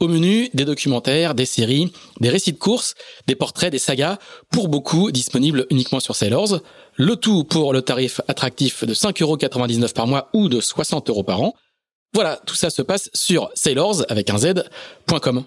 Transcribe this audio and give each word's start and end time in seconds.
Au 0.00 0.08
menu, 0.08 0.50
des 0.52 0.64
documentaires, 0.64 1.34
des 1.34 1.46
séries, 1.46 1.92
des 2.20 2.28
récits 2.28 2.52
de 2.52 2.58
courses, 2.58 2.94
des 3.26 3.34
portraits, 3.34 3.72
des 3.72 3.78
sagas, 3.78 4.18
pour 4.50 4.68
beaucoup 4.68 5.10
disponibles 5.10 5.66
uniquement 5.70 6.00
sur 6.00 6.14
Sailors. 6.14 6.60
Le 6.96 7.16
tout 7.16 7.44
pour 7.44 7.72
le 7.72 7.82
tarif 7.82 8.20
attractif 8.28 8.84
de 8.84 8.94
5,99€ 8.94 9.92
par 9.92 10.06
mois 10.06 10.28
ou 10.32 10.48
de 10.48 10.60
60 10.60 11.08
euros 11.10 11.22
par 11.22 11.40
an. 11.40 11.54
Voilà, 12.14 12.40
tout 12.46 12.54
ça 12.54 12.70
se 12.70 12.82
passe 12.82 13.10
sur 13.12 13.50
sailors 13.54 14.04
avec 14.08 14.30
un 14.30 14.38
z.com. 14.38 15.44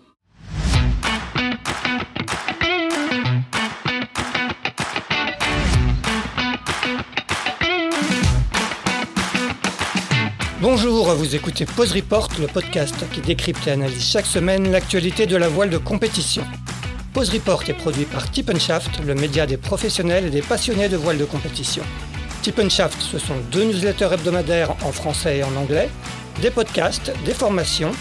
Bonjour, 10.61 11.13
vous 11.13 11.35
écoutez 11.35 11.65
Pause 11.65 11.93
Report, 11.93 12.27
le 12.37 12.47
podcast 12.47 12.93
qui 13.13 13.21
décrypte 13.21 13.65
et 13.65 13.71
analyse 13.71 14.03
chaque 14.03 14.25
semaine 14.25 14.69
l'actualité 14.69 15.25
de 15.25 15.37
la 15.37 15.47
voile 15.47 15.69
de 15.69 15.77
compétition. 15.77 16.43
Pause 17.13 17.29
Report 17.29 17.63
est 17.69 17.73
produit 17.73 18.03
par 18.03 18.29
Tip 18.29 18.51
le 18.51 19.15
média 19.15 19.45
des 19.45 19.55
professionnels 19.55 20.25
et 20.25 20.29
des 20.29 20.41
passionnés 20.41 20.89
de 20.89 20.97
voile 20.97 21.17
de 21.17 21.23
compétition. 21.23 21.81
Tip 22.41 22.59
Shaft, 22.69 22.99
ce 22.99 23.19
sont 23.19 23.37
deux 23.53 23.63
newsletters 23.63 24.09
hebdomadaires 24.11 24.75
en 24.83 24.91
français 24.91 25.37
et 25.37 25.43
en 25.45 25.55
anglais, 25.55 25.89
des 26.41 26.51
podcasts, 26.51 27.13
des 27.23 27.33
formations, 27.33 27.93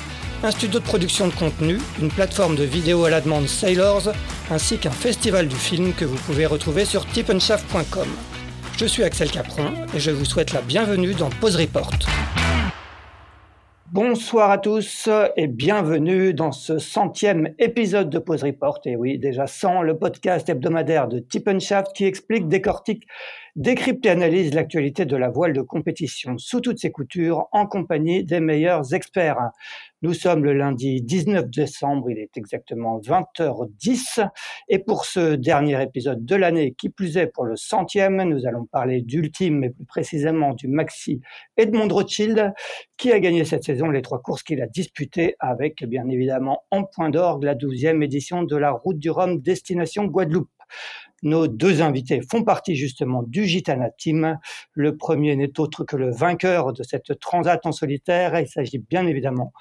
un 0.43 0.51
studio 0.51 0.81
de 0.81 0.85
production 0.85 1.29
de 1.29 1.35
contenu, 1.35 1.79
une 2.03 2.11
plateforme 2.11 2.57
de 2.57 2.65
vidéo 2.65 3.05
à 3.05 3.11
la 3.11 3.21
demande 3.21 3.47
Sailors, 3.47 4.13
ainsi 4.51 4.79
qu'un 4.79 4.91
festival 4.91 5.47
du 5.47 5.57
film 5.57 5.93
que 5.93 6.05
vous 6.05 6.19
pouvez 6.27 6.47
retrouver 6.47 6.85
sur 6.85 7.07
tipenshaft.com. 7.07 8.09
Je 8.79 8.87
suis 8.87 9.03
Axel 9.03 9.29
Capron 9.29 9.73
et 9.93 9.99
je 9.99 10.13
vous 10.13 10.25
souhaite 10.25 10.53
la 10.53 10.61
bienvenue 10.61 11.13
dans 11.13 11.31
Pause 11.31 11.57
Report. 11.57 11.91
Bonsoir 13.91 14.53
à 14.53 14.59
tous 14.59 15.09
et 15.37 15.49
bienvenue 15.49 16.33
dans 16.33 16.53
ce 16.53 16.79
centième 16.79 17.55
épisode 17.59 18.09
de 18.09 18.21
Pause 18.21 18.45
Report. 18.45 18.79
Et 18.85 18.95
oui, 18.95 19.19
déjà 19.19 19.49
100, 19.49 19.83
le 19.83 19.99
podcast 19.99 20.49
hebdomadaire 20.49 21.09
de 21.09 21.19
Tippenshaft 21.19 21.93
qui 21.93 22.05
explique, 22.05 22.47
décortique, 22.47 23.09
décrypte 23.59 24.07
et 24.07 24.11
analyse 24.11 24.55
l'actualité 24.55 25.05
de 25.05 25.17
la 25.17 25.31
voile 25.31 25.53
de 25.53 25.63
compétition 25.63 26.39
sous 26.39 26.61
toutes 26.61 26.79
ses 26.79 26.93
coutures 26.93 27.49
en 27.51 27.67
compagnie 27.67 28.23
des 28.23 28.39
meilleurs 28.39 28.95
experts. 28.95 29.51
Nous 30.01 30.15
sommes 30.15 30.45
le 30.45 30.53
lundi 30.53 31.03
19 31.03 31.51
décembre, 31.51 32.09
il 32.09 32.19
est 32.19 32.37
exactement 32.37 33.01
20h10 33.01 34.29
et 34.69 34.79
pour 34.79 35.07
ce 35.07 35.35
dernier 35.35 35.83
épisode 35.83 36.25
de 36.25 36.37
l'année, 36.37 36.73
qui 36.79 36.89
plus 36.89 37.17
est 37.17 37.27
pour 37.27 37.47
le 37.47 37.57
centième, 37.57 38.23
nous 38.23 38.47
allons 38.47 38.65
parler 38.65 39.03
d'Ultime, 39.03 39.59
mais 39.59 39.71
plus 39.71 39.87
précisément 39.87 40.55
du 40.55 40.69
Maxi 40.69 41.21
Edmond 41.57 41.89
Rothschild, 41.89 42.53
qui 42.97 43.11
a 43.11 43.19
gagné 43.19 43.45
cette 43.45 43.65
saison 43.65 43.91
les 43.91 44.03
trois 44.03 44.23
courses 44.23 44.45
qu'il 44.45 44.63
a 44.63 44.69
disputées 44.69 45.35
avec 45.41 45.85
bien 45.85 46.09
évidemment 46.09 46.63
en 46.71 46.85
point 46.85 47.11
d'orgue 47.11 47.43
la 47.43 47.57
douzième 47.57 48.05
édition 48.05 48.45
de 48.45 48.57
la 48.57 48.71
Route 48.71 49.01
du 49.01 49.11
Rhum 49.11 49.41
destination 49.41 50.05
Guadeloupe. 50.05 50.49
Nos 51.23 51.49
deux 51.49 51.83
invités 51.83 52.21
font 52.31 52.45
partie 52.45 52.77
justement 52.77 53.23
du 53.23 53.45
Gitana 53.45 53.91
Team. 53.91 54.39
Le 54.73 54.97
premier 54.97 55.35
n'est 55.35 55.59
autre 55.59 55.85
que 55.85 55.97
le 55.97 56.11
vainqueur 56.11 56.73
de 56.73 56.83
cette 56.83 57.19
transat 57.19 57.65
en 57.67 57.73
solitaire. 57.73 58.39
Il 58.39 58.47
s'agit 58.47 58.79
bien 58.79 59.07
évidemment 59.07 59.53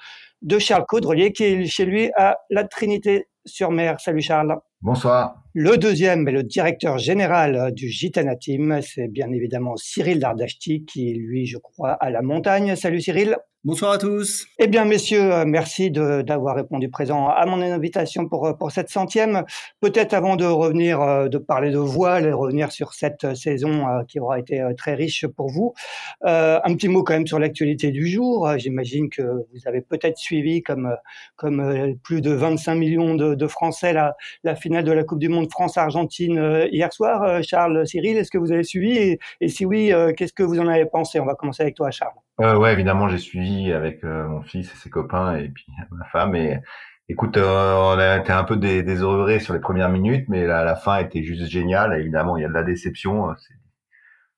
de 0.42 0.58
Charles 0.58 0.86
Caudrelier 0.86 1.32
qui 1.32 1.44
est 1.44 1.66
chez 1.66 1.84
lui 1.84 2.10
à 2.16 2.38
la 2.50 2.64
Trinité-sur-Mer. 2.64 3.98
Salut 3.98 4.22
Charles. 4.22 4.56
Bonsoir. 4.80 5.42
Le 5.54 5.76
deuxième 5.76 6.28
est 6.28 6.32
le 6.32 6.44
directeur 6.44 6.98
général 6.98 7.72
du 7.72 7.88
Gitana 7.88 8.36
Team. 8.36 8.80
C'est 8.80 9.08
bien 9.08 9.32
évidemment 9.32 9.76
Cyril 9.76 10.20
Dardachti 10.20 10.84
qui, 10.84 11.14
lui, 11.14 11.46
je 11.46 11.58
crois, 11.58 11.92
à 11.94 12.10
la 12.10 12.22
montagne. 12.22 12.76
Salut 12.76 13.00
Cyril. 13.00 13.36
Bonsoir 13.68 13.92
à 13.92 13.98
tous. 13.98 14.46
Eh 14.58 14.66
bien, 14.66 14.86
messieurs, 14.86 15.30
euh, 15.30 15.44
merci 15.44 15.90
d'avoir 15.90 16.56
répondu 16.56 16.88
présent 16.88 17.28
à 17.28 17.44
mon 17.44 17.60
invitation 17.60 18.26
pour, 18.26 18.46
euh, 18.46 18.54
pour 18.54 18.70
cette 18.70 18.88
centième. 18.88 19.44
Peut-être 19.82 20.14
avant 20.14 20.36
de 20.36 20.46
revenir, 20.46 21.02
euh, 21.02 21.28
de 21.28 21.36
parler 21.36 21.70
de 21.70 21.76
voile 21.76 22.24
et 22.24 22.32
revenir 22.32 22.72
sur 22.72 22.94
cette 22.94 23.34
saison 23.36 23.84
qui 24.08 24.20
aura 24.20 24.38
été 24.38 24.66
très 24.78 24.94
riche 24.94 25.26
pour 25.26 25.50
vous, 25.50 25.74
un 26.22 26.74
petit 26.76 26.88
mot 26.88 27.02
quand 27.02 27.12
même 27.12 27.26
sur 27.26 27.38
l'actualité 27.38 27.90
du 27.90 28.06
jour. 28.08 28.50
J'imagine 28.56 29.10
que 29.10 29.20
vous 29.22 29.60
avez 29.66 29.82
peut-être 29.82 30.16
suivi, 30.16 30.62
comme, 30.62 30.96
comme 31.36 31.94
plus 32.02 32.22
de 32.22 32.30
25 32.32 32.74
millions 32.74 33.16
de, 33.16 33.34
de 33.34 33.46
Français, 33.46 33.92
la, 33.92 34.16
la, 34.44 34.56
finale 34.56 34.84
de 34.84 34.92
la 34.92 35.04
Coupe 35.04 35.18
du 35.18 35.28
Monde 35.28 35.50
France-Argentine 35.50 36.68
hier 36.72 36.90
soir. 36.90 37.42
Charles, 37.42 37.86
Cyril, 37.86 38.16
est-ce 38.16 38.30
que 38.30 38.38
vous 38.38 38.50
avez 38.50 38.64
suivi? 38.64 38.96
Et, 38.96 39.18
et 39.42 39.48
si 39.48 39.66
oui, 39.66 39.92
qu'est-ce 40.16 40.32
que 40.32 40.42
vous 40.42 40.58
en 40.58 40.68
avez 40.68 40.86
pensé? 40.86 41.20
On 41.20 41.26
va 41.26 41.34
commencer 41.34 41.62
avec 41.62 41.74
toi, 41.74 41.90
Charles. 41.90 42.14
Euh, 42.40 42.56
ouais, 42.56 42.72
évidemment, 42.72 43.08
j'ai 43.08 43.18
suivi 43.18 43.72
avec 43.72 44.04
euh, 44.04 44.28
mon 44.28 44.42
fils 44.42 44.72
et 44.72 44.76
ses 44.76 44.90
copains 44.90 45.36
et 45.36 45.48
puis 45.48 45.66
ma 45.90 46.04
femme. 46.06 46.36
Et 46.36 46.60
écoute, 47.08 47.36
euh, 47.36 47.74
on 47.74 47.98
a 47.98 48.18
été 48.18 48.32
un 48.32 48.44
peu 48.44 48.56
désœuvrés 48.56 49.40
sur 49.40 49.54
les 49.54 49.60
premières 49.60 49.88
minutes, 49.88 50.28
mais 50.28 50.46
la, 50.46 50.64
la 50.64 50.76
fin 50.76 50.98
était 50.98 51.22
juste 51.24 51.46
géniale. 51.50 51.98
évidemment, 51.98 52.36
il 52.36 52.42
y 52.42 52.44
a 52.44 52.48
de 52.48 52.54
la 52.54 52.62
déception. 52.62 53.34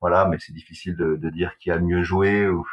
Voilà, 0.01 0.27
mais 0.27 0.39
c'est 0.39 0.55
difficile 0.55 0.97
de, 0.97 1.17
de, 1.17 1.31
dire 1.31 1.53
qui 1.59 1.71
a 1.71 1.77
le 1.77 1.83
mieux 1.83 2.03
joué. 2.03 2.49
Ou... 2.49 2.67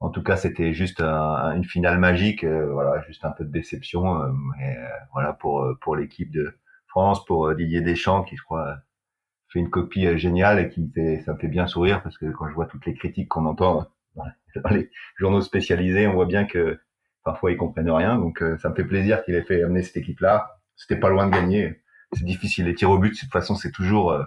En 0.00 0.10
tout 0.10 0.22
cas, 0.22 0.36
c'était 0.36 0.74
juste 0.74 1.00
un, 1.00 1.52
une 1.56 1.64
finale 1.64 1.98
magique. 1.98 2.44
voilà, 2.44 3.02
juste 3.06 3.24
un 3.24 3.30
peu 3.32 3.44
de 3.44 3.52
déception. 3.52 4.04
mais, 4.58 4.76
voilà 5.12 5.32
pour 5.34 5.66
pour 5.80 5.96
l'équipe 5.96 6.30
de 6.30 6.54
France, 6.88 7.24
pour 7.24 7.54
Didier 7.54 7.80
Deschamps, 7.80 8.24
qui 8.24 8.36
je 8.36 8.42
crois 8.44 8.78
fait 9.48 9.60
une 9.60 9.70
copie 9.70 10.18
géniale 10.18 10.60
et 10.60 10.68
qui 10.70 10.90
fait, 10.94 11.22
ça 11.24 11.34
me 11.34 11.38
fait 11.38 11.48
bien 11.48 11.66
sourire 11.66 12.02
parce 12.02 12.18
que 12.18 12.26
quand 12.32 12.48
je 12.48 12.54
vois 12.54 12.66
toutes 12.66 12.86
les 12.86 12.94
critiques 12.94 13.28
qu'on 13.28 13.46
entend 13.46 13.86
dans 14.64 14.70
les 14.70 14.90
journaux 15.16 15.40
spécialisés, 15.40 16.06
on 16.06 16.14
voit 16.14 16.26
bien 16.26 16.44
que 16.44 16.78
parfois 17.24 17.52
ils 17.52 17.56
comprennent 17.56 17.90
rien. 17.90 18.16
Donc 18.18 18.42
euh, 18.42 18.56
ça 18.58 18.70
me 18.70 18.74
fait 18.74 18.84
plaisir 18.84 19.24
qu'il 19.24 19.34
ait 19.34 19.42
fait 19.42 19.62
amener 19.62 19.82
cette 19.82 19.96
équipe-là. 19.96 20.58
C'était 20.76 20.98
pas 20.98 21.10
loin 21.10 21.26
de 21.26 21.32
gagner. 21.32 21.82
C'est 22.12 22.24
difficile. 22.24 22.66
Les 22.66 22.74
tirs 22.74 22.90
au 22.90 22.98
but, 22.98 23.14
de 23.14 23.18
toute 23.18 23.32
façon, 23.32 23.54
c'est 23.54 23.70
toujours 23.70 24.12
euh, 24.12 24.22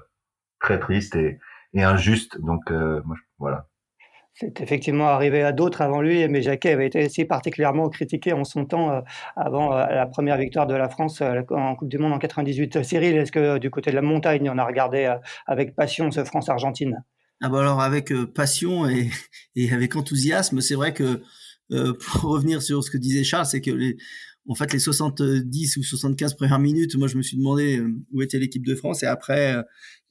très 0.59 0.79
triste 0.79 1.15
et, 1.15 1.39
injuste. 1.77 2.39
Donc 2.39 2.71
euh, 2.71 3.01
voilà. 3.37 3.67
C'est 4.33 4.61
effectivement 4.61 5.07
arrivé 5.07 5.43
à 5.43 5.53
d'autres 5.53 5.81
avant 5.81 6.01
lui, 6.01 6.27
mais 6.27 6.41
Jacquet 6.41 6.71
avait 6.71 6.87
été 6.87 7.05
aussi 7.05 7.23
particulièrement 7.23 7.89
critiqué 7.89 8.33
en 8.33 8.43
son 8.43 8.65
temps 8.65 9.01
avant 9.37 9.73
la 9.73 10.05
première 10.07 10.37
victoire 10.37 10.67
de 10.67 10.75
la 10.75 10.89
France 10.89 11.21
en 11.21 11.75
Coupe 11.75 11.87
du 11.87 11.97
Monde 11.97 12.11
en 12.11 12.19
98. 12.19 12.83
Cyril, 12.83 13.15
est-ce 13.15 13.31
que 13.31 13.59
du 13.59 13.69
côté 13.69 13.91
de 13.91 13.95
la 13.95 14.01
montagne, 14.01 14.49
on 14.49 14.57
a 14.57 14.65
regardé 14.65 15.13
avec 15.47 15.73
passion 15.73 16.11
ce 16.11 16.25
France-Argentine? 16.25 17.01
Ah 17.41 17.49
bah 17.49 17.59
alors 17.59 17.81
avec 17.81 18.11
euh, 18.11 18.25
passion 18.25 18.87
et, 18.87 19.09
et, 19.55 19.71
avec 19.71 19.95
enthousiasme, 19.95 20.61
c'est 20.61 20.75
vrai 20.75 20.93
que 20.93 21.21
euh, 21.71 21.93
pour 21.99 22.31
revenir 22.31 22.61
sur 22.61 22.83
ce 22.83 22.91
que 22.91 22.97
disait 22.97 23.23
Charles, 23.23 23.45
c'est 23.45 23.61
que 23.61 23.71
les, 23.71 23.97
en 24.47 24.55
fait 24.55 24.71
les 24.73 24.79
70 24.79 25.77
ou 25.77 25.83
75 25.83 26.35
premières 26.35 26.59
minutes, 26.59 26.95
moi 26.95 27.07
je 27.07 27.17
me 27.17 27.21
suis 27.21 27.37
demandé 27.37 27.77
euh, 27.77 27.93
où 28.13 28.21
était 28.21 28.39
l'équipe 28.39 28.65
de 28.65 28.75
France 28.75 29.03
et 29.03 29.07
après 29.07 29.55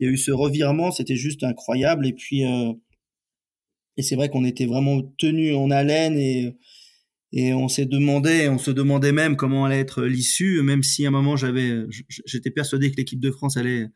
il 0.00 0.06
y 0.06 0.10
a 0.10 0.12
eu 0.12 0.18
ce 0.18 0.32
revirement, 0.32 0.90
c'était 0.90 1.16
juste 1.16 1.42
incroyable 1.44 2.06
et 2.06 2.12
puis 2.12 2.42
et 3.96 4.02
c'est 4.02 4.16
vrai 4.16 4.28
qu'on 4.28 4.44
était 4.44 4.66
vraiment 4.66 5.02
tenu 5.18 5.54
en 5.54 5.70
haleine 5.70 6.16
et 6.18 6.56
et 7.36 7.52
on 7.52 7.66
s'est 7.66 7.86
demandé, 7.86 8.48
on 8.48 8.58
se 8.58 8.70
demandait 8.70 9.10
même 9.10 9.36
comment 9.36 9.64
allait 9.64 9.80
être 9.80 10.04
l'issue, 10.04 10.62
même 10.62 10.84
si 10.84 11.04
à 11.04 11.08
un 11.08 11.10
moment 11.10 11.36
j'avais, 11.36 11.84
j'étais 12.26 12.52
persuadé 12.52 12.92
que 12.92 12.96
l'équipe 12.96 13.18
de 13.18 13.32
France 13.32 13.56
allait 13.56 13.88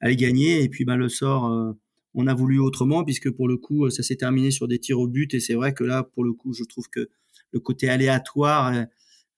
allait 0.00 0.16
gagner 0.16 0.64
et 0.64 0.68
puis 0.68 0.84
ben 0.84 0.96
le 0.96 1.08
sort 1.08 1.76
on 2.14 2.26
a 2.26 2.34
voulu 2.34 2.58
autrement 2.58 3.04
puisque 3.04 3.30
pour 3.30 3.48
le 3.48 3.56
coup 3.56 3.88
ça 3.90 4.02
s'est 4.02 4.16
terminé 4.16 4.50
sur 4.50 4.68
des 4.68 4.78
tirs 4.78 4.98
au 4.98 5.06
but 5.06 5.32
et 5.34 5.40
c'est 5.40 5.54
vrai 5.54 5.74
que 5.74 5.84
là 5.84 6.02
pour 6.02 6.24
le 6.24 6.32
coup 6.32 6.52
je 6.52 6.64
trouve 6.64 6.88
que 6.88 7.08
le 7.52 7.60
côté 7.60 7.88
aléatoire 7.88 8.72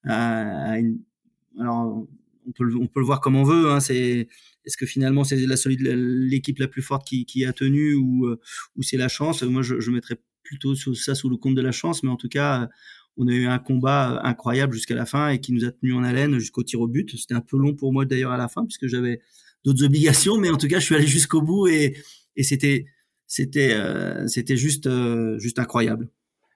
euh, 0.07 0.83
alors 1.61 2.07
on 2.47 2.53
peut 2.53 2.65
on 2.81 2.87
peut 2.87 3.01
le 3.01 3.07
voir 3.07 3.21
comme 3.21 3.37
on 3.37 3.45
veut 3.45 3.71
hein, 3.71 3.81
c'est 3.81 4.29
est-ce 4.65 4.77
que 4.77 4.87
finalement 4.87 5.25
c'est 5.25 5.37
la 5.47 5.57
solide 5.57 5.83
l'équipe 5.83 6.59
la 6.59 6.69
plus 6.69 6.83
forte 6.83 7.07
qui, 7.07 7.25
qui 7.25 7.45
a 7.45 7.53
tenu 7.53 7.95
ou 7.95 8.27
euh, 8.27 8.41
ou 8.77 8.83
c'est 8.83 8.97
la 8.97 9.09
chance? 9.09 9.43
Moi 9.43 9.63
je, 9.63 9.81
je 9.81 9.91
mettrais 9.91 10.19
plutôt 10.43 10.75
ça 10.75 11.15
sous 11.15 11.29
le 11.29 11.37
compte 11.37 11.55
de 11.55 11.63
la 11.63 11.73
chance 11.73 12.03
mais 12.03 12.11
en 12.11 12.17
tout 12.17 12.29
cas 12.29 12.69
on 13.17 13.29
a 13.29 13.33
eu 13.33 13.47
un 13.47 13.59
combat 13.59 14.21
incroyable 14.25 14.73
jusqu'à 14.73 14.95
la 14.95 15.07
fin 15.07 15.29
et 15.29 15.41
qui 15.41 15.53
nous 15.53 15.65
a 15.65 15.71
tenu 15.71 15.93
en 15.93 16.03
haleine 16.03 16.39
jusqu'au 16.39 16.63
tir 16.63 16.81
au 16.81 16.89
but. 16.89 17.15
C'était 17.17 17.35
un 17.35 17.43
peu 17.43 17.59
long 17.59 17.75
pour 17.75 17.93
moi 17.93 18.07
d'ailleurs 18.07 18.33
à 18.33 18.39
la 18.39 18.49
fin 18.49 18.65
puisque 18.65 18.87
j'avais 18.87 19.21
d'autres 19.65 19.85
obligations 19.85 20.39
mais 20.39 20.51
en 20.51 20.57
tout 20.57 20.69
cas 20.69 20.79
je 20.79 20.87
suis 20.87 20.95
allé 20.95 21.07
jusqu'au 21.07 21.43
bout 21.43 21.69
et 21.69 21.97
et 22.37 22.43
c'était 22.43 22.87
c'était 23.27 23.73
euh, 23.73 24.27
c'était 24.27 24.57
juste 24.57 24.87
euh, 24.87 25.39
juste 25.39 25.59
incroyable. 25.59 26.09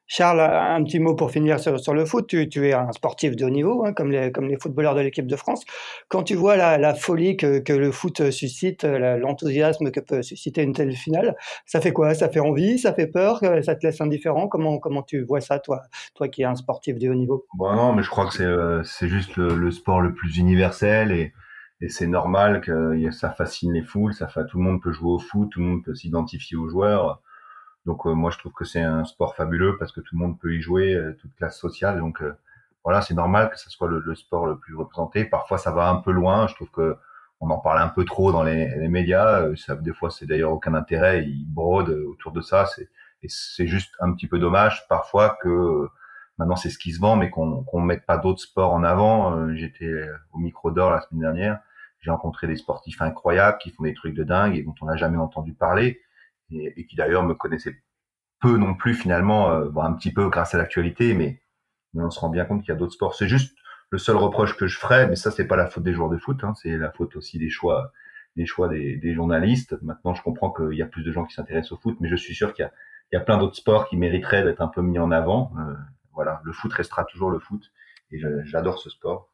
Charles, 0.08 0.40
un 0.40 0.84
petit 0.84 1.00
mot 1.00 1.17
pour 1.17 1.32
finir 1.32 1.58
sur, 1.58 1.94
le 1.94 2.05
foot. 2.05 2.28
Tu, 2.28 2.67
es 2.69 2.73
un 2.73 2.93
sportif 2.93 3.34
de 3.34 3.44
haut 3.44 3.50
niveau, 3.50 3.84
hein, 3.84 3.93
comme, 3.93 4.12
les, 4.12 4.31
comme 4.31 4.46
les 4.46 4.56
footballeurs 4.56 4.94
de 4.94 5.00
l'équipe 5.00 5.26
de 5.26 5.34
France. 5.34 5.64
Quand 6.08 6.23
tu 6.23 6.37
vois 6.37 6.56
la, 6.56 6.94
folie 6.94 7.37
que, 7.37 7.73
le 7.73 7.90
foot 7.90 8.31
suscite, 8.31 8.84
l'enthousiasme 8.84 9.90
que 9.90 9.99
peut 9.99 10.23
susciter 10.23 10.62
une 10.62 10.75
telle 10.75 10.93
finale, 10.93 11.34
ça 11.67 11.81
fait 11.81 11.93
quoi? 11.93 12.14
Ça 12.14 12.28
fait 12.28 12.38
envie? 12.38 12.78
Ça 12.78 12.94
fait 12.94 13.08
peur? 13.08 13.40
Ça 13.62 13.75
te 13.75 13.84
laisse 13.84 14.00
indifférent? 14.00 14.46
Comment, 14.46 14.78
comment 14.78 15.02
tu 15.02 15.25
vois 15.25 15.40
ça, 15.40 15.58
toi, 15.58 15.82
toi 16.14 16.28
qui 16.28 16.43
es 16.43 16.44
un 16.44 16.55
sportif 16.55 16.99
de 16.99 17.11
haut 17.11 17.14
niveau? 17.14 17.44
Bon, 17.55 17.75
Non, 17.75 17.93
mais 17.93 18.05
je 18.05 18.11
crois 18.11 18.26
que 18.26 18.34
c'est 18.34 18.44
euh, 18.44 18.84
juste 19.08 19.37
le, 19.37 19.70
sport 19.73 20.00
le 20.00 20.14
plus 20.14 20.37
universel 20.37 21.11
et, 21.11 21.32
et 21.81 21.88
c'est 21.88 22.06
normal 22.06 22.61
que 22.61 23.11
ça 23.11 23.31
fascine 23.31 23.73
les 23.73 23.82
foules. 23.82 24.14
Ça 24.14 24.28
fait, 24.28 24.46
tout 24.46 24.58
le 24.58 24.64
monde 24.64 24.82
peut 24.82 24.93
jouer 24.93 25.11
au 25.11 25.19
foot, 25.19 25.50
tout 25.50 25.61
le 25.61 25.67
monde 25.67 25.84
peut 25.84 25.94
s'identifier 25.94 26.56
aux 26.56 26.69
joueurs 26.69 27.20
donc 27.87 28.05
euh, 28.06 28.12
moi 28.12 28.31
je 28.31 28.38
trouve 28.38 28.52
que 28.52 28.64
c'est 28.64 28.82
un 28.82 29.05
sport 29.05 29.37
fabuleux 29.37 29.78
parce 29.78 29.93
que 29.93 30.00
tout 30.00 30.17
le 30.17 30.19
monde 30.19 30.38
peut 30.38 30.55
y 30.55 30.61
jouer, 30.61 30.93
euh, 30.94 31.17
toute 31.20 31.34
classe 31.37 31.58
sociale. 31.58 31.99
Donc 32.00 32.20
euh, 32.20 32.37
voilà, 32.84 33.00
c'est 33.00 33.14
normal 33.14 33.50
que 33.50 33.58
ce 33.58 33.70
soit 33.70 33.88
le, 33.88 34.14
sport 34.14 34.46
le 34.46 34.58
plus 34.58 34.75
représenté. 34.75 35.25
Parfois 35.25 35.56
ça 35.56 35.70
va 35.70 35.88
un 35.88 35.96
peu 35.96 36.11
loin. 36.11 36.49
Je 36.49 36.55
trouve 36.56 36.70
que 36.70 36.96
on 37.40 37.50
en 37.50 37.58
parle 37.58 37.81
un 37.81 37.88
peu 37.88 38.05
trop 38.05 38.32
dans 38.32 38.43
les, 38.43 38.88
médias. 38.88 39.55
Ça, 39.56 39.76
des 39.76 39.93
fois 39.93 40.11
c'est 40.11 40.26
d'ailleurs 40.26 40.52
aucun 40.52 40.75
intérêt. 40.75 41.25
Ils 41.25 41.46
brodent 41.46 41.90
autour 41.90 42.32
de 42.32 42.40
ça. 42.40 42.67
Et 43.23 43.28
c'est 43.28 43.67
juste 43.67 43.94
un 44.00 44.12
petit 44.12 44.26
peu 44.26 44.38
dommage 44.38 44.87
parfois 44.88 45.38
que 45.40 45.88
maintenant 46.38 46.56
c'est 46.56 46.70
ce 46.70 46.78
qui 46.78 46.92
se 46.92 47.00
vend, 47.00 47.16
mais 47.16 47.30
qu'on 47.30 47.64
qu'on 47.64 47.80
mette 47.80 48.06
pas 48.06 48.18
d'autres 48.18 48.40
sports 48.40 48.72
en 48.72 48.84
avant. 48.84 49.54
J'étais 49.54 49.90
au 50.32 50.38
micro 50.38 50.70
d'or 50.70 50.90
la 50.90 51.00
semaine 51.00 51.20
dernière. 51.20 51.60
J'ai 52.00 52.10
rencontré 52.10 52.46
des 52.46 52.56
sportifs 52.56 53.02
incroyables 53.02 53.58
qui 53.58 53.70
font 53.70 53.82
des 53.82 53.94
trucs 53.94 54.14
de 54.14 54.22
dingue 54.22 54.56
et 54.56 54.62
dont 54.62 54.74
on 54.80 54.86
n'a 54.86 54.96
jamais 54.96 55.18
entendu 55.18 55.54
parler 55.54 56.00
et, 56.50 56.86
qui 56.86 56.96
d'ailleurs 56.96 57.24
me 57.24 57.34
connaissait 57.34 57.76
peu 58.40 58.56
non 58.56 58.74
plus 58.74 58.94
finalement, 58.94 59.50
euh, 59.50 59.70
un 59.76 59.92
petit 59.94 60.12
peu 60.12 60.28
grâce 60.28 60.54
à 60.54 60.58
l'actualité, 60.58 61.14
mais, 61.14 61.40
on 61.98 62.10
se 62.10 62.20
rend 62.20 62.28
bien 62.28 62.44
compte 62.44 62.60
qu'il 62.60 62.68
y 62.68 62.76
a 62.76 62.78
d'autres 62.78 62.92
sports. 62.92 63.14
C'est 63.14 63.28
juste 63.28 63.56
le 63.88 63.96
seul 63.96 64.16
reproche 64.16 64.54
que 64.56 64.66
je 64.66 64.78
ferais, 64.78 65.08
mais 65.08 65.16
ça 65.16 65.30
c'est 65.30 65.46
pas 65.46 65.56
la 65.56 65.66
faute 65.66 65.82
des 65.82 65.94
joueurs 65.94 66.10
de 66.10 66.18
foot, 66.18 66.44
hein, 66.44 66.52
c'est 66.54 66.76
la 66.76 66.90
faute 66.90 67.16
aussi 67.16 67.38
des 67.38 67.48
choix, 67.48 67.90
des 68.36 68.44
choix 68.44 68.68
des, 68.68 68.96
des 68.98 69.14
journalistes. 69.14 69.78
Maintenant, 69.80 70.14
je 70.14 70.22
comprends 70.22 70.50
qu'il 70.52 70.76
y 70.76 70.82
a 70.82 70.86
plus 70.86 71.04
de 71.04 71.10
gens 71.10 71.24
qui 71.24 71.32
s'intéressent 71.32 71.72
au 71.72 71.78
foot, 71.78 71.96
mais 72.00 72.08
je 72.10 72.16
suis 72.16 72.34
sûr 72.34 72.52
qu'il 72.52 72.64
y 72.64 72.66
a, 72.66 72.72
y 73.12 73.16
a 73.16 73.20
plein 73.20 73.38
d'autres 73.38 73.56
sports 73.56 73.88
qui 73.88 73.96
mériteraient 73.96 74.42
d'être 74.44 74.60
un 74.60 74.68
peu 74.68 74.82
mis 74.82 74.98
en 74.98 75.10
avant. 75.10 75.52
Euh, 75.58 75.74
voilà, 76.16 76.40
le 76.44 76.52
foot 76.52 76.72
restera 76.72 77.04
toujours 77.04 77.30
le 77.30 77.38
foot, 77.38 77.62
et 78.10 78.18
j'adore 78.44 78.78
ce 78.80 78.90
sport. 78.90 79.28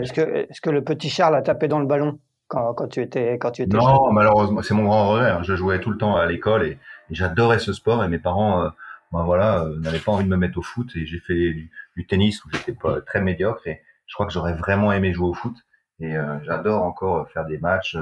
est-ce 0.00 0.60
que, 0.60 0.70
le 0.70 0.84
petit 0.84 1.08
Charles 1.08 1.36
a 1.36 1.42
tapé 1.42 1.68
dans 1.68 1.78
le 1.78 1.86
ballon 1.86 2.18
quand, 2.48 2.88
tu 2.88 3.00
étais 3.00 3.38
quand 3.38 3.52
tu 3.52 3.62
étais 3.62 3.76
Non, 3.76 4.12
malheureusement, 4.12 4.60
c'est 4.62 4.74
mon 4.74 4.84
grand 4.84 5.08
regret. 5.08 5.30
Hein. 5.30 5.42
Je 5.42 5.54
jouais 5.56 5.80
tout 5.80 5.90
le 5.90 5.96
temps 5.96 6.16
à 6.16 6.26
l'école 6.26 6.66
et, 6.66 6.78
j'adorais 7.10 7.58
ce 7.58 7.72
sport 7.72 8.02
et 8.04 8.08
mes 8.08 8.18
parents, 8.18 8.64
euh, 8.64 8.68
ben 9.12 9.22
voilà, 9.22 9.64
euh, 9.64 9.78
n'avaient 9.78 9.98
pas 9.98 10.12
envie 10.12 10.24
de 10.24 10.28
me 10.28 10.36
mettre 10.36 10.58
au 10.58 10.62
foot 10.62 10.90
et 10.96 11.06
j'ai 11.06 11.20
fait 11.20 11.52
du, 11.52 12.06
tennis 12.08 12.44
où 12.44 12.50
j'étais 12.52 12.72
pas 12.72 13.00
très 13.02 13.20
médiocre 13.20 13.66
et 13.66 13.82
je 14.06 14.14
crois 14.14 14.26
que 14.26 14.32
j'aurais 14.32 14.54
vraiment 14.54 14.92
aimé 14.92 15.12
jouer 15.12 15.28
au 15.28 15.34
foot 15.34 15.54
et 16.00 16.16
euh, 16.16 16.38
j'adore 16.44 16.82
encore 16.82 17.28
faire 17.30 17.44
des 17.44 17.58
matchs 17.58 17.96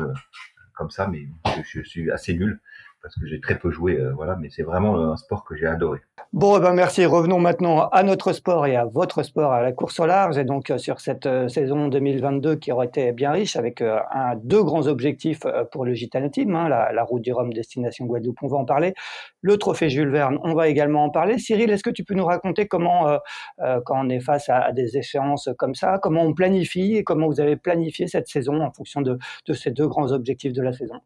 comme 0.75 0.91
ça, 0.91 1.08
mais 1.08 1.26
je, 1.64 1.82
suis 1.82 2.11
assez 2.11 2.35
nul 2.35 2.61
parce 3.02 3.14
que 3.14 3.26
j'ai 3.26 3.41
très 3.41 3.58
peu 3.58 3.70
joué, 3.70 3.99
voilà, 4.14 4.37
mais 4.37 4.49
c'est 4.50 4.62
vraiment 4.62 5.12
un 5.12 5.17
sport 5.17 5.44
que 5.44 5.56
j'ai 5.56 5.67
adoré. 5.67 6.00
Bon, 6.32 6.56
eh 6.56 6.61
ben 6.61 6.75
merci. 6.75 7.05
Revenons 7.06 7.41
maintenant 7.41 7.88
à 7.88 8.05
notre 8.05 8.32
sport 8.32 8.64
et 8.67 8.76
à 8.76 8.85
votre 8.85 9.25
sport, 9.25 9.52
à 9.52 9.62
la 9.62 9.73
course 9.73 9.99
au 9.99 10.06
large. 10.06 10.38
Et 10.38 10.44
donc, 10.44 10.70
euh, 10.70 10.79
sur 10.79 11.00
cette 11.00 11.26
euh, 11.26 11.49
saison 11.49 11.88
2022 11.88 12.55
qui 12.55 12.70
aurait 12.70 12.87
été 12.87 13.11
bien 13.11 13.32
riche 13.32 13.56
avec 13.56 13.81
euh, 13.81 13.99
deux 14.44 14.62
grands 14.62 14.87
objectifs 14.87 15.41
pour 15.73 15.85
le 15.85 15.93
Gitana 15.93 16.29
Team, 16.29 16.55
hein, 16.55 16.69
la, 16.69 17.02
route 17.02 17.23
du 17.23 17.32
Rhum 17.32 17.52
destination 17.52 18.06
Guadeloupe, 18.06 18.38
on 18.43 18.47
va 18.47 18.58
en 18.58 18.64
parler. 18.64 18.94
Le 19.43 19.56
trophée 19.56 19.91
Jules 19.91 20.11
Verne, 20.11 20.38
on 20.44 20.55
va 20.55 20.69
également 20.69 21.02
en 21.02 21.11
parler. 21.11 21.38
Cyril, 21.38 21.70
est-ce 21.70 21.82
que 21.82 21.91
tu 21.91 22.05
peux 22.05 22.14
nous 22.14 22.26
raconter 22.26 22.69
comment, 22.69 23.19
quand 23.58 24.06
on 24.06 24.08
est 24.08 24.20
face 24.20 24.49
à, 24.49 24.70
des 24.73 24.97
échéances 24.99 25.49
comme 25.58 25.75
ça, 25.75 25.99
comment 26.00 26.23
on 26.23 26.35
planifie 26.35 26.97
et 26.97 27.02
comment 27.02 27.26
vous 27.26 27.41
avez 27.41 27.56
planifié 27.56 28.06
cette 28.06 28.29
saison 28.29 28.61
en 28.61 28.70
fonction 28.70 29.00
de 29.00 29.19
ces 29.52 29.70
deux 29.73 29.88
grands 29.88 30.12
objectifs 30.12 30.52
de 30.52 30.62
la 30.62 30.73
saison? 30.73 31.00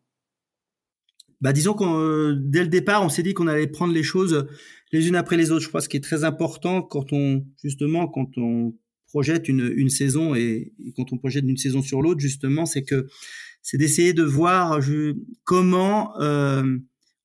Bah, 1.40 1.52
disons 1.52 1.74
qu'on 1.74 2.34
dès 2.38 2.62
le 2.62 2.68
départ, 2.68 3.04
on 3.04 3.08
s'est 3.08 3.22
dit 3.22 3.34
qu'on 3.34 3.46
allait 3.46 3.66
prendre 3.66 3.92
les 3.92 4.02
choses 4.02 4.46
les 4.92 5.08
unes 5.08 5.16
après 5.16 5.36
les 5.36 5.50
autres. 5.50 5.64
Je 5.64 5.68
crois 5.68 5.80
ce 5.80 5.88
qui 5.88 5.96
est 5.96 6.04
très 6.04 6.24
important 6.24 6.82
quand 6.82 7.12
on 7.12 7.44
justement 7.62 8.06
quand 8.06 8.38
on 8.38 8.74
projette 9.08 9.48
une, 9.48 9.72
une 9.76 9.90
saison 9.90 10.34
et, 10.34 10.72
quand 10.96 11.12
on 11.12 11.18
projette 11.18 11.46
d'une 11.46 11.56
saison 11.56 11.82
sur 11.82 12.02
l'autre, 12.02 12.20
justement, 12.20 12.66
c'est 12.66 12.82
que 12.82 13.06
c'est 13.62 13.78
d'essayer 13.78 14.12
de 14.12 14.24
voir 14.24 14.80
je, 14.80 15.14
comment 15.44 16.20
euh, 16.20 16.76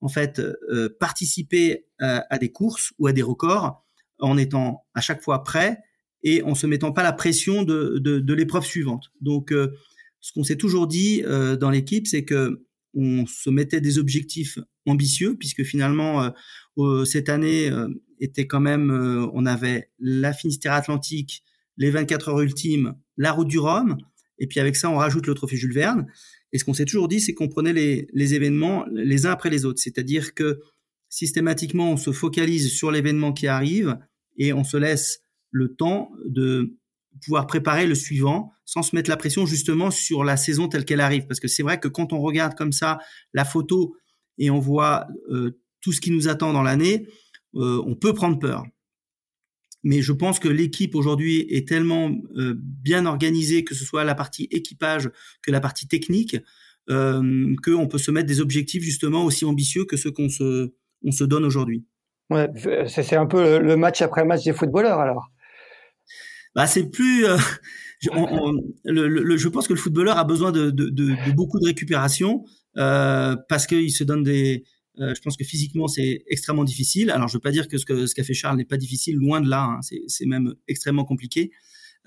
en 0.02 0.08
fait 0.08 0.40
euh, 0.40 0.90
participer 1.00 1.86
à, 2.00 2.38
des 2.38 2.52
courses 2.52 2.94
ou 2.98 3.08
à 3.08 3.14
des 3.14 3.22
records 3.22 3.84
en 4.20 4.38
étant 4.38 4.86
à 4.94 5.02
chaque 5.02 5.22
fois 5.22 5.44
prêt 5.44 5.80
et 6.24 6.44
en 6.44 6.56
se 6.56 6.68
mettant 6.68 6.92
pas 6.92 7.04
la 7.04 7.14
pression 7.14 7.64
de, 7.64 7.98
de, 7.98 8.20
de 8.20 8.34
l'épreuve 8.34 8.66
suivante. 8.66 9.12
Donc, 9.22 9.52
euh, 9.52 9.74
ce 10.20 10.34
qu'on 10.34 10.44
s'est 10.44 10.58
toujours 10.58 10.88
dit 10.88 11.24
euh, 11.26 11.56
dans 11.56 11.70
l'équipe, 11.70 12.08
c'est 12.08 12.26
que 12.26 12.66
on 12.94 13.26
se 13.26 13.50
mettait 13.50 13.82
des 13.82 14.00
objectifs 14.00 14.58
ambitieux 14.86 15.36
puisque 15.38 15.64
finalement 15.64 16.32
cette 17.06 17.30
année 17.30 17.70
euh, 17.70 17.88
était 18.20 18.48
quand 18.48 18.60
même, 18.60 18.92
euh, 18.92 19.28
on 19.34 19.46
avait 19.46 19.92
la 20.00 20.34
Finistère 20.34 20.74
Atlantique, 20.74 21.44
les 21.78 21.90
24 21.90 22.30
heures 22.30 22.42
ultimes, 22.42 22.96
la 23.18 23.32
route 23.32 23.48
du 23.48 23.60
Rhum, 23.60 23.98
et 24.38 24.48
puis 24.48 24.60
avec 24.60 24.76
ça, 24.76 24.90
on 24.90 24.98
rajoute 24.98 25.28
le 25.28 25.34
trophée 25.34 25.58
Jules 25.58 25.74
Verne. 25.74 26.08
Et 26.52 26.58
ce 26.58 26.66
qu'on 26.66 26.74
s'est 26.74 26.86
toujours 26.86 27.08
dit, 27.08 27.20
c'est 27.20 27.34
qu'on 27.34 27.50
prenait 27.50 27.74
les, 27.74 28.08
les, 28.14 28.34
événements 28.34 28.86
les 28.92 29.26
uns 29.26 29.32
après 29.32 29.50
les 29.50 29.66
autres. 29.66 29.80
C'est-à-dire 29.80 30.34
que 30.34 30.60
systématiquement, 31.10 31.92
on 31.92 31.98
se 31.98 32.12
focalise 32.12 32.72
sur 32.72 32.92
l'événement 32.92 33.34
qui 33.34 33.48
arrive 33.48 33.98
et 34.38 34.54
on 34.54 34.64
se 34.64 34.78
laisse 34.78 35.22
le 35.52 35.76
temps 35.76 36.12
de 36.26 36.78
pouvoir 37.22 37.48
préparer 37.48 37.88
le 37.88 37.96
suivant 37.96 38.52
sans 38.66 38.84
se 38.84 38.96
mettre 38.96 39.10
la 39.10 39.18
pression 39.18 39.46
justement 39.46 39.92
sur 39.92 40.24
la 40.24 40.38
saison 40.38 40.68
telle 40.68 40.86
qu'elle 40.86 41.02
arrive. 41.02 41.26
Parce 41.28 41.40
que 41.40 41.48
c'est 41.48 41.64
vrai 41.64 41.80
que 41.80 41.88
quand 41.88 42.14
on 42.14 42.20
regarde 42.20 42.56
comme 42.56 42.72
ça 42.72 43.00
la 43.34 43.46
photo 43.46 43.96
et 44.38 44.50
on 44.50 44.60
voit 44.60 45.08
euh, 45.30 45.60
tout 45.82 45.92
ce 45.92 46.02
qui 46.02 46.12
nous 46.12 46.28
attend 46.28 46.54
dans 46.54 46.64
l'année, 46.64 47.08
euh, 47.56 47.82
on 47.86 47.96
peut 47.96 48.14
prendre 48.14 48.40
peur. 48.40 48.64
Mais 49.84 50.02
je 50.02 50.12
pense 50.12 50.40
que 50.40 50.50
l'équipe 50.50 50.94
aujourd'hui 50.94 51.48
est 51.50 51.68
tellement 51.68 52.12
euh, 52.36 52.54
bien 52.58 53.06
organisée, 53.06 53.64
que 53.64 53.74
ce 53.74 53.86
soit 53.86 54.04
la 54.04 54.16
partie 54.16 54.48
équipage 54.52 55.10
que 55.42 55.52
la 55.52 55.62
partie 55.62 55.88
technique, 55.88 56.38
qu'on 56.88 57.88
peut 57.88 58.00
se 58.00 58.10
mettre 58.10 58.26
des 58.26 58.42
objectifs 58.42 58.82
justement 58.82 59.24
aussi 59.24 59.46
ambitieux 59.46 59.86
que 59.86 59.96
ceux 59.96 60.10
qu'on 60.10 60.28
se, 60.28 60.74
on 61.04 61.12
se 61.12 61.24
donne 61.24 61.46
aujourd'hui. 61.46 61.86
Ouais, 62.32 62.48
c'est 62.88 63.16
un 63.16 63.28
peu 63.28 63.60
le 63.60 63.78
match 63.78 64.02
après 64.02 64.26
match 64.26 64.44
des 64.44 64.54
footballeurs 64.54 65.00
alors. 65.00 65.30
Bah 66.56 66.68
c'est 66.68 66.90
plus. 66.90 67.26
Euh, 67.26 67.38
je, 68.02 69.48
pense 69.48 69.68
que 69.68 69.74
le 69.74 69.80
footballeur 69.80 70.18
a 70.18 70.24
besoin 70.24 70.52
de, 70.52 70.72
beaucoup 71.34 71.60
de 71.60 71.66
récupération 71.66 72.44
euh, 72.78 73.36
parce 73.50 73.68
qu'il 73.68 73.92
se 73.92 74.04
donne 74.04 74.24
des, 74.24 74.64
euh, 75.00 75.14
je 75.16 75.22
pense 75.22 75.38
que 75.38 75.44
physiquement, 75.44 75.88
c'est 75.88 76.24
extrêmement 76.28 76.64
difficile. 76.64 77.10
Alors, 77.12 77.28
je 77.28 77.36
veux 77.36 77.42
pas 77.42 77.52
dire 77.52 77.68
que 77.68 77.78
ce 77.78 77.86
qu'a 77.86 78.24
fait 78.24 78.34
Charles 78.34 78.58
n'est 78.58 78.66
pas 78.66 78.78
difficile, 78.78 79.16
loin 79.16 79.42
de 79.42 79.50
là. 79.50 79.64
Hein. 79.64 79.80
c'est 80.08 80.26
même 80.26 80.54
extrêmement 80.68 81.06
compliqué. 81.06 81.52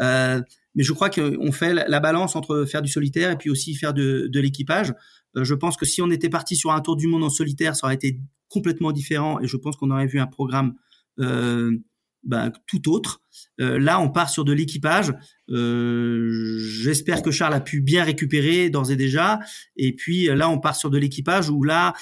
Euh, 0.00 0.40
mais 0.74 0.82
je 0.82 0.92
crois 0.92 1.10
qu'on 1.10 1.52
fait 1.52 1.74
la 1.74 2.00
balance 2.00 2.34
entre 2.34 2.64
faire 2.64 2.82
du 2.82 2.90
solitaire 2.90 3.30
et 3.30 3.36
puis 3.36 3.50
aussi 3.50 3.74
faire 3.74 3.92
de, 3.92 4.28
de 4.30 4.40
l'équipage. 4.40 4.94
Euh, 5.36 5.44
je 5.44 5.54
pense 5.54 5.76
que 5.76 5.84
si 5.84 6.02
on 6.02 6.10
était 6.10 6.30
parti 6.30 6.56
sur 6.56 6.72
un 6.72 6.80
tour 6.80 6.96
du 6.96 7.06
monde 7.06 7.24
en 7.24 7.30
solitaire, 7.30 7.76
ça 7.76 7.86
aurait 7.86 7.94
été 7.94 8.18
complètement 8.48 8.92
différent 8.92 9.40
et 9.40 9.46
je 9.46 9.56
pense 9.56 9.76
qu'on 9.76 9.90
aurait 9.90 10.06
vu 10.06 10.18
un 10.18 10.26
programme 10.26 10.74
euh, 11.18 11.76
ben, 12.24 12.52
tout 12.66 12.90
autre. 12.90 13.20
Euh, 13.60 13.78
là, 13.78 14.00
on 14.00 14.08
part 14.08 14.30
sur 14.30 14.44
de 14.44 14.52
l'équipage. 14.52 15.12
Euh, 15.50 16.58
J'espère 16.82 17.22
que 17.22 17.30
Charles 17.30 17.54
a 17.54 17.60
pu 17.60 17.80
bien 17.80 18.04
récupérer 18.04 18.70
d'ores 18.70 18.90
et 18.90 18.96
déjà. 18.96 19.40
Et 19.76 19.94
puis 19.94 20.26
là, 20.26 20.48
on 20.48 20.58
part 20.58 20.76
sur 20.76 20.90
de 20.90 20.98
l'équipage 20.98 21.50
où 21.50 21.62
là, 21.64 21.94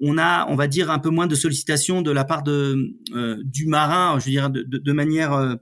on 0.00 0.18
a, 0.18 0.46
on 0.48 0.54
va 0.54 0.66
dire, 0.66 0.90
un 0.90 0.98
peu 0.98 1.10
moins 1.10 1.26
de 1.26 1.34
sollicitations 1.34 2.02
de 2.02 2.10
la 2.10 2.24
part 2.24 2.42
de 2.42 2.94
euh, 3.14 3.40
du 3.44 3.66
marin, 3.66 4.18
je 4.18 4.24
veux 4.24 4.30
dire, 4.30 4.50
de, 4.50 4.62
de, 4.62 4.92
manière 4.92 5.32
euh, 5.34 5.54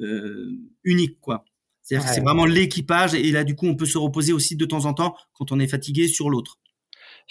euh, 0.00 0.50
unique, 0.84 1.18
quoi. 1.20 1.44
C'est-à-dire 1.82 2.08
que 2.08 2.14
c'est 2.14 2.20
vraiment 2.20 2.44
l'équipage 2.44 3.14
et 3.14 3.32
là, 3.32 3.42
du 3.42 3.56
coup, 3.56 3.66
on 3.66 3.74
peut 3.74 3.86
se 3.86 3.98
reposer 3.98 4.32
aussi 4.32 4.54
de 4.54 4.64
temps 4.64 4.84
en 4.84 4.94
temps 4.94 5.16
quand 5.32 5.50
on 5.50 5.58
est 5.58 5.66
fatigué 5.66 6.06
sur 6.06 6.30
l'autre. 6.30 6.58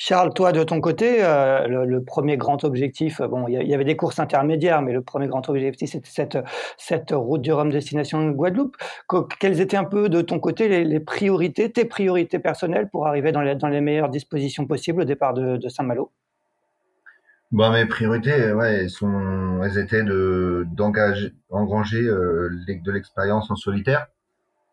Charles, 0.02 0.34
toi, 0.34 0.54
de 0.54 0.64
ton 0.64 0.80
côté, 0.80 1.18
le, 1.20 2.00
premier 2.00 2.38
grand 2.38 2.64
objectif, 2.64 3.22
bon, 3.22 3.50
il 3.50 3.68
y, 3.68 3.74
avait 3.74 3.84
des 3.84 3.98
courses 3.98 4.18
intermédiaires, 4.18 4.82
mais 4.82 4.94
le 4.94 5.02
premier 5.02 5.28
grand 5.28 5.50
objectif, 5.50 5.90
c'était 5.90 6.38
cette, 6.78 7.12
route 7.12 7.42
du 7.42 7.52
Rhum 7.52 7.70
destination 7.70 8.30
Guadeloupe. 8.30 8.78
quelles 9.42 9.60
étaient 9.60 9.76
un 9.76 9.84
peu 9.84 10.08
de 10.08 10.22
ton 10.22 10.40
côté 10.40 10.86
les, 10.86 11.00
priorités, 11.02 11.70
tes 11.70 11.84
priorités 11.84 12.40
personnelles 12.40 12.88
pour 12.88 13.08
arriver 13.08 13.34
dans 13.34 13.42
les, 13.42 13.82
meilleures 13.82 14.08
dispositions 14.08 14.66
possibles 14.66 15.02
au 15.02 15.04
départ 15.04 15.34
de, 15.34 15.68
Saint-Malo? 15.68 16.14
Bon, 17.52 17.70
mes 17.70 17.86
priorités, 17.86 18.54
ouais, 18.54 18.86
elles, 18.86 19.78
étaient 19.80 20.04
de 20.04 20.66
d'engager, 20.72 21.34
euh, 22.06 22.50
de 22.50 22.92
l'expérience 22.94 23.52
en 23.52 23.58
solitaire, 23.58 24.08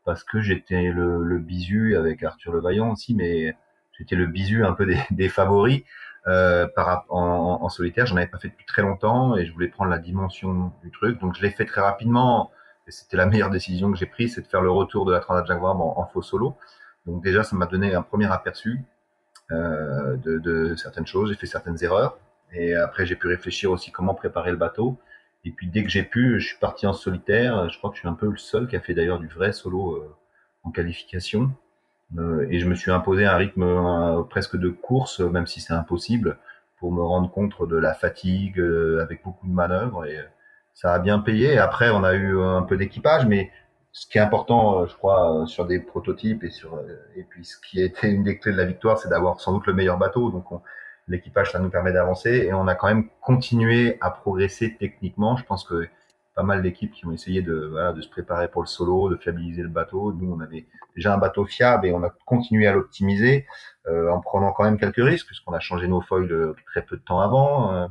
parce 0.05 0.23
que 0.23 0.41
j'étais 0.41 0.93
le, 0.93 1.25
le 1.25 1.39
bisu 1.41 1.97
avec 1.97 2.23
Arthur 2.23 2.53
Levaillant 2.53 2.93
aussi, 2.93 3.17
mais 3.17 3.57
j'étais 3.99 4.17
le 4.17 4.27
bisu 4.27 4.65
un 4.65 4.73
peu 4.73 4.87
des, 4.87 4.99
des 5.11 5.29
favoris. 5.29 5.83
euh, 6.29 6.67
par, 6.67 7.05
en, 7.09 7.61
en, 7.63 7.69
solitaire. 7.69 8.07
J'en 8.07 8.17
avais 8.17 8.27
pas 8.27 8.39
fait 8.39 8.49
depuis 8.49 8.67
très 8.67 8.83
longtemps 8.83 9.37
et 9.37 9.47
je 9.47 9.53
voulais 9.53 9.69
prendre 9.69 9.91
la 9.91 9.99
dimension 9.99 10.73
du 10.83 10.91
truc. 10.91 11.21
Donc 11.21 11.37
je 11.37 11.43
l'ai 11.43 11.51
fait 11.51 11.65
très 11.67 11.81
rapidement 11.81 12.51
et 12.89 12.91
c'était 12.91 13.17
la 13.17 13.27
meilleure 13.27 13.51
décision 13.51 13.91
que 13.93 13.99
j'ai 13.99 14.07
prise, 14.07 14.35
c'est 14.35 14.43
de 14.43 14.47
faire 14.47 14.61
le 14.63 14.71
retour 14.71 15.05
de 15.07 15.13
la 15.13 15.21
Transat 15.21 15.47
Jaguar 15.47 15.81
en, 15.81 15.99
en 15.99 16.07
faux 16.07 16.23
solo. 16.23 16.57
Donc 17.07 17.23
déjà, 17.23 17.43
ça 17.43 17.57
m'a 17.57 17.67
donné 17.67 17.95
un 17.95 18.03
premier 18.03 18.31
aperçu 18.31 18.81
euh, 19.53 20.17
de, 20.17 20.39
de, 20.39 20.75
certaines 20.77 21.07
choses. 21.07 21.31
J'ai 21.31 21.37
fait 21.37 21.47
certaines 21.47 21.83
erreurs 21.83 22.19
et 22.53 22.75
après 22.75 23.07
j'ai 23.07 23.17
pu 23.17 23.27
réfléchir 23.29 23.71
aussi 23.71 23.91
comment 23.93 24.15
préparer 24.15 24.51
le 24.51 24.57
bateau. 24.57 24.99
Et 25.45 25.53
puis 25.53 25.69
dès 25.69 25.85
que 25.85 25.89
j'ai 25.89 26.03
pu, 26.03 26.41
je 26.41 26.49
suis 26.49 26.59
parti 26.59 26.87
en 26.87 26.93
solitaire. 26.93 27.69
Je 27.71 27.79
crois 27.79 27.91
que 27.91 27.97
je 27.97 28.01
suis 28.01 28.09
un 28.09 28.15
peu 28.15 28.29
le 28.29 28.37
seul 28.37 28.67
qui 28.67 28.77
a 28.77 28.81
fait 28.81 28.95
d'ailleurs 28.95 29.21
du 29.21 29.29
vrai 29.29 29.53
solo 29.53 29.97
euh, 29.97 30.15
en 30.65 30.71
qualification. 30.71 31.53
Euh, 32.19 32.47
et 32.51 32.61
je 32.61 32.69
me 32.69 32.75
suis 32.75 32.91
imposé 32.91 33.27
un 33.27 33.37
rythme 33.37 33.63
euh, 33.63 34.23
presque 34.23 34.57
de 34.57 34.69
course, 34.69 35.21
même 35.21 35.47
si 35.47 35.61
c'est 35.61 35.73
impossible, 35.73 36.39
pour 36.79 36.93
me 36.93 37.03
rendre 37.03 37.31
compte 37.31 37.67
de 37.69 37.77
la 37.77 37.95
fatigue 37.95 38.61
euh, 38.61 39.03
avec 39.03 39.23
beaucoup 39.25 39.47
de 39.47 39.53
manœuvres. 39.53 40.07
Et 40.07 40.19
ça 40.75 40.93
a 40.93 40.99
bien 40.99 41.19
payé. 41.19 41.59
Après, 41.59 41.91
on 41.91 42.05
a 42.05 42.15
eu 42.15 42.41
un 42.41 42.63
peu 42.63 42.77
d'équipage, 42.77 43.27
mais 43.27 43.51
ce 43.93 44.07
qui 44.07 44.19
est 44.19 44.21
important, 44.21 44.87
je 44.87 44.95
crois, 44.95 45.45
sur 45.47 45.67
des 45.67 45.81
prototypes 45.81 46.45
et 46.45 46.51
sur 46.51 46.79
et 47.17 47.23
puis 47.25 47.45
ce 47.47 47.57
qui 47.59 47.81
a 47.81 47.85
été 47.87 48.09
une 48.09 48.25
des 48.25 48.39
clés 48.39 48.53
de 48.53 48.59
la 48.59 48.67
victoire, 48.67 48.99
c'est 48.99 49.09
d'avoir 49.09 49.41
sans 49.41 49.53
doute 49.53 49.67
le 49.67 49.73
meilleur 49.73 49.99
bateau. 49.99 50.31
Donc 50.31 50.45
l'équipage, 51.09 51.53
ça 51.53 51.59
nous 51.59 51.71
permet 51.71 51.93
d'avancer 51.93 52.31
et 52.31 52.53
on 52.53 52.67
a 52.69 52.75
quand 52.75 52.89
même 52.89 53.09
continué 53.23 53.97
à 54.03 54.11
progresser 54.11 54.77
techniquement. 54.79 55.37
Je 55.37 55.45
pense 55.45 55.65
que 55.65 55.89
pas 56.37 56.43
mal 56.43 56.61
d'équipes 56.63 56.93
qui 56.93 57.07
ont 57.07 57.13
essayé 57.13 57.41
de, 57.41 57.67
voilà, 57.71 57.95
de 57.95 58.03
se 58.03 58.11
préparer 58.11 58.49
pour 58.49 58.61
le 58.61 58.67
solo, 58.67 59.09
de 59.09 59.17
fiabiliser 59.17 59.63
le 59.63 59.71
bateau. 59.71 60.13
Nous, 60.13 60.31
on 60.31 60.39
avait 60.41 60.67
déjà 60.95 61.15
un 61.15 61.19
bateau 61.19 61.47
fiable 61.47 61.87
et 61.87 61.93
on 61.93 62.03
a 62.03 62.11
continué 62.27 62.67
à 62.67 62.73
l'optimiser 62.73 63.47
euh, 63.89 64.11
en 64.11 64.21
prenant 64.21 64.53
quand 64.53 64.65
même 64.65 64.79
quelques 64.79 65.03
risques, 65.03 65.27
puisqu'on 65.27 65.55
a 65.55 65.61
changé 65.61 65.89
nos 65.89 66.03
foils 66.03 66.31
euh, 66.31 66.55
très 66.67 66.83
peu 66.83 66.99
de 66.99 67.03
temps 67.03 67.21
avant. 67.21 67.73
Euh, 67.73 67.89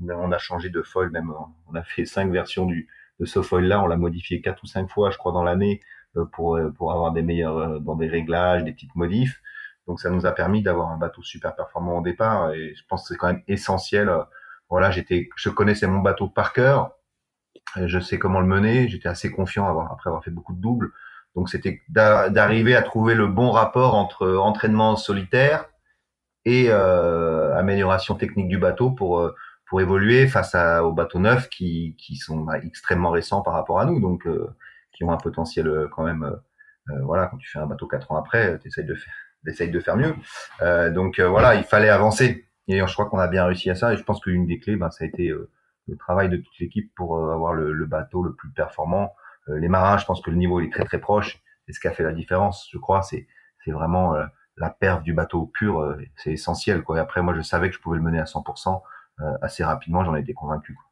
on 0.00 0.30
a 0.30 0.38
changé 0.38 0.70
de 0.70 0.80
foil 0.80 1.10
même. 1.10 1.32
On 1.68 1.74
a 1.74 1.82
fait 1.82 2.04
cinq 2.04 2.30
versions 2.30 2.66
du, 2.66 2.88
de 3.18 3.26
ce 3.26 3.42
foil-là. 3.42 3.82
On 3.82 3.88
l'a 3.88 3.96
modifié 3.96 4.40
quatre 4.40 4.62
ou 4.62 4.66
cinq 4.66 4.88
fois, 4.88 5.10
je 5.10 5.18
crois, 5.18 5.32
dans 5.32 5.42
l'année 5.42 5.80
euh, 6.16 6.24
pour, 6.24 6.60
pour 6.76 6.92
avoir 6.92 7.10
des 7.10 7.22
meilleurs, 7.22 7.80
dans 7.80 7.96
des 7.96 8.06
réglages, 8.06 8.62
des 8.62 8.72
petites 8.72 8.94
modifs. 8.94 9.42
Donc, 9.88 9.98
ça 9.98 10.08
nous 10.08 10.24
a 10.24 10.30
permis 10.30 10.62
d'avoir 10.62 10.92
un 10.92 10.98
bateau 10.98 11.22
super 11.22 11.56
performant 11.56 11.98
au 11.98 12.02
départ. 12.02 12.52
Et 12.52 12.76
je 12.76 12.82
pense 12.88 13.02
que 13.02 13.08
c'est 13.08 13.18
quand 13.18 13.26
même 13.26 13.42
essentiel. 13.48 14.08
Voilà, 14.70 14.92
j'étais, 14.92 15.28
je 15.34 15.50
connaissais 15.50 15.88
mon 15.88 15.98
bateau 15.98 16.28
par 16.28 16.52
cœur 16.52 16.92
je 17.76 17.98
sais 17.98 18.18
comment 18.18 18.40
le 18.40 18.46
mener. 18.46 18.88
J'étais 18.88 19.08
assez 19.08 19.30
confiant 19.30 19.66
après 19.86 20.08
avoir 20.08 20.22
fait 20.22 20.30
beaucoup 20.30 20.54
de 20.54 20.60
doubles. 20.60 20.92
Donc 21.34 21.48
c'était 21.48 21.80
d'arriver 21.88 22.76
à 22.76 22.82
trouver 22.82 23.14
le 23.14 23.26
bon 23.26 23.50
rapport 23.50 23.94
entre 23.94 24.36
entraînement 24.36 24.96
solitaire 24.96 25.66
et 26.44 26.66
euh, 26.68 27.56
amélioration 27.56 28.14
technique 28.14 28.48
du 28.48 28.58
bateau 28.58 28.90
pour 28.90 29.20
euh, 29.20 29.34
pour 29.66 29.80
évoluer 29.80 30.28
face 30.28 30.54
aux 30.54 30.92
bateaux 30.92 31.18
neufs 31.18 31.48
qui, 31.48 31.96
qui 31.96 32.16
sont 32.16 32.38
bah, 32.42 32.58
extrêmement 32.62 33.10
récents 33.10 33.40
par 33.40 33.54
rapport 33.54 33.80
à 33.80 33.86
nous, 33.86 34.00
donc 34.00 34.26
euh, 34.26 34.54
qui 34.92 35.02
ont 35.02 35.12
un 35.12 35.16
potentiel 35.16 35.66
euh, 35.66 35.88
quand 35.90 36.04
même. 36.04 36.30
voilà, 37.04 37.26
quand 37.28 37.38
tu 37.38 37.48
fais 37.48 37.58
un 37.58 37.66
bateau 37.66 37.86
quatre 37.86 38.12
ans 38.12 38.18
après, 38.18 38.58
tu 38.58 38.68
essayes 38.68 38.84
de 38.84 38.94
faire, 38.94 39.70
de 39.70 39.80
faire 39.80 39.96
mieux. 39.96 40.14
donc 40.92 41.20
voilà, 41.20 41.54
il 41.54 41.64
fallait 41.64 41.88
avancer. 41.88 42.46
Et 42.68 42.86
je 42.86 42.92
crois 42.92 43.06
qu'on 43.06 43.18
a 43.18 43.28
bien 43.28 43.46
réussi 43.46 43.70
à 43.70 43.74
ça. 43.74 43.94
Et 43.94 43.96
je 43.96 44.02
pense 44.02 44.20
qu'une 44.20 44.46
des 44.46 44.58
clés, 44.58 44.76
ben, 44.76 44.90
ça 44.90 45.04
a 45.04 45.06
été 45.06 45.32
le 45.88 45.96
travail 45.96 46.28
de 46.28 46.36
toute 46.36 46.58
l'équipe 46.60 46.92
pour 46.94 47.16
euh, 47.16 47.32
avoir 47.32 47.54
le, 47.54 47.72
le, 47.72 47.86
bateau 47.86 48.22
le 48.22 48.34
plus 48.34 48.50
performant. 48.50 49.14
Euh, 49.48 49.58
les 49.58 49.68
marins, 49.68 49.98
je 49.98 50.06
pense 50.06 50.20
que 50.20 50.30
le 50.30 50.36
niveau 50.36 50.60
est 50.60 50.72
très 50.72 50.84
très 50.84 50.98
proche. 50.98 51.42
C'est 51.66 51.72
ce 51.72 51.80
qui 51.80 51.88
a 51.88 51.92
fait 51.92 52.02
la 52.02 52.12
différence, 52.12 52.68
je 52.70 52.78
crois. 52.78 53.02
C'est 53.02 53.26
c'est 53.64 53.72
vraiment 53.72 54.14
euh, 54.14 54.24
la 54.56 54.70
perte 54.70 55.02
du 55.02 55.12
bateau 55.14 55.46
pur. 55.46 55.96
c'est 56.16 56.32
essentiel. 56.32 56.82
Quoi. 56.82 56.98
Et 56.98 57.00
après, 57.00 57.22
moi, 57.22 57.34
je 57.34 57.40
savais 57.42 57.70
que 57.70 57.76
je 57.76 57.80
pouvais 57.80 57.96
le 57.96 58.02
mener 58.02 58.18
à 58.18 58.24
100% 58.24 58.82
assez 59.40 59.62
rapidement. 59.64 60.04
J'en 60.04 60.14
étais 60.16 60.34
convaincu. 60.34 60.74
Quoi. 60.74 60.84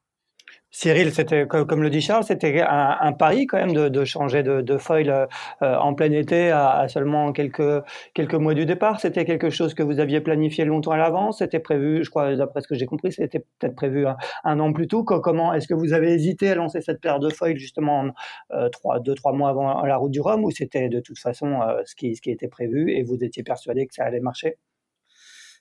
Cyril, 0.72 1.12
c'était 1.12 1.46
comme 1.48 1.82
le 1.82 1.90
dit 1.90 2.00
Charles, 2.00 2.22
c'était 2.22 2.60
un, 2.62 3.12
pari 3.12 3.46
quand 3.46 3.56
même 3.58 3.72
de, 3.72 3.88
de 3.88 4.04
changer 4.04 4.44
de, 4.44 4.60
de 4.60 4.78
foil 4.78 5.10
euh, 5.10 5.76
en 5.76 5.94
plein 5.94 6.12
été 6.12 6.50
à, 6.50 6.70
à, 6.70 6.88
seulement 6.88 7.32
quelques 7.32 7.82
quelques 8.14 8.34
mois 8.34 8.54
du 8.54 8.66
départ. 8.66 9.00
C'était 9.00 9.24
quelque 9.24 9.50
chose 9.50 9.74
que 9.74 9.82
vous 9.82 9.98
aviez 9.98 10.20
planifié 10.20 10.64
longtemps 10.64 10.92
à 10.92 10.96
l'avance. 10.96 11.38
C'était 11.38 11.58
prévu, 11.58 12.04
je 12.04 12.10
crois, 12.10 12.36
d'après 12.36 12.60
ce 12.60 12.68
que 12.68 12.76
j'ai 12.76 12.86
compris, 12.86 13.10
c'était 13.12 13.40
peut-être 13.58 13.74
prévu 13.74 14.06
un, 14.44 14.60
an 14.60 14.72
plus 14.72 14.86
tôt. 14.86 15.02
Comment 15.02 15.52
est-ce 15.54 15.66
que 15.66 15.74
vous 15.74 15.92
avez 15.92 16.12
hésité 16.12 16.50
à 16.50 16.54
lancer 16.54 16.80
cette 16.80 17.00
paire 17.00 17.18
de 17.18 17.30
foils 17.30 17.56
justement 17.58 18.06
euh, 18.52 18.68
trois, 18.68 19.00
deux 19.00 19.14
trois 19.16 19.32
mois 19.32 19.50
avant 19.50 19.82
la 19.84 19.96
route 19.96 20.12
du 20.12 20.20
Rhum 20.20 20.44
ou 20.44 20.52
c'était 20.52 20.88
de 20.88 21.00
toute 21.00 21.18
façon 21.18 21.60
euh, 21.62 21.82
ce 21.84 21.96
qui 21.96 22.14
ce 22.14 22.22
qui 22.22 22.30
était 22.30 22.48
prévu 22.48 22.92
et 22.92 23.02
vous 23.02 23.24
étiez 23.24 23.42
persuadé 23.42 23.86
que 23.88 23.94
ça 23.94 24.04
allait 24.04 24.20
marcher? 24.20 24.56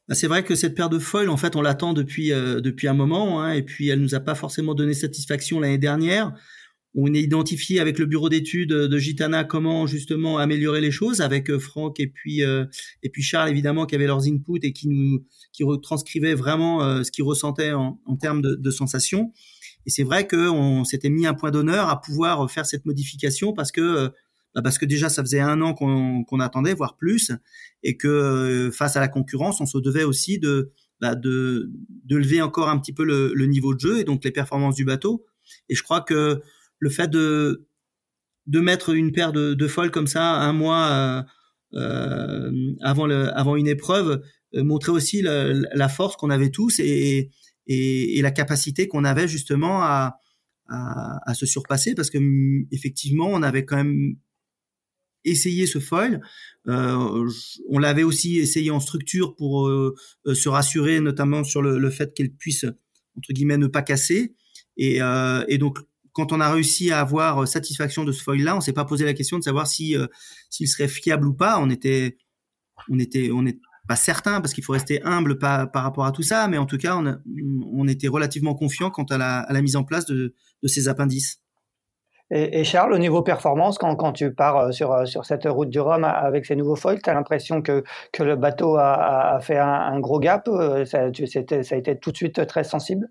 Bah, 0.09 0.15
c'est 0.15 0.25
vrai 0.25 0.43
que 0.43 0.55
cette 0.55 0.73
paire 0.73 0.89
de 0.89 0.97
foils, 0.97 1.29
en 1.29 1.37
fait, 1.37 1.55
on 1.55 1.61
l'attend 1.61 1.93
depuis 1.93 2.33
euh, 2.33 2.61
depuis 2.61 2.87
un 2.87 2.95
moment, 2.95 3.43
hein, 3.43 3.53
et 3.53 3.61
puis 3.61 3.89
elle 3.89 4.01
nous 4.01 4.15
a 4.15 4.19
pas 4.19 4.33
forcément 4.33 4.73
donné 4.73 4.95
satisfaction 4.95 5.59
l'année 5.59 5.77
dernière. 5.77 6.33
On 6.95 7.13
est 7.13 7.21
identifié 7.21 7.79
avec 7.79 7.99
le 7.99 8.07
bureau 8.07 8.27
d'études 8.27 8.73
de 8.73 8.97
Gitana 8.97 9.43
comment 9.43 9.85
justement 9.85 10.39
améliorer 10.39 10.81
les 10.81 10.89
choses 10.89 11.21
avec 11.21 11.51
euh, 11.51 11.59
Franck 11.59 11.99
et 11.99 12.07
puis 12.07 12.43
euh, 12.43 12.65
et 13.03 13.09
puis 13.09 13.21
Charles 13.21 13.49
évidemment 13.51 13.85
qui 13.85 13.93
avaient 13.93 14.07
leurs 14.07 14.27
inputs 14.27 14.59
et 14.63 14.73
qui 14.73 14.87
nous 14.87 15.23
qui 15.53 15.63
retranscrivaient 15.63 16.33
vraiment 16.33 17.03
ce 17.03 17.11
qu'ils 17.11 17.23
ressentaient 17.23 17.73
en, 17.73 18.01
en, 18.07 18.15
termes 18.15 18.41
de, 18.41 18.55
de 18.55 18.71
sensations. 18.71 19.31
Et 19.85 19.91
c'est 19.91 20.03
vrai 20.03 20.27
qu'on 20.27 20.83
s'était 20.85 21.09
mis 21.09 21.27
un 21.27 21.35
point 21.35 21.51
d'honneur 21.51 21.87
à 21.87 22.01
pouvoir 22.01 22.49
faire 22.49 22.65
cette 22.65 22.87
modification 22.87 23.53
parce 23.53 23.71
que 23.71 24.11
bah, 24.55 24.61
parce 24.61 24.77
que 24.77 24.85
déjà 24.85 25.09
ça 25.09 25.23
faisait 25.23 25.39
un 25.39 25.61
an 25.61 25.73
qu'on 25.73 26.39
attendait, 26.39 26.73
voire 26.73 26.97
plus, 26.97 27.31
et 27.83 27.97
que 27.97 28.07
euh, 28.07 28.71
face 28.71 28.95
à 28.95 28.99
la 28.99 29.07
concurrence, 29.07 29.61
on 29.61 29.65
se 29.65 29.77
devait 29.77 30.03
aussi 30.03 30.39
de, 30.39 30.71
bah, 31.01 31.15
de, 31.15 31.71
de 32.05 32.17
lever 32.17 32.41
encore 32.41 32.69
un 32.69 32.79
petit 32.79 32.93
peu 32.93 33.03
le, 33.03 33.31
le, 33.33 33.45
niveau 33.45 33.73
de 33.73 33.79
jeu 33.79 33.99
et 33.99 34.03
donc 34.03 34.23
les 34.23 34.31
performances 34.31 34.75
du 34.75 34.85
bateau. 34.85 35.25
Et 35.69 35.75
je 35.75 35.83
crois 35.83 36.01
que 36.01 36.41
le 36.79 36.89
fait 36.89 37.09
de, 37.09 37.67
de 38.47 38.59
mettre 38.59 38.89
une 38.89 39.11
paire 39.11 39.31
de, 39.31 39.53
de 39.53 39.67
folles 39.67 39.91
comme 39.91 40.07
ça 40.07 40.23
un 40.23 40.53
mois 40.53 40.87
euh, 40.87 41.21
euh 41.75 42.51
avant, 42.81 43.05
le, 43.05 43.29
avant 43.37 43.55
une 43.55 43.67
épreuve 43.67 44.23
euh, 44.55 44.63
montrait 44.63 44.91
aussi 44.91 45.21
la, 45.21 45.53
la 45.53 45.89
force 45.89 46.15
qu'on 46.15 46.31
avait 46.31 46.49
tous 46.49 46.79
et, 46.79 47.29
et, 47.67 48.17
et 48.17 48.21
la 48.21 48.31
capacité 48.31 48.87
qu'on 48.87 49.03
avait 49.03 49.27
justement 49.27 49.83
à, 49.83 50.17
à, 50.67 51.19
à, 51.29 51.33
se 51.35 51.45
surpasser 51.45 51.93
parce 51.93 52.09
que 52.09 52.17
effectivement 52.71 53.27
on 53.27 53.43
avait 53.43 53.65
quand 53.65 53.77
même 53.77 54.15
essayer 55.25 55.67
ce 55.67 55.79
foil. 55.79 56.21
Euh, 56.67 57.29
on 57.69 57.79
l'avait 57.79 58.03
aussi 58.03 58.39
essayé 58.39 58.71
en 58.71 58.79
structure 58.79 59.35
pour 59.35 59.67
euh, 59.67 59.95
euh, 60.27 60.33
se 60.33 60.49
rassurer, 60.49 60.99
notamment 60.99 61.43
sur 61.43 61.61
le, 61.61 61.89
fait 61.89 62.13
qu'elle 62.13 62.31
puisse 62.31 62.65
entre 63.17 63.33
guillemets 63.33 63.57
ne 63.57 63.67
pas 63.67 63.81
casser. 63.81 64.35
Et, 64.77 64.99
donc 65.57 65.79
quand 66.13 66.31
on 66.33 66.39
a 66.39 66.51
réussi 66.51 66.91
à 66.91 66.99
avoir 66.99 67.47
satisfaction 67.47 68.03
de 68.03 68.11
ce 68.11 68.23
foil-là, 68.23 68.55
on 68.57 68.61
s'est 68.61 68.73
pas 68.73 68.85
posé 68.85 69.05
la 69.05 69.13
question 69.13 69.37
de 69.37 69.43
savoir 69.43 69.67
si 69.67 69.95
s'il 70.49 70.67
serait 70.67 70.87
fiable 70.87 71.27
ou 71.27 71.33
pas. 71.33 71.59
On 71.59 71.69
était 71.69 72.17
on 72.89 72.99
était 72.99 73.29
on 73.31 73.45
est 73.45 73.59
pas 73.87 73.95
certain 73.95 74.41
parce 74.41 74.53
qu'il 74.53 74.63
faut 74.63 74.73
rester 74.73 75.01
humble 75.03 75.37
par, 75.37 75.69
rapport 75.73 76.05
à 76.05 76.11
tout 76.11 76.23
ça, 76.23 76.47
mais 76.47 76.57
en 76.57 76.65
tout 76.65 76.77
cas 76.77 76.97
on, 76.97 77.87
était 77.87 78.07
relativement 78.07 78.55
confiant 78.55 78.89
quant 78.89 79.05
à 79.05 79.17
la, 79.17 79.61
mise 79.61 79.75
en 79.75 79.83
place 79.83 80.05
de 80.05 80.33
ces 80.65 80.87
appendices. 80.87 81.41
Et, 82.31 82.63
Charles, 82.63 82.93
au 82.93 82.99
niveau 82.99 83.23
performance, 83.23 83.79
quand, 83.79 84.11
tu 84.13 84.31
pars 84.31 84.57
euh, 84.57 84.71
sur, 84.71 84.93
euh, 84.93 85.05
sur 85.05 85.25
cette 85.25 85.45
route 85.45 85.69
du 85.69 85.79
Rhum 85.79 86.03
avec 86.03 86.45
ces 86.45 86.55
nouveaux 86.55 86.75
foils, 86.75 87.01
tu 87.01 87.09
as 87.09 87.13
l'impression 87.15 87.63
que, 87.63 87.83
que 88.13 88.21
le 88.21 88.35
bateau 88.35 88.77
a, 88.77 89.39
fait 89.41 89.57
un, 89.57 89.99
gros 89.99 90.19
gap 90.19 90.47
euh, 90.47 90.85
ça, 90.85 90.99
a 90.99 91.75
été 91.75 91.97
tout 91.97 92.11
de 92.11 92.17
suite 92.17 92.45
très 92.45 92.63
sensible? 92.63 93.09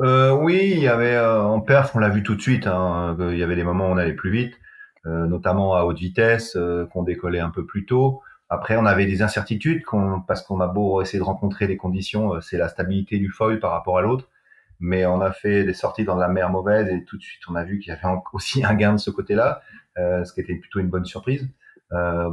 Oui, 0.00 0.72
il 0.72 0.78
y 0.78 0.88
avait 0.88 1.18
en 1.18 1.60
perf, 1.60 1.94
on 1.96 1.98
l'a 1.98 2.08
vu 2.08 2.22
tout 2.22 2.36
de 2.36 2.40
suite. 2.40 2.68
Hein, 2.68 3.16
il 3.18 3.36
y 3.36 3.42
avait 3.42 3.56
des 3.56 3.64
moments 3.64 3.88
où 3.88 3.92
on 3.92 3.96
allait 3.96 4.12
plus 4.12 4.30
vite, 4.30 4.54
notamment 5.04 5.74
à 5.74 5.82
haute 5.82 5.98
vitesse, 5.98 6.56
qu'on 6.92 7.02
décollait 7.02 7.40
un 7.40 7.50
peu 7.50 7.66
plus 7.66 7.84
tôt. 7.84 8.22
Après, 8.48 8.76
on 8.76 8.86
avait 8.86 9.06
des 9.06 9.22
incertitudes 9.22 9.82
parce 10.28 10.42
qu'on 10.42 10.60
a 10.60 10.68
beau 10.68 11.02
essayer 11.02 11.18
de 11.18 11.24
rencontrer 11.24 11.66
les 11.66 11.76
conditions, 11.76 12.40
c'est 12.40 12.58
la 12.58 12.68
stabilité 12.68 13.18
du 13.18 13.28
foil 13.28 13.58
par 13.58 13.72
rapport 13.72 13.98
à 13.98 14.02
l'autre 14.02 14.28
mais 14.80 15.06
on 15.06 15.20
a 15.20 15.32
fait 15.32 15.64
des 15.64 15.74
sorties 15.74 16.04
dans 16.04 16.16
la 16.16 16.28
mer 16.28 16.50
mauvaise 16.50 16.88
et 16.88 17.04
tout 17.04 17.16
de 17.16 17.22
suite 17.22 17.42
on 17.48 17.54
a 17.54 17.64
vu 17.64 17.78
qu'il 17.78 17.92
y 17.92 17.96
avait 17.96 18.20
aussi 18.32 18.64
un 18.64 18.74
gain 18.74 18.92
de 18.92 18.98
ce 18.98 19.10
côté-là, 19.10 19.62
euh, 19.98 20.24
ce 20.24 20.32
qui 20.32 20.40
était 20.40 20.56
plutôt 20.56 20.80
une 20.80 20.88
bonne 20.88 21.04
surprise. 21.04 21.48
Euh, 21.92 22.30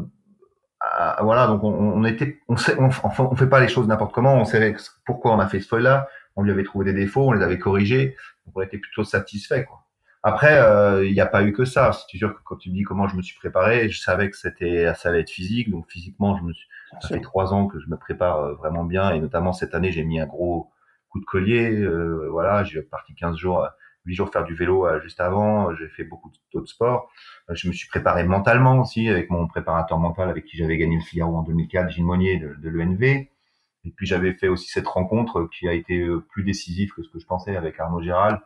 ah, 0.81 1.17
voilà, 1.23 1.47
donc 1.47 1.63
on, 1.63 1.73
on 1.73 2.03
était, 2.03 2.39
on, 2.47 2.57
sait, 2.57 2.75
on, 2.79 2.89
on, 3.03 3.35
fait 3.35 3.47
pas 3.47 3.59
les 3.59 3.67
choses 3.67 3.87
n'importe 3.87 4.13
comment. 4.13 4.35
On 4.35 4.45
savait 4.45 4.75
pourquoi 5.05 5.33
on 5.33 5.39
a 5.39 5.47
fait 5.47 5.59
ce 5.59 5.67
foil-là. 5.67 6.07
On 6.35 6.43
lui 6.43 6.51
avait 6.51 6.63
trouvé 6.63 6.85
des 6.85 6.93
défauts, 6.93 7.27
on 7.27 7.31
les 7.31 7.43
avait 7.43 7.57
corrigés, 7.57 8.15
donc 8.45 8.57
on 8.57 8.61
était 8.61 8.77
plutôt 8.77 9.03
satisfait. 9.03 9.65
Quoi. 9.65 9.85
Après, 10.21 10.59
euh, 10.59 11.05
il 11.05 11.13
n'y 11.13 11.21
a 11.21 11.25
pas 11.25 11.43
eu 11.43 11.53
que 11.53 11.65
ça. 11.65 11.91
C'est 11.91 12.17
sûr 12.17 12.33
que 12.33 12.39
quand 12.43 12.57
tu 12.57 12.69
me 12.69 12.75
dis 12.75 12.83
comment 12.83 13.07
je 13.07 13.15
me 13.15 13.21
suis 13.21 13.37
préparé, 13.37 13.89
je 13.89 14.01
savais 14.01 14.29
que 14.29 14.35
c'était, 14.35 14.91
ça 14.95 15.09
allait 15.09 15.21
être 15.21 15.29
physique. 15.29 15.71
Donc 15.71 15.85
physiquement, 15.89 16.37
je 16.37 16.43
me 16.43 16.51
suis, 16.51 16.67
ça 16.99 17.07
fait 17.07 17.21
trois 17.21 17.53
ans 17.53 17.67
que 17.67 17.79
je 17.79 17.87
me 17.87 17.95
prépare 17.97 18.39
euh, 18.39 18.53
vraiment 18.55 18.83
bien, 18.83 19.11
et 19.11 19.19
notamment 19.19 19.53
cette 19.53 19.73
année, 19.73 19.91
j'ai 19.91 20.03
mis 20.03 20.19
un 20.19 20.25
gros 20.25 20.71
de 21.19 21.25
collier. 21.25 21.71
Euh, 21.71 22.29
voilà, 22.29 22.63
j'ai 22.63 22.81
parti 22.81 23.13
15 23.15 23.37
jours, 23.37 23.67
8 24.05 24.15
jours 24.15 24.29
faire 24.31 24.43
du 24.43 24.55
vélo 24.55 24.85
euh, 24.85 25.01
juste 25.01 25.19
avant. 25.19 25.73
J'ai 25.75 25.87
fait 25.87 26.03
beaucoup 26.03 26.31
d'autres 26.53 26.69
sports. 26.69 27.09
Euh, 27.49 27.55
je 27.55 27.67
me 27.67 27.73
suis 27.73 27.87
préparé 27.87 28.23
mentalement 28.23 28.79
aussi 28.79 29.09
avec 29.09 29.29
mon 29.29 29.47
préparateur 29.47 29.97
mental 29.97 30.29
avec 30.29 30.45
qui 30.45 30.57
j'avais 30.57 30.77
gagné 30.77 30.95
le 30.95 31.01
Figaro 31.01 31.37
en 31.37 31.43
2004, 31.43 31.89
Gilles 31.89 32.05
Monnier 32.05 32.37
de, 32.37 32.55
de 32.55 32.69
l'ENV. 32.69 33.03
Et 33.03 33.91
puis 33.95 34.07
j'avais 34.07 34.33
fait 34.33 34.47
aussi 34.47 34.67
cette 34.67 34.87
rencontre 34.87 35.47
qui 35.51 35.67
a 35.67 35.73
été 35.73 36.07
plus 36.31 36.43
décisive 36.43 36.91
que 36.95 37.03
ce 37.03 37.09
que 37.09 37.19
je 37.19 37.25
pensais 37.27 37.55
avec 37.55 37.79
Arnaud 37.79 38.01
Gérald. 38.01 38.39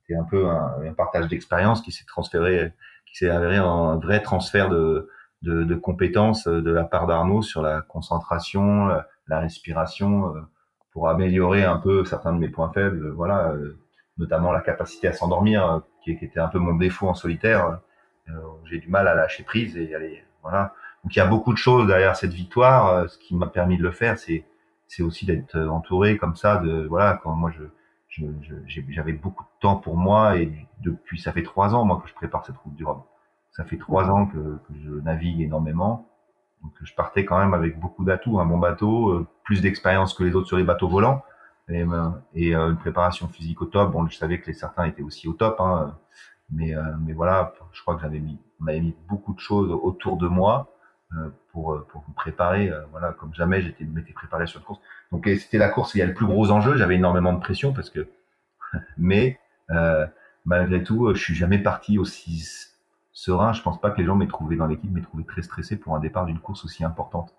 C'était 0.00 0.18
un 0.18 0.24
peu 0.24 0.48
un, 0.48 0.92
partage 0.96 1.28
d'expérience 1.28 1.80
qui 1.80 1.92
s'est 1.92 2.06
transféré, 2.06 2.72
qui 3.06 3.16
s'est 3.16 3.30
avéré 3.30 3.56
un 3.58 3.96
vrai 3.98 4.20
transfert 4.20 4.68
de, 4.68 5.08
de, 5.42 5.62
de, 5.62 5.74
compétences 5.76 6.48
de 6.48 6.70
la 6.72 6.82
part 6.82 7.06
d'Arnaud 7.06 7.42
sur 7.42 7.62
la 7.62 7.82
concentration, 7.82 8.88
la, 9.28 9.38
respiration, 9.38 10.34
pour 10.92 11.08
améliorer 11.08 11.64
un 11.64 11.76
peu 11.76 12.04
certains 12.04 12.32
de 12.32 12.38
mes 12.38 12.48
points 12.48 12.72
faibles. 12.72 13.10
Voilà, 13.10 13.54
notamment 14.18 14.52
la 14.52 14.60
capacité 14.60 15.08
à 15.08 15.12
s'endormir, 15.12 15.82
qui, 16.04 16.16
qui, 16.18 16.24
était 16.24 16.40
un 16.40 16.48
peu 16.48 16.58
mon 16.58 16.74
défaut 16.74 17.08
en 17.08 17.14
solitaire. 17.14 17.80
J'ai 18.64 18.78
du 18.78 18.88
mal 18.88 19.08
à 19.08 19.14
lâcher 19.14 19.42
prise 19.42 19.76
et 19.76 19.94
aller, 19.94 20.24
voilà 20.42 20.72
donc 21.04 21.16
il 21.16 21.18
y 21.18 21.22
a 21.22 21.26
beaucoup 21.26 21.52
de 21.52 21.58
choses 21.58 21.86
derrière 21.86 22.16
cette 22.16 22.32
victoire. 22.32 22.88
Euh, 22.88 23.08
ce 23.08 23.18
qui 23.18 23.34
m'a 23.34 23.46
permis 23.46 23.78
de 23.78 23.82
le 23.82 23.90
faire, 23.90 24.18
c'est 24.18 24.44
c'est 24.86 25.02
aussi 25.02 25.24
d'être 25.24 25.56
euh, 25.56 25.68
entouré 25.68 26.16
comme 26.18 26.36
ça 26.36 26.56
de 26.56 26.86
voilà 26.86 27.20
quand 27.22 27.34
moi 27.34 27.50
je 27.50 27.64
j'avais 28.88 29.12
beaucoup 29.12 29.44
de 29.44 29.60
temps 29.60 29.76
pour 29.76 29.96
moi 29.96 30.36
et 30.36 30.52
depuis 30.80 31.20
ça 31.20 31.32
fait 31.32 31.44
trois 31.44 31.76
ans 31.76 31.84
moi 31.84 32.00
que 32.02 32.08
je 32.08 32.14
prépare 32.14 32.44
cette 32.44 32.56
route 32.56 32.74
du 32.74 32.84
Rhum. 32.84 33.02
Ça 33.52 33.64
fait 33.64 33.78
trois 33.78 34.10
ans 34.10 34.26
que, 34.26 34.36
que, 34.36 34.74
je 34.84 34.90
navigue 34.90 35.40
énormément. 35.40 36.08
Donc 36.62 36.72
je 36.82 36.94
partais 36.94 37.24
quand 37.24 37.38
même 37.38 37.54
avec 37.54 37.78
beaucoup 37.78 38.04
d'atouts, 38.04 38.40
un 38.40 38.46
bon 38.46 38.58
bateau, 38.58 39.10
euh, 39.10 39.26
plus 39.44 39.60
d'expérience 39.60 40.14
que 40.14 40.24
les 40.24 40.34
autres 40.34 40.48
sur 40.48 40.56
les 40.56 40.64
bateaux 40.64 40.88
volants. 40.88 41.24
Et, 41.68 41.84
et 42.34 42.52
une 42.52 42.76
préparation 42.78 43.28
physique 43.28 43.62
au 43.62 43.66
top. 43.66 43.92
Bon, 43.92 44.04
je 44.08 44.16
savais 44.16 44.40
que 44.40 44.48
les 44.48 44.54
certains 44.54 44.86
étaient 44.86 45.04
aussi 45.04 45.28
au 45.28 45.34
top, 45.34 45.60
hein, 45.60 45.96
mais 46.50 46.74
mais 46.98 47.12
voilà, 47.12 47.54
je 47.70 47.80
crois 47.82 47.94
que 47.94 48.00
j'avais 48.00 48.18
mis, 48.18 48.40
on 48.60 48.66
avait 48.66 48.80
mis 48.80 48.96
beaucoup 49.08 49.34
de 49.34 49.38
choses 49.38 49.70
autour 49.70 50.16
de 50.16 50.26
moi 50.26 50.74
euh, 51.16 51.28
pour 51.50 51.72
euh, 51.74 51.84
pour 51.90 52.04
me 52.08 52.14
préparer 52.14 52.70
euh, 52.70 52.82
voilà 52.92 53.12
comme 53.12 53.34
jamais 53.34 53.60
j'étais 53.62 53.84
m'étais 53.84 54.12
préparé 54.12 54.46
sur 54.46 54.60
une 54.60 54.64
course. 54.66 54.80
Donc 55.10 55.24
c'était 55.26 55.58
la 55.58 55.68
course 55.68 55.96
il 55.96 55.98
y 55.98 56.02
a 56.02 56.06
le 56.06 56.14
plus 56.14 56.26
gros 56.26 56.52
enjeu. 56.52 56.76
J'avais 56.76 56.94
énormément 56.94 57.32
de 57.32 57.40
pression 57.40 57.72
parce 57.72 57.90
que 57.90 58.08
mais 58.96 59.40
malgré 60.44 60.84
tout 60.84 61.12
je 61.12 61.20
suis 61.20 61.34
jamais 61.34 61.58
parti 61.58 61.98
aussi 61.98 62.69
serein 63.20 63.52
je 63.52 63.62
pense 63.62 63.80
pas 63.80 63.90
que 63.90 63.98
les 63.98 64.06
gens 64.06 64.16
m'aient 64.16 64.26
trouvé 64.26 64.56
dans 64.56 64.66
l'équipe 64.66 64.90
m'aient 64.90 65.02
trouvé 65.02 65.24
très 65.24 65.42
stressé 65.42 65.76
pour 65.76 65.94
un 65.94 66.00
départ 66.00 66.26
d'une 66.26 66.38
course 66.38 66.64
aussi 66.64 66.84
importante 66.84 67.34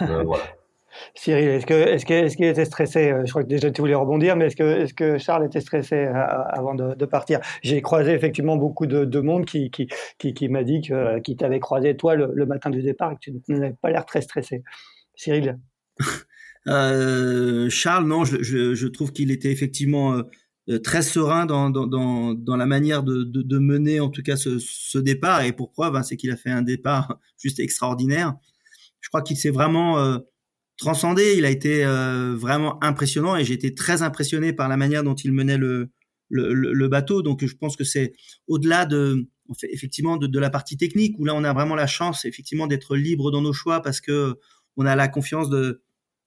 donc, 0.00 0.26
voilà 0.26 0.44
Cyril, 1.14 1.48
est-ce 1.48 1.66
que 1.66 1.74
est-ce 1.74 2.04
que 2.04 2.12
est-ce 2.12 2.36
qu'il 2.36 2.46
était 2.46 2.64
stressé 2.64 3.10
euh, 3.10 3.22
Je 3.24 3.30
crois 3.30 3.42
que 3.42 3.48
déjà 3.48 3.70
tu 3.70 3.80
voulais 3.80 3.94
rebondir, 3.94 4.36
mais 4.36 4.46
est-ce 4.46 4.56
que 4.56 4.62
est-ce 4.62 4.94
que 4.94 5.16
Charles 5.16 5.46
était 5.46 5.60
stressé 5.60 5.94
euh, 5.94 6.12
avant 6.14 6.74
de, 6.74 6.94
de 6.94 7.04
partir? 7.06 7.40
J'ai 7.62 7.80
croisé 7.80 8.12
effectivement 8.12 8.56
beaucoup 8.56 8.86
de, 8.86 9.06
de 9.06 9.20
monde 9.20 9.46
qui 9.46 9.70
qui 9.70 9.88
qui, 10.18 10.34
qui 10.34 10.48
m'a 10.48 10.64
dit 10.64 10.82
que 10.82 11.18
qui 11.20 11.36
t'avait 11.36 11.60
croisé 11.60 11.96
toi 11.96 12.14
le, 12.14 12.30
le, 12.34 12.46
matin 12.46 12.70
du 12.70 12.82
départ 12.82 13.12
et 13.12 13.14
que 13.14 13.20
tu 13.20 13.52
n'avais 13.54 13.72
pas 13.72 13.90
l'air 13.90 14.04
très 14.04 14.20
stressé. 14.20 14.62
Cyril? 15.14 15.58
Euh, 16.68 17.68
Charles, 17.70 18.06
non, 18.06 18.24
je, 18.24 18.40
je, 18.40 18.74
je 18.76 18.86
trouve 18.86 19.12
qu'il 19.12 19.32
était 19.32 19.50
effectivement 19.50 20.12
euh, 20.12 20.22
très 20.82 21.02
serein 21.02 21.46
dans, 21.46 21.70
dans, 21.70 21.86
dans, 21.86 22.34
dans, 22.34 22.56
la 22.56 22.66
manière 22.66 23.02
de, 23.02 23.24
de, 23.24 23.42
de, 23.42 23.58
mener 23.58 24.00
en 24.00 24.10
tout 24.10 24.22
cas 24.22 24.36
ce, 24.36 24.58
ce 24.58 24.98
départ. 24.98 25.42
Et 25.42 25.52
pour 25.52 25.72
preuve, 25.72 25.96
hein, 25.96 26.02
c'est 26.02 26.16
qu'il 26.16 26.30
a 26.30 26.36
fait 26.36 26.50
un 26.50 26.62
départ 26.62 27.18
juste 27.38 27.58
extraordinaire. 27.60 28.34
Je 29.00 29.08
crois 29.08 29.22
qu'il 29.22 29.36
s'est 29.36 29.50
vraiment 29.50 29.98
euh, 29.98 30.18
transcendé. 30.76 31.34
Il 31.36 31.44
a 31.44 31.50
été 31.50 31.84
euh, 31.84 32.34
vraiment 32.36 32.82
impressionnant 32.82 33.36
et 33.36 33.44
j'ai 33.44 33.54
été 33.54 33.74
très 33.74 34.02
impressionné 34.02 34.52
par 34.52 34.68
la 34.68 34.76
manière 34.76 35.02
dont 35.02 35.14
il 35.14 35.32
menait 35.32 35.58
le, 35.58 35.90
le, 36.30 36.52
le 36.52 36.88
bateau. 36.88 37.22
Donc 37.22 37.44
je 37.44 37.54
pense 37.56 37.76
que 37.76 37.84
c'est 37.84 38.12
au-delà 38.46 38.86
de 38.86 39.28
effectivement 39.64 40.16
de, 40.16 40.26
de, 40.26 40.38
la 40.38 40.50
partie 40.50 40.76
technique 40.76 41.16
où 41.18 41.24
là 41.24 41.34
on 41.34 41.44
a 41.44 41.52
vraiment 41.52 41.74
la 41.74 41.88
chance 41.88 42.24
effectivement 42.24 42.66
d'être 42.66 42.96
libre 42.96 43.30
dans 43.30 43.42
nos 43.42 43.52
choix 43.52 43.82
parce 43.82 44.00
que 44.00 44.38
on 44.76 44.86
a 44.86 44.96
la 44.96 45.08
confiance 45.08 45.50
de 45.50 45.82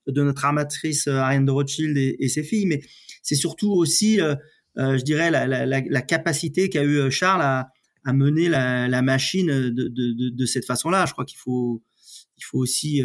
de 0.06 0.22
notre 0.22 0.44
armatrice 0.44 1.06
euh, 1.08 1.16
Ariane 1.16 1.44
de 1.44 1.50
Rothschild 1.50 1.96
et, 1.96 2.28
ses 2.28 2.42
filles, 2.42 2.66
mais 2.66 2.80
c'est 3.22 3.34
surtout 3.34 3.72
aussi, 3.72 4.20
euh, 4.20 4.34
euh, 4.78 4.98
je 4.98 5.04
dirais, 5.04 5.30
la, 5.30 6.02
capacité 6.02 6.68
qu'a 6.68 6.84
eu 6.84 7.10
Charles 7.10 7.42
à, 7.42 8.12
mener 8.12 8.48
la, 8.48 9.02
machine 9.02 9.46
de, 9.48 10.46
cette 10.46 10.64
façon-là. 10.64 11.06
Je 11.06 11.12
crois 11.12 11.24
qu'il 11.24 11.38
faut, 11.38 11.82
il 12.38 12.44
faut 12.44 12.58
aussi 12.58 13.02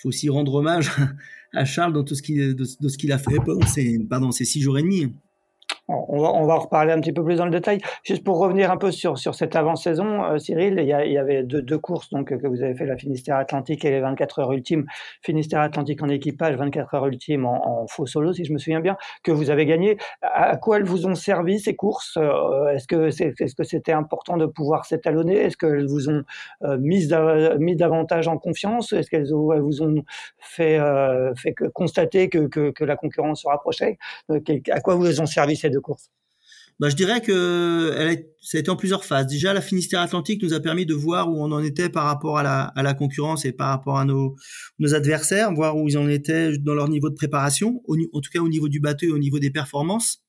faut 0.00 0.10
aussi 0.10 0.28
rendre 0.28 0.54
hommage 0.54 0.90
à 1.54 1.64
Charles 1.64 1.92
dans 1.92 2.04
tout 2.04 2.14
ce 2.14 2.22
qu'il 2.22 3.12
a 3.12 3.18
fait 3.18 3.36
pendant 4.08 4.32
ces 4.32 4.44
six 4.44 4.60
jours 4.60 4.78
et 4.78 4.82
demi. 4.82 5.12
On 5.88 6.20
va, 6.20 6.32
on 6.34 6.44
va 6.44 6.54
en 6.54 6.58
reparler 6.58 6.92
un 6.92 7.00
petit 7.00 7.12
peu 7.12 7.24
plus 7.24 7.36
dans 7.36 7.46
le 7.46 7.50
détail. 7.50 7.80
Juste 8.04 8.22
pour 8.22 8.38
revenir 8.38 8.70
un 8.70 8.76
peu 8.76 8.90
sur, 8.90 9.18
sur 9.18 9.34
cette 9.34 9.56
avant-saison, 9.56 10.24
euh, 10.24 10.38
Cyril, 10.38 10.76
il 10.78 10.84
y, 10.86 10.92
a, 10.92 11.06
il 11.06 11.12
y 11.12 11.18
avait 11.18 11.42
deux, 11.42 11.62
deux, 11.62 11.78
courses 11.78 12.10
donc, 12.10 12.28
que 12.28 12.46
vous 12.46 12.62
avez 12.62 12.74
fait, 12.74 12.84
la 12.84 12.96
Finistère 12.96 13.36
Atlantique 13.36 13.84
et 13.84 13.90
les 13.90 14.00
24 14.00 14.40
heures 14.40 14.52
ultimes. 14.52 14.86
Finistère 15.22 15.60
Atlantique 15.60 16.02
en 16.02 16.08
équipage, 16.08 16.56
24 16.56 16.94
heures 16.94 17.06
ultimes 17.06 17.46
en, 17.46 17.86
faux 17.86 18.06
solo, 18.06 18.32
si 18.32 18.44
je 18.44 18.52
me 18.52 18.58
souviens 18.58 18.80
bien, 18.80 18.96
que 19.22 19.32
vous 19.32 19.50
avez 19.50 19.64
gagné. 19.64 19.96
À, 20.20 20.56
quoi 20.56 20.76
elles 20.76 20.84
vous 20.84 21.06
ont 21.06 21.14
servi 21.14 21.58
ces 21.58 21.74
courses 21.74 22.18
euh, 22.18 22.68
Est-ce 22.68 22.86
que 22.86 23.08
est-ce 23.08 23.62
c'était 23.64 23.92
important 23.92 24.36
de 24.36 24.46
pouvoir 24.46 24.84
s'étalonner? 24.84 25.36
Est-ce 25.36 25.56
qu'elles 25.56 25.86
vous 25.86 26.10
ont 26.10 26.22
euh, 26.64 26.76
mis, 26.78 27.06
davantage 27.76 28.28
en 28.28 28.38
confiance? 28.38 28.92
Est-ce 28.92 29.10
qu'elles 29.10 29.28
elles 29.28 29.60
vous 29.60 29.82
ont 29.82 30.02
fait, 30.38 30.78
euh, 30.78 31.34
fait 31.34 31.52
que, 31.52 31.64
constater 31.64 32.28
que, 32.28 32.46
que, 32.46 32.70
que, 32.70 32.84
la 32.84 32.96
concurrence 32.96 33.42
se 33.42 33.48
rapprochait? 33.48 33.98
Euh, 34.30 34.40
À 34.70 34.80
quoi 34.80 34.94
vous 34.94 35.20
ont 35.20 35.26
servi 35.26 35.56
ces 35.56 35.70
deux 35.70 35.77
bah, 36.80 36.88
je 36.88 36.94
dirais 36.94 37.20
que 37.20 37.92
elle 37.96 38.24
ça 38.40 38.56
a 38.56 38.60
été 38.60 38.70
en 38.70 38.76
plusieurs 38.76 39.04
phases. 39.04 39.26
Déjà, 39.26 39.52
la 39.52 39.60
Finistère 39.60 40.00
Atlantique 40.00 40.42
nous 40.42 40.54
a 40.54 40.60
permis 40.60 40.86
de 40.86 40.94
voir 40.94 41.30
où 41.30 41.42
on 41.42 41.52
en 41.52 41.62
était 41.62 41.88
par 41.88 42.04
rapport 42.04 42.38
à 42.38 42.72
la, 42.74 42.94
concurrence 42.94 43.44
et 43.44 43.52
par 43.52 43.68
rapport 43.68 43.98
à 43.98 44.04
nos, 44.04 44.36
adversaires, 44.94 45.52
voir 45.52 45.76
où 45.76 45.88
ils 45.88 45.98
en 45.98 46.08
étaient 46.08 46.56
dans 46.56 46.74
leur 46.74 46.88
niveau 46.88 47.10
de 47.10 47.14
préparation, 47.14 47.82
en 47.88 48.20
tout 48.20 48.30
cas 48.32 48.40
au 48.40 48.48
niveau 48.48 48.68
du 48.68 48.80
bateau 48.80 49.06
et 49.06 49.10
au 49.10 49.18
niveau 49.18 49.38
des 49.38 49.50
performances. 49.50 50.22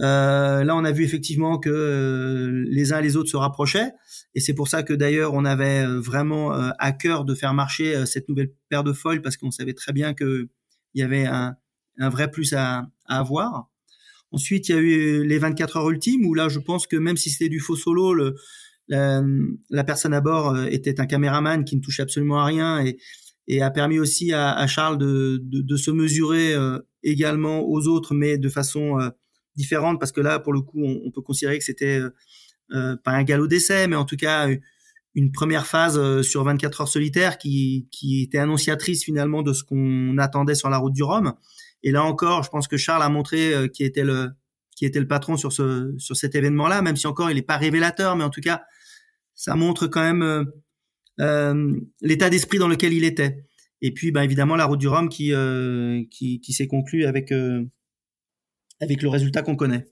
Euh, 0.00 0.62
là, 0.62 0.76
on 0.76 0.84
a 0.84 0.92
vu 0.92 1.02
effectivement 1.02 1.58
que 1.58 1.70
euh, 1.70 2.64
les 2.68 2.92
uns 2.92 3.00
et 3.00 3.02
les 3.02 3.16
autres 3.16 3.30
se 3.30 3.36
rapprochaient, 3.36 3.90
et 4.34 4.40
c'est 4.40 4.54
pour 4.54 4.68
ça 4.68 4.84
que 4.84 4.92
d'ailleurs 4.92 5.34
on 5.34 5.44
avait 5.44 5.84
euh, 5.84 5.98
vraiment 5.98 6.52
à 6.52 6.92
cœur 6.92 7.24
de 7.24 7.34
faire 7.34 7.52
marcher 7.52 8.06
cette 8.06 8.28
nouvelle 8.28 8.52
paire 8.68 8.84
de 8.84 8.92
foils 8.92 9.22
parce 9.22 9.36
qu'on 9.36 9.50
savait 9.50 9.74
très 9.74 9.92
bien 9.92 10.14
que 10.14 10.48
il 10.94 11.00
y 11.00 11.02
avait 11.02 11.26
un, 11.26 11.56
vrai 11.98 12.30
plus 12.30 12.52
à 12.52 12.86
avoir. 13.06 13.68
Ensuite, 14.30 14.68
il 14.68 14.74
y 14.74 14.78
a 14.78 14.78
eu 14.78 15.26
les 15.26 15.38
24 15.38 15.76
heures 15.78 15.90
ultimes 15.90 16.26
où 16.26 16.34
là, 16.34 16.48
je 16.48 16.58
pense 16.58 16.86
que 16.86 16.96
même 16.96 17.16
si 17.16 17.30
c'était 17.30 17.48
du 17.48 17.60
faux 17.60 17.76
solo, 17.76 18.12
le, 18.14 18.36
la, 18.88 19.22
la, 19.70 19.84
personne 19.84 20.14
à 20.14 20.20
bord 20.20 20.54
euh, 20.54 20.66
était 20.66 21.00
un 21.00 21.06
caméraman 21.06 21.64
qui 21.64 21.76
ne 21.76 21.80
touchait 21.80 22.02
absolument 22.02 22.40
à 22.40 22.44
rien 22.44 22.84
et, 22.84 22.98
et 23.48 23.62
a 23.62 23.70
permis 23.70 23.98
aussi 23.98 24.32
à, 24.32 24.52
à 24.52 24.66
Charles 24.66 24.98
de, 24.98 25.40
de, 25.42 25.62
de, 25.62 25.76
se 25.76 25.90
mesurer 25.90 26.54
euh, 26.54 26.78
également 27.02 27.66
aux 27.66 27.88
autres, 27.88 28.14
mais 28.14 28.36
de 28.36 28.48
façon 28.48 29.00
euh, 29.00 29.08
différente 29.56 29.98
parce 29.98 30.12
que 30.12 30.20
là, 30.20 30.38
pour 30.38 30.52
le 30.52 30.60
coup, 30.60 30.84
on, 30.84 31.10
peut 31.10 31.22
considérer 31.22 31.58
que 31.58 31.64
c'était 31.64 32.00
euh, 32.72 32.96
pas 33.02 33.12
un 33.12 33.24
galop 33.24 33.46
d'essai, 33.46 33.88
mais 33.88 33.96
en 33.96 34.04
tout 34.04 34.16
cas 34.16 34.48
une 35.14 35.32
première 35.32 35.66
phase 35.66 36.22
sur 36.22 36.44
24 36.44 36.82
heures 36.82 36.88
solitaires 36.88 37.38
qui, 37.38 37.88
qui 37.90 38.22
était 38.22 38.38
annonciatrice 38.38 39.02
finalement 39.02 39.42
de 39.42 39.52
ce 39.52 39.64
qu'on 39.64 40.16
attendait 40.18 40.54
sur 40.54 40.68
la 40.68 40.76
route 40.76 40.92
du 40.92 41.02
Rhum. 41.02 41.32
Et 41.82 41.90
là 41.92 42.04
encore, 42.04 42.42
je 42.42 42.50
pense 42.50 42.68
que 42.68 42.76
Charles 42.76 43.02
a 43.02 43.08
montré 43.08 43.54
euh, 43.54 43.68
qui 43.68 43.84
était 43.84 44.04
le 44.04 44.30
qui 44.76 44.84
était 44.86 45.00
le 45.00 45.08
patron 45.08 45.36
sur 45.36 45.52
ce 45.52 45.94
sur 45.98 46.16
cet 46.16 46.34
événement-là, 46.34 46.82
même 46.82 46.96
si 46.96 47.06
encore 47.06 47.30
il 47.30 47.34
n'est 47.34 47.42
pas 47.42 47.56
révélateur, 47.56 48.16
mais 48.16 48.24
en 48.24 48.30
tout 48.30 48.40
cas, 48.40 48.62
ça 49.34 49.54
montre 49.56 49.86
quand 49.86 50.02
même 50.02 50.22
euh, 50.22 50.44
euh, 51.20 51.80
l'état 52.00 52.30
d'esprit 52.30 52.58
dans 52.58 52.68
lequel 52.68 52.92
il 52.92 53.04
était. 53.04 53.44
Et 53.80 53.92
puis, 53.92 54.10
bah, 54.10 54.24
évidemment, 54.24 54.56
la 54.56 54.64
route 54.66 54.80
du 54.80 54.88
Rhum 54.88 55.08
qui 55.08 55.32
qui, 56.10 56.40
qui 56.40 56.52
s'est 56.52 56.66
conclue 56.66 57.06
avec 57.06 57.32
avec 58.80 59.02
le 59.02 59.08
résultat 59.08 59.42
qu'on 59.42 59.56
connaît. 59.56 59.88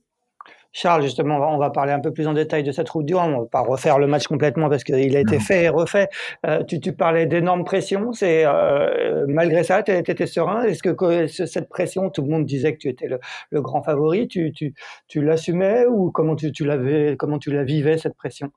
Charles, 0.76 1.04
justement, 1.04 1.38
on 1.54 1.56
va, 1.56 1.70
parler 1.70 1.92
un 1.92 2.00
peu 2.00 2.12
plus 2.12 2.26
en 2.26 2.34
détail 2.34 2.62
de 2.62 2.70
cette 2.70 2.90
route 2.90 3.06
du 3.06 3.14
Rhum. 3.14 3.32
On 3.32 3.40
va 3.40 3.46
pas 3.46 3.62
refaire 3.62 3.98
le 3.98 4.06
match 4.06 4.26
complètement 4.26 4.68
parce 4.68 4.84
qu'il 4.84 5.16
a 5.16 5.20
été 5.20 5.40
fait 5.40 5.64
et 5.64 5.68
refait. 5.70 6.10
Euh, 6.44 6.64
tu, 6.64 6.80
tu, 6.80 6.92
parlais 6.92 7.24
d'énormes 7.24 7.64
pressions. 7.64 8.12
C'est 8.12 8.44
euh, 8.44 9.24
malgré 9.26 9.64
ça, 9.64 9.82
tu 9.82 9.92
étais 9.92 10.26
serein. 10.26 10.64
Est-ce 10.64 10.82
que, 10.82 11.26
cette 11.28 11.70
pression, 11.70 12.10
tout 12.10 12.20
le 12.20 12.28
monde 12.28 12.44
disait 12.44 12.74
que 12.74 12.78
tu 12.78 12.88
étais 12.88 13.08
le, 13.08 13.20
le 13.50 13.62
grand 13.62 13.82
favori. 13.82 14.28
Tu, 14.28 14.52
tu, 14.52 14.74
tu 15.08 15.22
l'assumais 15.22 15.86
ou 15.86 16.10
comment 16.10 16.36
tu, 16.36 16.52
l'avais, 16.66 17.16
comment 17.16 17.38
tu 17.38 17.50
la 17.50 17.64
vivais 17.64 17.96
cette 17.96 18.14
pression? 18.14 18.50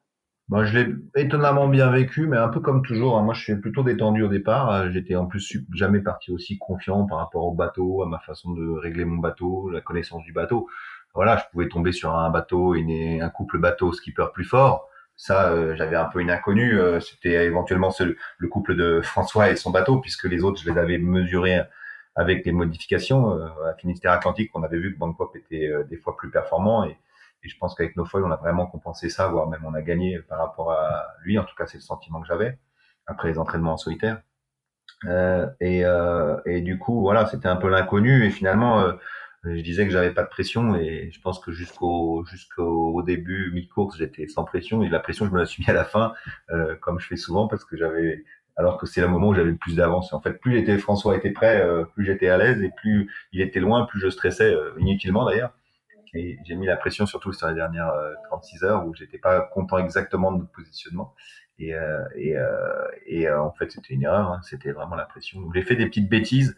Bon, 0.49 0.65
je 0.65 0.77
l'ai 0.77 0.87
étonnamment 1.15 1.69
bien 1.69 1.89
vécu, 1.89 2.27
mais 2.27 2.35
un 2.35 2.49
peu 2.49 2.59
comme 2.59 2.81
toujours. 2.81 3.17
Hein. 3.17 3.23
Moi, 3.23 3.33
je 3.33 3.43
suis 3.43 3.55
plutôt 3.55 3.83
détendu 3.83 4.23
au 4.23 4.27
départ. 4.27 4.91
J'étais 4.91 5.15
en 5.15 5.25
plus 5.25 5.57
jamais 5.73 6.01
parti 6.01 6.31
aussi 6.31 6.57
confiant 6.57 7.05
par 7.05 7.19
rapport 7.19 7.45
au 7.45 7.53
bateau, 7.53 8.03
à 8.03 8.07
ma 8.07 8.19
façon 8.19 8.51
de 8.51 8.77
régler 8.77 9.05
mon 9.05 9.19
bateau, 9.19 9.69
la 9.69 9.79
connaissance 9.79 10.23
du 10.23 10.33
bateau 10.33 10.67
voilà, 11.13 11.37
je 11.37 11.43
pouvais 11.51 11.67
tomber 11.67 11.91
sur 11.91 12.15
un 12.15 12.29
bateau, 12.29 12.75
une, 12.75 13.21
un 13.21 13.29
couple 13.29 13.57
bateau 13.59 13.91
skipper 13.93 14.27
plus 14.33 14.45
fort. 14.45 14.87
Ça, 15.15 15.49
euh, 15.51 15.75
j'avais 15.75 15.97
un 15.97 16.05
peu 16.05 16.21
une 16.21 16.31
inconnue. 16.31 16.79
Euh, 16.79 16.99
C'était 16.99 17.45
éventuellement 17.45 17.91
le 18.37 18.47
couple 18.47 18.75
de 18.75 19.01
François 19.03 19.49
et 19.49 19.55
son 19.55 19.71
bateau, 19.71 19.99
puisque 19.99 20.25
les 20.25 20.43
autres, 20.43 20.61
je 20.61 20.69
les 20.69 20.77
avais 20.77 20.97
mesurés 20.97 21.61
avec 22.15 22.43
des 22.43 22.51
modifications. 22.51 23.33
Euh, 23.37 23.47
à 23.69 23.73
Finistère 23.75 24.11
Atlantique, 24.13 24.51
on 24.53 24.63
avait 24.63 24.77
vu 24.79 24.93
que 24.93 24.99
Bangkok 24.99 25.35
était 25.35 25.67
euh, 25.67 25.83
des 25.83 25.97
fois 25.97 26.15
plus 26.15 26.29
performant 26.31 26.85
et, 26.85 26.97
et 27.43 27.49
je 27.49 27.57
pense 27.57 27.75
qu'avec 27.75 27.95
nos 27.97 28.05
foils, 28.05 28.23
on 28.25 28.31
a 28.31 28.35
vraiment 28.37 28.65
compensé 28.67 29.09
ça, 29.09 29.27
voire 29.27 29.47
même 29.49 29.63
on 29.65 29.73
a 29.73 29.81
gagné 29.81 30.19
par 30.19 30.39
rapport 30.39 30.71
à 30.71 31.07
lui. 31.23 31.37
En 31.39 31.43
tout 31.43 31.55
cas, 31.57 31.65
c'est 31.67 31.77
le 31.77 31.83
sentiment 31.83 32.21
que 32.21 32.27
j'avais 32.27 32.57
après 33.07 33.29
les 33.29 33.39
entraînements 33.39 33.73
en 33.73 33.77
solitaire. 33.77 34.21
et, 35.61 35.83
et 36.45 36.61
du 36.61 36.77
coup, 36.77 37.01
voilà, 37.01 37.25
c'était 37.25 37.47
un 37.47 37.55
peu 37.55 37.69
l'inconnu. 37.69 38.25
Et 38.25 38.29
finalement, 38.29 38.85
je 39.43 39.61
disais 39.61 39.85
que 39.85 39.91
j'avais 39.91 40.13
pas 40.13 40.23
de 40.23 40.29
pression 40.29 40.75
et 40.75 41.09
je 41.11 41.21
pense 41.21 41.39
que 41.39 41.51
jusqu'au 41.51 42.25
jusqu'au 42.25 43.01
début 43.03 43.51
mi-course 43.53 43.97
j'étais 43.97 44.27
sans 44.27 44.43
pression 44.43 44.83
et 44.83 44.89
la 44.89 44.99
pression 44.99 45.25
je 45.25 45.31
me 45.31 45.37
la 45.37 45.45
suis 45.45 45.63
mis 45.63 45.69
à 45.69 45.73
la 45.73 45.85
fin 45.85 46.13
euh, 46.51 46.75
comme 46.75 46.99
je 46.99 47.07
fais 47.07 47.15
souvent 47.15 47.47
parce 47.47 47.63
que 47.63 47.77
j'avais 47.77 48.23
alors 48.57 48.77
que 48.77 48.85
c'est 48.85 48.99
le 48.99 49.07
moment 49.07 49.29
où 49.29 49.33
j'avais 49.33 49.51
le 49.51 49.55
plus 49.55 49.77
d'avance. 49.77 50.11
En 50.11 50.19
fait, 50.19 50.33
plus 50.33 50.57
était 50.57 50.77
François 50.77 51.15
était 51.15 51.31
prêt, 51.31 51.61
euh, 51.61 51.85
plus 51.85 52.03
j'étais 52.03 52.27
à 52.27 52.37
l'aise 52.37 52.61
et 52.61 52.71
plus 52.75 53.09
il 53.31 53.39
était 53.39 53.61
loin, 53.61 53.85
plus 53.85 54.01
je 54.01 54.09
stressais 54.09 54.53
euh, 54.53 54.73
inutilement 54.79 55.23
d'ailleurs. 55.23 55.53
Et 56.13 56.37
j'ai 56.43 56.55
mis 56.55 56.65
la 56.65 56.75
pression 56.75 57.05
surtout 57.05 57.31
sur 57.31 57.47
les 57.47 57.53
dernières 57.53 57.93
36 58.25 58.63
heures 58.63 58.85
où 58.85 58.93
j'étais 58.95 59.19
pas 59.19 59.41
content 59.41 59.77
exactement 59.77 60.33
de 60.33 60.39
notre 60.39 60.51
positionnement. 60.51 61.13
Et, 61.59 61.73
euh, 61.73 62.03
et, 62.15 62.37
euh, 62.37 62.87
et 63.05 63.27
euh, 63.27 63.41
en 63.41 63.51
fait, 63.51 63.69
c'était 63.71 63.93
une 63.93 64.03
erreur. 64.03 64.31
Hein. 64.31 64.39
C'était 64.43 64.71
vraiment 64.71 64.95
la 64.95 65.05
pression. 65.05 65.41
J'ai 65.53 65.61
fait 65.61 65.75
des 65.75 65.85
petites 65.85 66.09
bêtises 66.09 66.55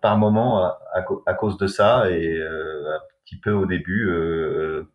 par 0.00 0.18
moment 0.18 0.74
à, 0.92 1.34
cause 1.34 1.56
de 1.58 1.68
ça 1.68 2.10
et 2.10 2.42
un 2.42 3.00
petit 3.24 3.38
peu 3.38 3.52
au 3.52 3.66
début, 3.66 4.10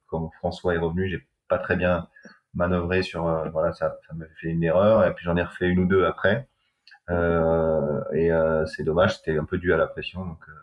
quand 0.08 0.30
François 0.40 0.76
est 0.76 0.80
revenu, 0.80 1.08
j'ai 1.08 1.26
pas 1.48 1.60
très 1.60 1.78
bien 1.78 2.10
manœuvré 2.56 3.02
sur 3.04 3.24
voilà 3.52 3.74
ça, 3.74 3.98
ça 4.08 4.14
m'a 4.16 4.26
fait 4.42 4.48
une 4.48 4.64
erreur 4.64 5.06
et 5.06 5.14
puis 5.14 5.26
j'en 5.26 5.36
ai 5.38 5.44
refait 5.44 5.68
une 5.68 5.80
ou 5.80 5.86
deux 5.86 6.06
après 6.06 6.48
euh, 7.10 8.02
et 8.14 8.32
euh, 8.32 8.66
c'est 8.66 8.84
dommage 8.84 9.18
c'était 9.18 9.38
un 9.38 9.46
peu 9.46 9.58
dû 9.58 9.74
à 9.74 9.78
la 9.78 9.88
pression 9.88 10.26
donc 10.26 10.42
euh, 10.50 10.54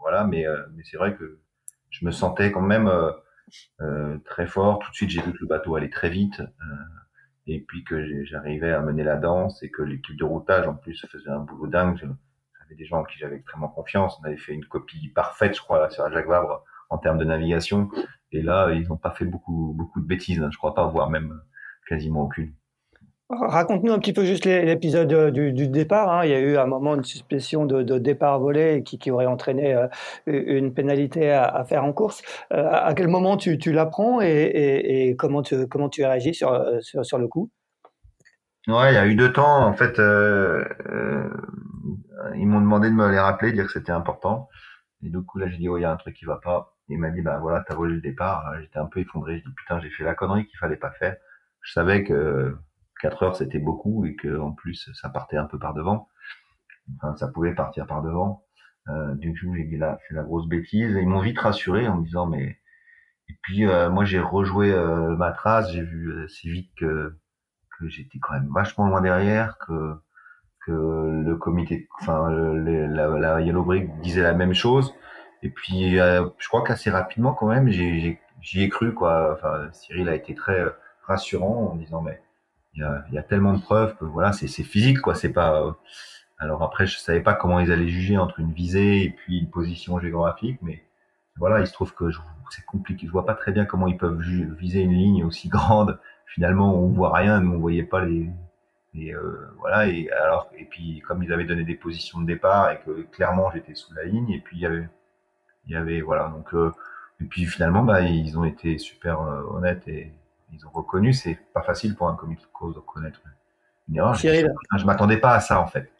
voilà 0.00 0.24
mais 0.24 0.44
mais 0.74 0.82
c'est 0.82 0.96
vrai 0.96 1.14
que 1.14 1.38
je 1.90 2.04
me 2.04 2.10
sentais 2.10 2.50
quand 2.50 2.62
même 2.62 2.90
très 4.24 4.46
fort 4.46 4.78
tout 4.80 4.90
de 4.90 4.96
suite 4.96 5.10
j'ai 5.10 5.20
vu 5.22 5.32
que 5.32 5.38
le 5.40 5.46
bateau 5.46 5.76
allait 5.76 5.90
très 5.90 6.08
vite 6.08 6.42
et 7.46 7.60
puis 7.60 7.84
que 7.84 8.24
j'arrivais 8.24 8.72
à 8.72 8.80
mener 8.80 9.02
la 9.02 9.16
danse 9.16 9.62
et 9.62 9.70
que 9.70 9.82
l'équipe 9.82 10.16
de 10.16 10.24
routage 10.24 10.66
en 10.66 10.74
plus 10.74 11.04
faisait 11.10 11.30
un 11.30 11.40
boulot 11.40 11.66
dingue. 11.66 11.98
J'avais 11.98 12.74
des 12.76 12.84
gens 12.84 13.00
en 13.00 13.04
qui 13.04 13.18
j'avais 13.18 13.36
extrêmement 13.36 13.68
confiance. 13.68 14.18
On 14.20 14.24
avait 14.24 14.36
fait 14.36 14.52
une 14.52 14.64
copie 14.64 15.08
parfaite, 15.08 15.56
je 15.56 15.60
crois, 15.60 15.90
sur 15.90 16.10
Jacques 16.12 16.28
Vabre 16.28 16.64
en 16.90 16.98
termes 16.98 17.18
de 17.18 17.24
navigation. 17.24 17.90
Et 18.30 18.42
là, 18.42 18.70
ils 18.72 18.88
n'ont 18.88 18.96
pas 18.96 19.10
fait 19.10 19.24
beaucoup 19.24 19.74
beaucoup 19.76 20.00
de 20.00 20.06
bêtises. 20.06 20.40
Hein. 20.40 20.50
Je 20.52 20.58
crois 20.58 20.74
pas, 20.74 20.86
voire 20.86 21.10
même 21.10 21.40
quasiment 21.88 22.22
aucune. 22.22 22.54
Raconte-nous 23.32 23.92
un 23.92 23.98
petit 23.98 24.12
peu 24.12 24.26
juste 24.26 24.44
l'épisode 24.44 25.10
euh, 25.12 25.30
du, 25.30 25.68
départ. 25.68 26.12
Hein. 26.12 26.24
Il 26.24 26.30
y 26.30 26.34
a 26.34 26.40
eu 26.40 26.58
un 26.58 26.66
moment 26.66 26.94
une 26.94 27.04
suspicion 27.04 27.64
de, 27.64 27.98
départ 27.98 28.38
volé 28.38 28.82
qui, 28.82 29.10
aurait 29.10 29.24
entraîné 29.24 29.74
euh, 29.74 29.88
une 30.26 30.74
pénalité 30.74 31.30
à, 31.30 31.64
faire 31.64 31.82
en 31.84 31.94
course. 31.94 32.22
Euh, 32.52 32.68
à 32.70 32.92
quel 32.92 33.08
moment 33.08 33.38
tu, 33.38 33.56
l'apprends 33.72 34.20
et, 34.20 35.16
comment, 35.18 35.40
tu, 35.42 35.66
comment 35.66 35.88
tu 35.88 36.04
réagis 36.04 36.34
sur, 36.34 36.62
sur, 36.82 37.06
sur, 37.06 37.18
le 37.18 37.26
coup? 37.26 37.50
Ouais, 38.68 38.92
il 38.92 38.94
y 38.94 38.98
a 38.98 39.06
eu 39.06 39.14
deux 39.14 39.32
temps. 39.32 39.66
En 39.66 39.72
fait, 39.72 39.98
ils 42.36 42.46
m'ont 42.46 42.60
demandé 42.60 42.90
de 42.90 42.94
me 42.94 43.10
les 43.10 43.18
rappeler, 43.18 43.52
dire 43.52 43.64
que 43.64 43.72
c'était 43.72 43.92
important. 43.92 44.50
Et 45.02 45.08
du 45.08 45.22
coup, 45.22 45.38
là, 45.38 45.48
j'ai 45.48 45.56
dit, 45.56 45.70
oh, 45.70 45.78
il 45.78 45.82
y 45.82 45.86
a 45.86 45.90
un 45.90 45.96
truc 45.96 46.14
qui 46.14 46.26
va 46.26 46.38
pas. 46.42 46.76
Il 46.88 46.98
m'a 46.98 47.10
dit, 47.10 47.22
bah 47.22 47.38
voilà, 47.40 47.64
t'as 47.66 47.74
volé 47.74 47.94
le 47.94 48.02
départ. 48.02 48.52
J'étais 48.60 48.78
un 48.78 48.86
peu 48.86 49.00
effondré. 49.00 49.38
Je 49.38 49.44
dis, 49.44 49.54
putain, 49.56 49.80
j'ai 49.80 49.88
fait 49.88 50.04
la 50.04 50.14
connerie 50.14 50.46
qu'il 50.46 50.58
fallait 50.58 50.76
pas 50.76 50.90
faire. 50.90 51.16
Je 51.62 51.72
savais 51.72 52.04
que 52.04 52.56
4 53.02 53.22
heures 53.24 53.36
c'était 53.36 53.58
beaucoup 53.58 54.06
et 54.06 54.14
que 54.14 54.38
en 54.38 54.52
plus 54.52 54.90
ça 54.94 55.08
partait 55.10 55.36
un 55.36 55.46
peu 55.46 55.58
par 55.58 55.74
devant. 55.74 56.08
Enfin, 56.96 57.16
ça 57.16 57.28
pouvait 57.28 57.54
partir 57.54 57.86
par 57.86 58.02
devant. 58.02 58.44
Euh, 58.88 59.14
du 59.14 59.32
coup, 59.32 59.54
j'ai 59.54 59.64
dit 59.64 59.76
là, 59.76 59.98
c'est 60.08 60.14
la 60.14 60.22
grosse 60.22 60.48
bêtise. 60.48 60.96
Et 60.96 61.02
ils 61.02 61.08
m'ont 61.08 61.20
vite 61.20 61.38
rassuré 61.38 61.86
en 61.88 61.98
me 61.98 62.04
disant 62.04 62.26
mais. 62.26 62.58
Et 63.28 63.34
puis 63.42 63.66
euh, 63.66 63.90
moi 63.90 64.04
j'ai 64.04 64.20
rejoué 64.20 64.72
euh, 64.72 65.16
ma 65.16 65.32
trace, 65.32 65.70
j'ai 65.72 65.82
vu 65.82 66.24
assez 66.24 66.48
vite 66.48 66.70
que 66.76 67.16
que 67.78 67.88
j'étais 67.88 68.18
quand 68.18 68.34
même 68.34 68.48
vachement 68.52 68.86
loin 68.88 69.00
derrière, 69.00 69.58
que 69.58 69.94
que 70.66 70.72
le 70.72 71.36
comité, 71.36 71.88
enfin 72.00 72.30
la, 72.30 73.08
la, 73.08 73.40
Yellow 73.40 73.64
Brick 73.64 74.00
disait 74.00 74.22
la 74.22 74.34
même 74.34 74.54
chose. 74.54 74.94
Et 75.42 75.50
puis 75.50 75.98
euh, 76.00 76.28
je 76.38 76.48
crois 76.48 76.62
qu'assez 76.64 76.90
rapidement 76.90 77.32
quand 77.34 77.48
même, 77.48 77.68
j'y 77.68 78.18
ai 78.62 78.68
cru 78.68 78.94
quoi. 78.94 79.32
Enfin 79.34 79.70
Cyril 79.72 80.08
a 80.08 80.14
été 80.14 80.34
très 80.34 80.64
rassurant 81.04 81.70
en 81.72 81.76
disant 81.76 82.02
mais 82.02 82.20
il 82.74 82.80
y 82.80 82.84
a, 82.84 83.04
y 83.12 83.18
a, 83.18 83.22
tellement 83.22 83.52
de 83.54 83.60
preuves 83.60 83.96
que 83.96 84.04
voilà, 84.04 84.32
c'est 84.32 84.48
physique, 84.48 85.00
quoi. 85.00 85.14
C'est 85.14 85.32
pas. 85.32 85.62
Euh, 85.62 85.72
alors 86.38 86.62
après, 86.62 86.86
je 86.86 86.98
savais 86.98 87.20
pas 87.20 87.34
comment 87.34 87.60
ils 87.60 87.70
allaient 87.70 87.88
juger 87.88 88.18
entre 88.18 88.40
une 88.40 88.52
visée 88.52 89.04
et 89.04 89.10
puis 89.10 89.38
une 89.38 89.50
position 89.50 90.00
géographique, 90.00 90.58
mais 90.62 90.82
voilà, 91.36 91.60
il 91.60 91.66
se 91.66 91.72
trouve 91.72 91.94
que 91.94 92.10
c'est 92.50 92.64
compliqué. 92.64 93.06
Je 93.06 93.12
vois 93.12 93.26
pas 93.26 93.34
très 93.34 93.52
bien 93.52 93.64
comment 93.64 93.86
ils 93.86 93.96
peuvent 93.96 94.20
viser 94.20 94.80
une 94.80 94.92
ligne 94.92 95.24
aussi 95.24 95.48
grande. 95.50 96.00
Finalement, 96.26 96.74
on 96.74 96.88
voit 96.88 97.14
rien, 97.14 97.40
nous 97.40 97.52
on 97.54 97.58
voyait 97.58 97.84
pas 97.84 98.04
les. 98.04 98.30
Et 98.94 99.14
euh, 99.14 99.48
voilà. 99.58 99.86
Et 99.88 100.10
alors, 100.10 100.50
et 100.58 100.64
puis 100.64 101.00
comme 101.06 101.22
ils 101.22 101.32
avaient 101.32 101.44
donné 101.44 101.64
des 101.64 101.74
positions 101.76 102.20
de 102.20 102.26
départ 102.26 102.70
et 102.72 102.80
que 102.80 103.02
clairement 103.12 103.50
j'étais 103.52 103.74
sous 103.74 103.94
la 103.94 104.04
ligne, 104.04 104.30
et 104.30 104.40
puis 104.40 104.56
il 104.58 104.62
y 104.62 104.66
avait, 104.66 104.88
il 105.66 105.72
y 105.72 105.76
avait 105.76 106.00
voilà. 106.00 106.28
Donc 106.28 106.54
euh, 106.54 106.72
et 107.20 107.24
puis 107.24 107.44
finalement, 107.46 107.82
bah 107.84 108.00
ils 108.02 108.38
ont 108.38 108.44
été 108.44 108.78
super 108.78 109.20
euh, 109.22 109.42
honnêtes 109.50 109.86
et 109.88 110.12
ils 110.52 110.66
ont 110.66 110.70
reconnu, 110.70 111.12
c'est 111.12 111.38
pas 111.54 111.62
facile 111.62 111.94
pour 111.96 112.08
un 112.08 112.14
comité 112.14 112.42
de 112.42 112.52
cause 112.52 112.74
de 112.74 112.80
reconnaître 112.80 113.20
une 113.88 113.96
erreur. 113.96 114.16
Cyril. 114.16 114.52
Je, 114.76 114.84
m'attendais 114.84 115.18
pas 115.18 115.34
à 115.34 115.40
ça 115.40 115.60
en 115.60 115.66
fait. 115.66 115.90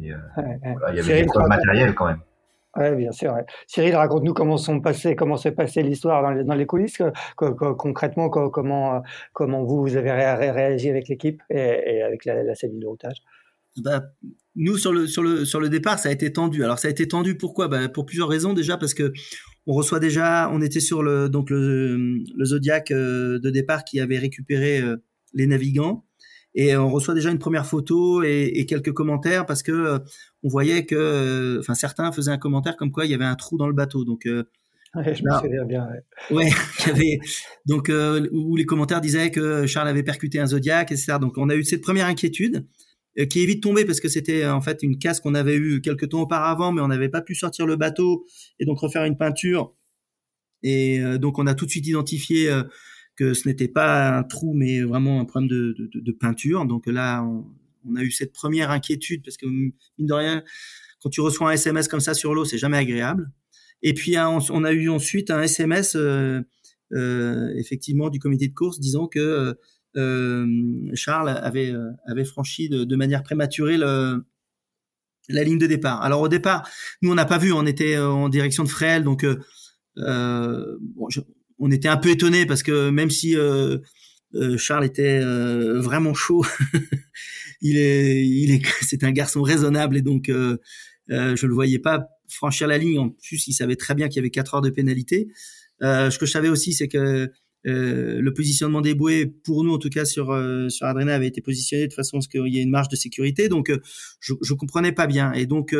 Et, 0.00 0.12
euh, 0.12 0.18
voilà, 0.36 0.90
il 0.92 0.96
y 0.96 1.00
avait 1.00 1.22
des 1.22 1.26
preuves 1.26 1.48
matérielles 1.48 1.94
quand 1.94 2.06
même. 2.06 2.20
Oui, 2.78 2.94
bien 2.94 3.12
sûr. 3.12 3.32
Ouais. 3.32 3.44
Cyril, 3.66 3.96
raconte-nous 3.96 4.34
comment 4.34 4.58
sont 4.58 4.80
passées, 4.80 5.16
comment 5.16 5.38
s'est 5.38 5.52
passée 5.52 5.82
l'histoire 5.82 6.22
dans 6.22 6.30
les, 6.30 6.44
dans 6.44 6.54
les 6.54 6.66
coulisses, 6.66 6.98
que, 6.98 7.10
que, 7.36 7.52
que, 7.52 7.72
concrètement, 7.72 8.28
comment, 8.28 9.02
comment 9.32 9.64
vous, 9.64 9.80
vous 9.80 9.96
avez 9.96 10.12
réagi 10.12 10.90
avec 10.90 11.08
l'équipe 11.08 11.42
et, 11.48 11.56
et, 11.56 12.02
avec 12.02 12.26
la, 12.26 12.42
la 12.42 12.54
cellule 12.54 12.80
de 12.80 12.86
routage. 12.86 13.22
Bah, 13.78 14.02
nous 14.54 14.78
sur 14.78 14.92
le 14.92 15.06
sur 15.06 15.22
le 15.22 15.44
sur 15.44 15.60
le 15.60 15.68
départ, 15.68 15.98
ça 15.98 16.08
a 16.08 16.12
été 16.12 16.32
tendu. 16.32 16.64
Alors 16.64 16.78
ça 16.78 16.88
a 16.88 16.90
été 16.90 17.06
tendu 17.06 17.36
pourquoi? 17.36 17.68
Bah, 17.68 17.88
Pour 17.88 18.06
plusieurs 18.06 18.28
raisons 18.28 18.54
déjà 18.54 18.78
parce 18.78 18.94
que 18.94 19.12
on 19.66 19.72
reçoit 19.72 19.98
déjà, 19.98 20.48
on 20.52 20.62
était 20.62 20.80
sur 20.80 21.02
le 21.02 21.28
donc 21.28 21.50
le, 21.50 21.96
le 21.96 22.44
Zodiac 22.44 22.90
euh, 22.90 23.38
de 23.38 23.50
départ 23.50 23.84
qui 23.84 24.00
avait 24.00 24.18
récupéré 24.18 24.80
euh, 24.80 24.96
les 25.34 25.46
navigants 25.46 26.04
et 26.54 26.76
on 26.76 26.88
reçoit 26.88 27.14
déjà 27.14 27.30
une 27.30 27.38
première 27.38 27.66
photo 27.66 28.22
et, 28.22 28.52
et 28.54 28.64
quelques 28.64 28.92
commentaires 28.92 29.44
parce 29.44 29.62
que 29.62 29.72
euh, 29.72 29.98
on 30.42 30.48
voyait 30.48 30.86
que, 30.86 31.58
enfin 31.60 31.74
certains 31.74 32.12
faisaient 32.12 32.30
un 32.30 32.38
commentaire 32.38 32.76
comme 32.76 32.92
quoi 32.92 33.04
il 33.04 33.10
y 33.10 33.14
avait 33.14 33.24
un 33.24 33.34
trou 33.34 33.58
dans 33.58 33.66
le 33.66 33.74
bateau. 33.74 34.04
Donc 34.04 34.26
Ouais, 34.94 35.14
je 35.14 35.22
me 35.22 35.40
souviens 35.40 35.64
bien. 35.66 35.86
Ouais, 36.30 36.36
ouais 36.36 36.50
il 36.80 36.86
y 36.86 36.90
avait 36.90 37.18
donc 37.66 37.90
où 38.32 38.56
les 38.56 38.64
commentaires 38.64 39.02
disaient 39.02 39.30
que 39.30 39.66
Charles 39.66 39.88
avait 39.88 40.04
percuté 40.04 40.38
un 40.38 40.46
Zodiac, 40.46 40.90
etc. 40.90 41.18
Donc 41.20 41.36
on 41.36 41.50
a 41.50 41.56
eu 41.56 41.64
cette 41.64 41.82
première 41.82 42.06
inquiétude. 42.06 42.66
Euh, 43.18 43.24
qui 43.26 43.42
est 43.42 43.46
vite 43.46 43.62
tombé 43.62 43.84
parce 43.84 44.00
que 44.00 44.08
c'était 44.08 44.46
en 44.46 44.60
fait 44.60 44.82
une 44.82 44.98
casse 44.98 45.20
qu'on 45.20 45.34
avait 45.34 45.56
eue 45.56 45.80
quelques 45.80 46.10
temps 46.10 46.20
auparavant, 46.20 46.72
mais 46.72 46.82
on 46.82 46.88
n'avait 46.88 47.08
pas 47.08 47.22
pu 47.22 47.34
sortir 47.34 47.66
le 47.66 47.76
bateau 47.76 48.26
et 48.58 48.66
donc 48.66 48.78
refaire 48.78 49.04
une 49.04 49.16
peinture. 49.16 49.74
Et 50.62 51.00
euh, 51.00 51.18
donc 51.18 51.38
on 51.38 51.46
a 51.46 51.54
tout 51.54 51.64
de 51.64 51.70
suite 51.70 51.86
identifié 51.86 52.50
euh, 52.50 52.62
que 53.16 53.32
ce 53.32 53.48
n'était 53.48 53.68
pas 53.68 54.18
un 54.18 54.22
trou, 54.22 54.52
mais 54.54 54.82
vraiment 54.82 55.20
un 55.20 55.24
problème 55.24 55.48
de, 55.48 56.12
peinture. 56.12 56.66
Donc 56.66 56.86
là, 56.86 57.22
on, 57.22 57.96
a 57.96 58.02
eu 58.02 58.10
cette 58.10 58.32
première 58.32 58.70
inquiétude 58.70 59.22
parce 59.24 59.36
que 59.36 59.46
mine 59.46 59.72
de 59.98 60.12
rien, 60.12 60.44
quand 61.00 61.08
tu 61.08 61.20
reçois 61.20 61.50
un 61.50 61.52
SMS 61.52 61.88
comme 61.88 62.00
ça 62.00 62.14
sur 62.14 62.34
l'eau, 62.34 62.44
c'est 62.44 62.58
jamais 62.58 62.76
agréable. 62.76 63.30
Et 63.82 63.94
puis 63.94 64.16
on 64.18 64.64
a 64.64 64.72
eu 64.72 64.88
ensuite 64.88 65.30
un 65.30 65.42
SMS 65.42 65.96
euh, 65.96 66.40
euh, 66.92 67.52
effectivement 67.56 68.10
du 68.10 68.18
comité 68.18 68.48
de 68.48 68.54
course 68.54 68.78
disant 68.78 69.06
que 69.06 69.18
euh, 69.18 69.54
Charles 70.94 71.28
avait, 71.28 71.72
euh, 71.72 71.90
avait 72.06 72.24
franchi 72.24 72.68
de, 72.68 72.84
de 72.84 72.96
manière 72.96 73.22
prématurée 73.22 73.78
le, 73.78 74.24
la 75.28 75.44
ligne 75.44 75.58
de 75.58 75.66
départ. 75.66 76.02
Alors 76.02 76.20
au 76.20 76.28
départ, 76.28 76.68
nous 77.02 77.10
on 77.10 77.14
n'a 77.14 77.24
pas 77.24 77.38
vu, 77.38 77.52
on 77.52 77.66
était 77.66 77.96
euh, 77.96 78.08
en 78.08 78.28
direction 78.28 78.64
de 78.64 78.68
Fréhel, 78.68 79.04
donc 79.04 79.24
euh, 79.24 80.76
bon, 80.80 81.08
je, 81.10 81.20
on 81.58 81.70
était 81.70 81.88
un 81.88 81.96
peu 81.96 82.10
étonné 82.10 82.46
parce 82.46 82.62
que 82.62 82.90
même 82.90 83.10
si 83.10 83.36
euh, 83.36 83.78
Charles 84.58 84.84
était 84.84 85.20
vraiment 85.20 86.14
chaud, 86.14 86.44
il 87.60 87.78
est, 87.78 88.26
il 88.26 88.50
est, 88.50 88.62
c'est 88.82 89.04
un 89.04 89.12
garçon 89.12 89.42
raisonnable 89.42 89.96
et 89.96 90.02
donc 90.02 90.28
euh, 90.28 90.58
je 91.08 91.46
le 91.46 91.54
voyais 91.54 91.78
pas 91.78 92.06
franchir 92.28 92.66
la 92.66 92.78
ligne. 92.78 92.98
En 92.98 93.10
plus, 93.10 93.46
il 93.46 93.54
savait 93.54 93.76
très 93.76 93.94
bien 93.94 94.08
qu'il 94.08 94.16
y 94.16 94.18
avait 94.20 94.30
quatre 94.30 94.54
heures 94.54 94.62
de 94.62 94.70
pénalité. 94.70 95.28
ce 95.80 96.18
que 96.18 96.26
je 96.26 96.32
savais 96.32 96.48
aussi, 96.48 96.72
c'est 96.72 96.88
que 96.88 97.30
euh, 97.66 98.20
le 98.20 98.32
positionnement 98.32 98.80
des 98.80 98.94
bouées, 98.94 99.26
pour 99.26 99.64
nous 99.64 99.74
en 99.74 99.78
tout 99.78 99.88
cas 99.88 100.04
sur 100.04 100.30
euh, 100.30 100.68
sur 100.68 100.86
Adrena, 100.86 101.14
avait 101.14 101.26
été 101.26 101.40
positionné 101.40 101.88
de 101.88 101.92
façon 101.92 102.18
à 102.18 102.20
ce 102.20 102.28
qu'il 102.28 102.46
y 102.46 102.58
ait 102.58 102.62
une 102.62 102.70
marge 102.70 102.88
de 102.88 102.96
sécurité. 102.96 103.48
Donc 103.48 103.70
euh, 103.70 103.78
je, 104.20 104.34
je 104.40 104.54
comprenais 104.54 104.92
pas 104.92 105.06
bien. 105.06 105.32
Et 105.32 105.46
donc 105.46 105.74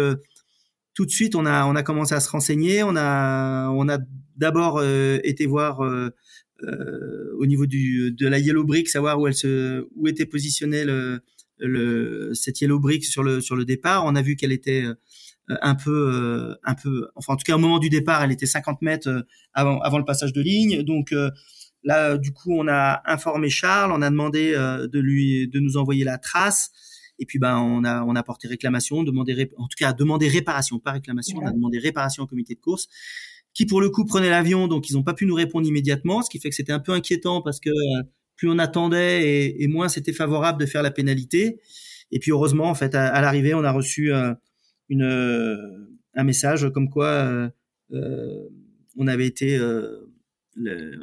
tout 0.95 1.07
de 1.07 1.11
suite, 1.11 1.37
on 1.37 1.47
a 1.47 1.65
on 1.67 1.77
a 1.77 1.83
commencé 1.83 2.15
à 2.15 2.21
se 2.21 2.29
renseigner. 2.29 2.83
On 2.83 2.97
a 2.97 3.71
on 3.71 3.89
a 3.89 3.99
d'abord 4.37 4.83
été 4.85 5.47
voir 5.47 5.81
au 5.81 7.47
niveau 7.47 7.67
du 7.67 8.13
de 8.13 8.27
la 8.27 8.39
yellow 8.39 8.65
brick, 8.65 8.89
savoir 8.89 9.21
où 9.21 9.29
elle 9.29 9.35
se 9.35 9.87
où 9.95 10.09
était 10.09 10.27
positionnée 10.27 10.85
le, 10.85 11.21
le 11.59 12.33
cette 12.35 12.61
yellow 12.61 12.81
brick 12.81 13.05
sur 13.05 13.23
le 13.23 13.41
sur 13.41 13.55
le 13.55 13.65
départ. 13.65 14.05
On 14.07 14.17
a 14.17 14.23
vu 14.23 14.35
qu'elle 14.35 14.53
était 14.53 14.85
un 15.49 15.77
peu 15.77 16.57
un 16.65 16.75
peu 16.75 17.09
enfin 17.15 17.35
en 17.35 17.37
tout 17.37 17.45
cas 17.45 17.55
au 17.55 17.59
moment 17.59 17.79
du 17.79 17.91
départ 17.91 18.25
elle 18.25 18.33
était 18.33 18.47
50 18.47 18.83
mètres 18.83 19.25
avant 19.53 19.79
avant 19.81 19.99
le 19.99 20.05
passage 20.05 20.33
de 20.33 20.41
ligne 20.41 20.83
donc 20.83 21.15
Là, 21.87 22.19
du 22.19 22.33
coup, 22.33 22.53
on 22.53 22.69
a 22.69 23.01
informé 23.07 23.49
Charles, 23.49 23.93
on 23.93 24.03
a 24.03 24.11
demandé 24.11 24.53
euh, 24.55 24.87
de 24.87 24.99
lui, 24.99 25.49
de 25.49 25.59
nous 25.59 25.79
envoyer 25.79 26.05
la 26.05 26.19
trace. 26.19 26.71
Et 27.19 27.25
puis 27.25 27.39
ben 27.39 27.57
on 27.57 27.83
a 27.85 28.05
on 28.05 28.15
a 28.15 28.23
porté 28.23 28.47
réclamation, 28.47 29.03
demandé 29.03 29.51
en 29.57 29.69
tout 29.69 29.77
cas 29.79 29.95
demandé 29.95 30.29
réparation, 30.29 30.79
pas 30.79 30.93
réclamation, 30.93 31.39
on 31.43 31.47
a 31.47 31.51
demandé 31.51 31.79
réparation 31.79 32.25
au 32.25 32.27
comité 32.27 32.55
de 32.55 32.61
course 32.61 32.89
qui 33.57 33.65
pour 33.65 33.81
le 33.81 33.89
coup 33.89 34.05
prenait 34.05 34.29
l'avion, 34.29 34.69
donc 34.69 34.91
ils 34.91 34.93
n'ont 34.93 35.03
pas 35.03 35.15
pu 35.15 35.25
nous 35.25 35.35
répondre 35.35 35.67
immédiatement, 35.67 36.21
ce 36.21 36.29
qui 36.29 36.39
fait 36.39 36.51
que 36.51 36.55
c'était 36.55 36.75
un 36.75 36.79
peu 36.79 36.93
inquiétant 36.93 37.41
parce 37.41 37.59
que 37.59 37.71
euh, 37.71 38.03
plus 38.37 38.51
on 38.51 38.59
attendait 38.59 39.27
et, 39.27 39.63
et 39.63 39.67
moins 39.67 39.89
c'était 39.89 40.13
favorable 40.13 40.61
de 40.61 40.67
faire 40.67 40.83
la 40.83 40.91
pénalité. 40.91 41.59
Et 42.13 42.19
puis 42.19 42.33
heureusement, 42.33 42.67
en 42.67 42.75
fait, 42.75 42.95
à, 42.95 43.19
l'arrivée, 43.23 43.55
on 43.55 43.65
a 43.65 43.73
reçu 43.73 44.13
euh, 44.13 44.35
une, 44.91 45.05
euh, 45.05 45.57
un 46.15 46.25
message 46.25 46.69
comme 46.75 46.91
quoi 46.91 47.51
on 47.91 49.07
avait 49.07 49.27
été, 49.27 49.59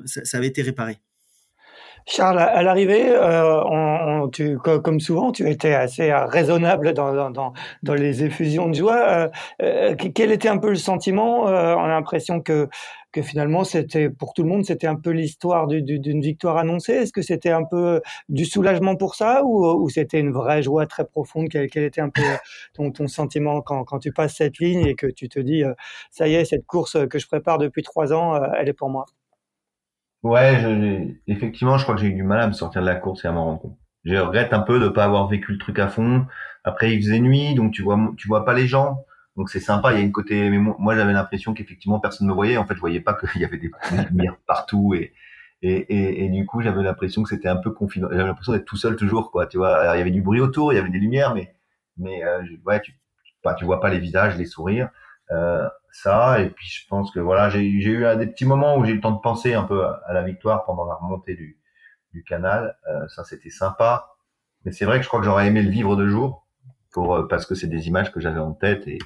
ça 0.05 0.37
avait 0.37 0.47
été 0.47 0.61
réparé. 0.61 0.97
Charles, 2.05 2.39
à 2.39 2.61
l'arrivée, 2.63 3.05
euh, 3.07 4.27
comme 4.79 4.99
souvent, 4.99 5.31
tu 5.31 5.49
étais 5.49 5.73
assez 5.73 6.11
euh, 6.11 6.25
raisonnable 6.25 6.93
dans, 6.93 7.53
les 7.95 8.23
effusions 8.25 8.67
de 8.67 8.75
joie. 8.75 9.29
Euh, 9.61 9.95
quel 9.95 10.31
était 10.31 10.49
un 10.49 10.57
peu 10.57 10.69
le 10.69 10.75
sentiment 10.75 11.43
On 11.43 11.47
a 11.47 11.87
l'impression 11.87 12.41
que, 12.41 12.67
finalement, 13.21 13.63
pour 14.19 14.33
tout 14.33 14.43
le 14.43 14.49
monde, 14.49 14.65
c'était 14.65 14.87
un 14.87 14.97
peu 14.97 15.11
l'histoire 15.11 15.67
d'une 15.67 16.21
victoire 16.21 16.57
annoncée? 16.57 16.93
Est-ce 16.93 17.13
que 17.13 17.21
c'était 17.21 17.51
un 17.51 17.63
peu 17.63 18.01
du 18.27 18.43
soulagement 18.45 18.97
pour 18.97 19.15
ça 19.15 19.41
ou, 19.45 19.89
c'était 19.89 20.19
une 20.19 20.31
vraie 20.31 20.61
joie 20.61 20.85
très 20.87 21.05
profonde? 21.05 21.47
Quel, 21.49 21.83
était 21.83 22.01
un 22.01 22.09
peu 22.09 22.21
ton, 22.73 23.07
sentiment 23.07 23.61
quand, 23.61 23.99
tu 23.99 24.11
passes 24.11 24.35
cette 24.35 24.57
ligne 24.57 24.85
et 24.85 24.95
que 24.95 25.07
tu 25.07 25.29
te 25.29 25.39
dis, 25.39 25.63
ça 26.11 26.27
y 26.27 26.35
est, 26.35 26.43
cette 26.43 26.65
course 26.65 26.97
que 27.07 27.17
je 27.17 27.27
prépare 27.27 27.59
depuis 27.59 27.83
trois 27.83 28.11
ans, 28.11 28.37
elle 28.59 28.67
est 28.67 28.73
pour 28.73 28.89
moi? 28.89 29.05
Ouais, 30.23 30.59
je, 30.61 31.13
effectivement, 31.27 31.77
je 31.77 31.83
crois 31.83 31.95
que 31.95 32.01
j'ai 32.01 32.07
eu 32.07 32.13
du 32.13 32.23
mal 32.23 32.39
à 32.39 32.47
me 32.47 32.53
sortir 32.53 32.81
de 32.81 32.87
la 32.87 32.95
course 32.95 33.25
et 33.25 33.27
à 33.27 33.31
m'en 33.31 33.45
rendre 33.45 33.61
compte. 33.61 33.77
Je 34.05 34.15
regrette 34.15 34.53
un 34.53 34.59
peu 34.61 34.79
de 34.79 34.87
pas 34.89 35.03
avoir 35.05 35.27
vécu 35.27 35.51
le 35.51 35.57
truc 35.57 35.79
à 35.79 35.87
fond. 35.87 36.25
Après, 36.63 36.93
il 36.93 37.01
faisait 37.01 37.19
nuit, 37.19 37.55
donc 37.55 37.73
tu 37.73 37.81
vois, 37.81 37.99
tu 38.17 38.27
vois 38.27 38.45
pas 38.45 38.53
les 38.53 38.67
gens. 38.67 39.05
Donc 39.35 39.49
c'est 39.49 39.59
sympa. 39.59 39.91
Il 39.91 39.97
y 39.97 40.01
a 40.01 40.03
une 40.03 40.11
côté, 40.11 40.49
mais 40.49 40.57
moi, 40.59 40.95
j'avais 40.95 41.13
l'impression 41.13 41.53
qu'effectivement 41.53 41.99
personne 41.99 42.27
ne 42.27 42.31
me 42.31 42.35
voyait. 42.35 42.57
En 42.57 42.65
fait, 42.65 42.75
je 42.75 42.79
voyais 42.79 43.01
pas 43.01 43.13
qu'il 43.15 43.41
y 43.41 43.45
avait 43.45 43.57
des, 43.57 43.71
lumières 44.11 44.37
partout 44.47 44.93
et 44.93 45.13
et, 45.65 45.71
et, 45.71 46.25
et 46.25 46.29
du 46.29 46.45
coup, 46.45 46.61
j'avais 46.61 46.83
l'impression 46.83 47.23
que 47.23 47.29
c'était 47.29 47.47
un 47.47 47.55
peu 47.55 47.71
confident. 47.71 48.09
J'avais 48.11 48.25
l'impression 48.25 48.51
d'être 48.51 48.65
tout 48.65 48.75
seul 48.75 48.97
toujours, 48.97 49.31
quoi. 49.31 49.47
Tu 49.47 49.57
vois, 49.57 49.77
Alors, 49.77 49.95
il 49.95 49.99
y 49.99 50.01
avait 50.01 50.11
du 50.11 50.21
bruit 50.21 50.41
autour, 50.41 50.73
il 50.73 50.75
y 50.75 50.79
avait 50.79 50.89
des 50.89 50.99
lumières, 50.99 51.33
mais 51.33 51.55
mais 51.97 52.23
euh, 52.25 52.43
ouais, 52.65 52.81
tu, 52.81 52.93
bah, 53.43 53.53
tu 53.53 53.65
vois 53.65 53.79
pas 53.79 53.89
les 53.89 53.99
visages, 53.99 54.37
les 54.37 54.45
sourires. 54.45 54.89
Euh, 55.31 55.67
ça. 55.93 56.41
Et 56.41 56.49
puis 56.49 56.67
je 56.67 56.87
pense 56.87 57.11
que 57.11 57.19
voilà, 57.19 57.49
j'ai 57.49 57.63
eu 57.63 58.03
des 58.17 58.27
petits 58.27 58.45
moments 58.45 58.77
où 58.77 58.85
j'ai 58.85 58.91
eu 58.91 58.95
le 58.95 59.01
temps 59.01 59.11
de 59.11 59.21
penser 59.21 59.53
un 59.53 59.63
peu 59.63 59.85
à, 59.85 60.13
la 60.13 60.23
victoire 60.23 60.65
pendant 60.65 60.85
la 60.85 60.95
remontée 60.95 61.35
du, 61.35 61.57
du 62.13 62.23
canal. 62.23 62.77
Euh, 62.89 63.07
ça, 63.09 63.23
c'était 63.23 63.49
sympa. 63.49 64.09
Mais 64.65 64.71
c'est 64.71 64.85
vrai 64.85 64.97
que 64.97 65.03
je 65.03 65.07
crois 65.07 65.19
que 65.19 65.25
j'aurais 65.25 65.47
aimé 65.47 65.61
le 65.61 65.69
vivre 65.69 65.95
de 65.95 66.07
jour 66.07 66.47
pour 66.93 67.15
euh, 67.15 67.27
parce 67.27 67.45
que 67.45 67.55
c'est 67.55 67.67
des 67.67 67.87
images 67.87 68.11
que 68.11 68.19
j'avais 68.19 68.39
en 68.39 68.53
tête 68.53 68.87
et, 68.87 68.99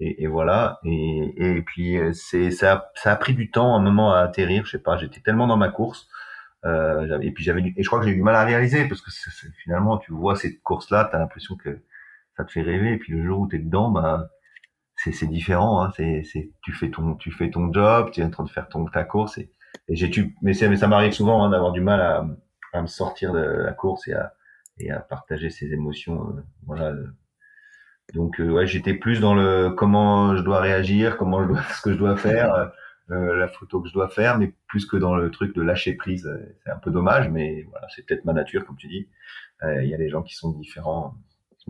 et, 0.00 0.26
voilà. 0.26 0.78
Et, 0.84 1.34
et 1.36 1.62
puis 1.62 1.98
euh, 1.98 2.12
c'est 2.12 2.50
ça, 2.50 2.90
ça 2.94 3.12
a 3.12 3.16
pris 3.16 3.34
du 3.34 3.50
temps 3.50 3.74
un 3.74 3.80
moment 3.80 4.14
à 4.14 4.20
atterrir. 4.20 4.64
Je 4.66 4.72
sais 4.72 4.82
pas, 4.82 4.96
j'étais 4.96 5.20
tellement 5.20 5.46
dans 5.46 5.56
ma 5.56 5.68
course. 5.68 6.08
Euh, 6.66 7.18
et 7.20 7.30
puis 7.32 7.42
j'avais 7.42 7.62
et 7.74 7.82
je 7.82 7.86
crois 7.86 8.00
que 8.00 8.06
j'ai 8.06 8.12
eu 8.12 8.16
du 8.16 8.22
mal 8.22 8.34
à 8.36 8.44
réaliser 8.44 8.86
parce 8.86 9.00
que 9.00 9.10
finalement 9.62 9.96
tu 9.96 10.12
vois 10.12 10.36
cette 10.36 10.60
course 10.62 10.90
là, 10.90 11.08
tu 11.08 11.16
as 11.16 11.18
l'impression 11.18 11.56
que 11.56 11.80
ça 12.36 12.44
te 12.44 12.52
fait 12.52 12.60
rêver 12.60 12.92
et 12.92 12.98
puis 12.98 13.14
le 13.14 13.24
jour 13.24 13.40
où 13.40 13.48
tu 13.48 13.56
es 13.56 13.58
dedans, 13.58 13.90
bah 13.90 14.28
c'est 15.02 15.26
différent. 15.26 15.82
Hein, 15.82 15.90
c'est 15.96 16.22
c'est 16.24 16.52
tu 16.62 16.72
fais 16.72 16.90
ton 16.90 17.14
tu 17.16 17.30
fais 17.30 17.50
ton 17.50 17.72
job, 17.72 18.10
tu 18.12 18.20
es 18.20 18.24
en 18.24 18.30
train 18.30 18.44
de 18.44 18.50
faire 18.50 18.68
ton 18.68 18.84
ta 18.84 19.04
course 19.04 19.38
et, 19.38 19.50
et 19.88 19.96
j'ai 19.96 20.10
tu 20.10 20.36
mais, 20.42 20.52
mais 20.68 20.76
ça 20.76 20.88
m'arrive 20.88 21.12
souvent 21.12 21.42
hein, 21.44 21.50
d'avoir 21.50 21.72
du 21.72 21.80
mal 21.80 22.00
à, 22.00 22.26
à 22.72 22.82
me 22.82 22.86
sortir 22.86 23.32
de 23.32 23.40
la 23.40 23.72
course 23.72 24.06
et 24.08 24.14
à 24.14 24.34
et 24.78 24.90
à 24.90 25.00
partager 25.00 25.50
ses 25.50 25.72
émotions. 25.72 26.28
Euh, 26.28 26.42
voilà. 26.66 26.94
Donc 28.14 28.40
euh, 28.40 28.50
ouais, 28.50 28.66
j'étais 28.66 28.94
plus 28.94 29.20
dans 29.20 29.34
le 29.34 29.70
comment 29.70 30.36
je 30.36 30.42
dois 30.42 30.60
réagir, 30.60 31.16
comment 31.16 31.42
je 31.42 31.48
dois 31.48 31.62
ce 31.62 31.80
que 31.82 31.92
je 31.92 31.98
dois 31.98 32.16
faire, 32.16 32.72
euh, 33.10 33.36
la 33.36 33.48
photo 33.48 33.80
que 33.80 33.88
je 33.88 33.94
dois 33.94 34.08
faire, 34.08 34.38
mais 34.38 34.54
plus 34.68 34.86
que 34.86 34.96
dans 34.96 35.14
le 35.14 35.30
truc 35.30 35.54
de 35.54 35.62
lâcher 35.62 35.94
prise. 35.94 36.28
C'est 36.64 36.70
un 36.70 36.78
peu 36.78 36.90
dommage, 36.90 37.28
mais 37.30 37.62
voilà, 37.70 37.86
c'est 37.94 38.06
peut-être 38.06 38.24
ma 38.24 38.32
nature, 38.32 38.66
comme 38.66 38.76
tu 38.76 38.88
dis. 38.88 39.08
Il 39.62 39.88
y 39.88 39.94
a 39.94 39.98
des 39.98 40.08
gens 40.08 40.22
qui 40.22 40.34
sont 40.34 40.52
différents. 40.52 41.14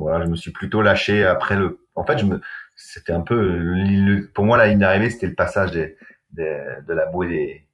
Voilà, 0.00 0.24
je 0.24 0.30
me 0.30 0.36
suis 0.36 0.50
plutôt 0.52 0.82
lâché 0.82 1.24
après 1.24 1.56
le. 1.56 1.78
En 1.94 2.04
fait, 2.04 2.18
je 2.18 2.24
me 2.24 2.40
c'était 2.80 3.12
un 3.12 3.20
peu 3.20 4.24
pour 4.34 4.44
moi 4.46 4.56
la 4.56 4.66
ligne 4.68 4.78
d'arrivée 4.78 5.10
c'était 5.10 5.26
le 5.26 5.34
passage 5.34 5.70
de, 5.72 5.94
de 6.32 6.94
la 6.94 7.06
bouée 7.06 7.66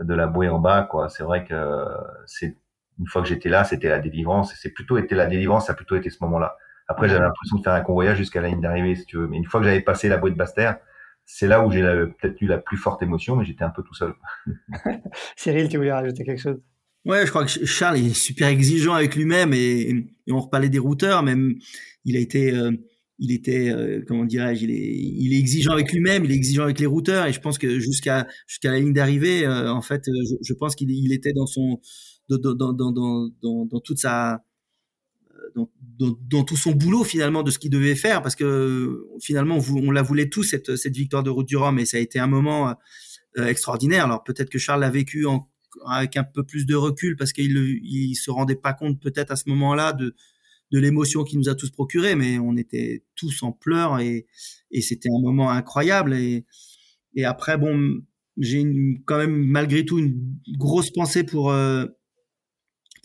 de 0.00 0.14
la 0.14 0.26
bouée 0.26 0.48
en 0.48 0.58
bas 0.58 0.82
quoi. 0.82 1.08
C'est 1.08 1.22
vrai 1.22 1.44
que 1.44 1.86
c'est 2.26 2.56
une 2.98 3.06
fois 3.06 3.22
que 3.22 3.28
j'étais 3.28 3.48
là 3.48 3.64
c'était 3.64 3.88
la 3.88 3.98
délivrance 3.98 4.54
c'est 4.60 4.70
plutôt 4.70 4.98
été 4.98 5.14
la 5.14 5.26
délivrance 5.26 5.66
ça 5.66 5.72
a 5.72 5.76
plutôt 5.76 5.96
été 5.96 6.10
ce 6.10 6.18
moment 6.20 6.38
là 6.38 6.56
après 6.86 7.08
j'avais 7.08 7.20
l'impression 7.20 7.56
de 7.56 7.62
faire 7.62 7.72
un 7.72 7.80
convoyage 7.80 8.18
jusqu'à 8.18 8.42
la 8.42 8.48
ligne 8.48 8.60
d'arrivée 8.60 8.94
si 8.94 9.06
tu 9.06 9.16
veux. 9.16 9.26
Mais 9.26 9.38
une 9.38 9.46
fois 9.46 9.60
que 9.60 9.66
j'avais 9.66 9.80
passé 9.80 10.08
la 10.08 10.18
bouée 10.18 10.30
de 10.30 10.36
Bastère 10.36 10.78
c'est 11.24 11.46
là 11.46 11.64
où 11.64 11.70
j'ai 11.70 11.82
peut-être 11.82 12.40
eu 12.42 12.46
la 12.46 12.58
plus 12.58 12.76
forte 12.76 13.02
émotion 13.02 13.36
mais 13.36 13.44
j'étais 13.44 13.64
un 13.64 13.70
peu 13.70 13.82
tout 13.82 13.94
seul. 13.94 14.12
Cyril 15.36 15.68
tu 15.68 15.78
voulais 15.78 15.92
rajouter 15.92 16.24
quelque 16.24 16.42
chose? 16.42 16.60
Ouais, 17.04 17.26
je 17.26 17.30
crois 17.30 17.44
que 17.44 17.66
Charles 17.66 17.98
est 17.98 18.14
super 18.14 18.48
exigeant 18.48 18.94
avec 18.94 19.16
lui-même 19.16 19.52
et, 19.52 20.06
on 20.28 20.40
reparlait 20.40 20.68
des 20.68 20.78
routeurs, 20.78 21.22
même 21.24 21.56
il 22.04 22.16
a 22.16 22.20
été 22.20 22.52
euh, 22.54 22.70
il 23.18 23.32
était, 23.32 23.70
euh, 23.70 24.02
comment 24.06 24.24
dirais-je, 24.24 24.64
il 24.64 25.32
est, 25.32 25.38
exigeant 25.38 25.72
avec 25.72 25.92
lui-même, 25.92 26.24
il 26.24 26.30
est 26.30 26.34
exigeant 26.34 26.62
avec 26.62 26.78
les 26.78 26.86
routeurs, 26.86 27.26
et 27.26 27.32
je 27.32 27.40
pense 27.40 27.58
que 27.58 27.80
jusqu'à 27.80 28.26
jusqu'à 28.46 28.70
la 28.70 28.78
ligne 28.78 28.92
d'arrivée, 28.92 29.44
euh, 29.44 29.72
en 29.72 29.82
fait, 29.82 30.04
je, 30.42 30.54
pense 30.54 30.76
qu'il 30.76 30.90
il 30.90 31.12
était 31.12 31.32
dans 31.32 31.46
son, 31.46 31.80
dans, 32.28 32.38
dans, 32.38 32.72
dans, 32.72 32.92
dans, 33.42 33.80
toute 33.80 33.98
sa, 33.98 34.44
dans, 35.56 35.68
dans, 35.98 36.44
tout 36.44 36.56
son 36.56 36.72
boulot 36.72 37.04
finalement 37.04 37.42
de 37.42 37.50
ce 37.50 37.58
qu'il 37.58 37.70
devait 37.70 37.96
faire, 37.96 38.22
parce 38.22 38.36
que 38.36 39.06
finalement, 39.20 39.58
on, 39.58 39.90
la 39.90 40.02
voulait 40.02 40.28
tous 40.28 40.44
cette, 40.44 40.76
cette 40.76 40.96
victoire 40.96 41.24
de 41.24 41.30
Route 41.30 41.48
du 41.48 41.56
Rhum, 41.56 41.78
et 41.80 41.84
ça 41.84 41.96
a 41.96 42.00
été 42.00 42.20
un 42.20 42.28
moment 42.28 42.74
extraordinaire. 43.36 44.04
Alors 44.04 44.22
peut-être 44.24 44.50
que 44.50 44.58
Charles 44.58 44.80
l'a 44.80 44.90
vécu 44.90 45.26
en, 45.26 45.48
avec 45.86 46.16
un 46.16 46.24
peu 46.24 46.44
plus 46.44 46.66
de 46.66 46.74
recul, 46.74 47.16
parce 47.16 47.32
qu'il 47.32 47.56
il 47.82 48.14
se 48.14 48.30
rendait 48.30 48.56
pas 48.56 48.72
compte 48.72 49.00
peut-être 49.00 49.30
à 49.30 49.36
ce 49.36 49.48
moment-là 49.48 49.92
de 49.92 50.78
l'émotion 50.78 51.22
qui 51.24 51.36
nous 51.36 51.48
a 51.48 51.54
tous 51.54 51.70
procuré, 51.70 52.14
mais 52.14 52.38
on 52.38 52.56
était 52.56 53.04
tous 53.14 53.42
en 53.42 53.52
pleurs 53.52 54.00
et, 54.00 54.26
c'était 54.80 55.10
un 55.10 55.20
moment 55.20 55.50
incroyable. 55.50 56.14
Et, 56.14 56.44
après, 57.24 57.58
bon, 57.58 58.00
j'ai 58.38 58.64
quand 59.04 59.18
même 59.18 59.44
malgré 59.44 59.84
tout 59.84 59.98
une 59.98 60.38
grosse 60.56 60.90
pensée 60.90 61.24
pour 61.24 61.50
euh, 61.50 61.84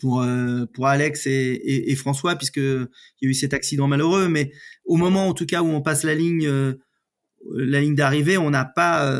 pour 0.00 0.22
euh, 0.22 0.64
pour 0.72 0.86
Alex 0.86 1.26
et, 1.26 1.90
et, 1.90 1.94
François 1.96 2.36
puisque 2.36 2.56
il 2.56 2.88
y 3.20 3.26
a 3.26 3.28
eu 3.28 3.34
cet 3.34 3.52
accident 3.52 3.86
malheureux. 3.86 4.28
Mais 4.28 4.50
au 4.86 4.96
moment, 4.96 5.28
en 5.28 5.34
tout 5.34 5.44
cas, 5.44 5.62
où 5.62 5.68
on 5.68 5.82
passe 5.82 6.04
la 6.04 6.14
ligne 6.14 6.46
euh, 6.46 6.74
la 7.54 7.82
ligne 7.82 7.94
d'arrivée, 7.94 8.38
on 8.38 8.50
n'a 8.50 8.64
pas 8.64 9.12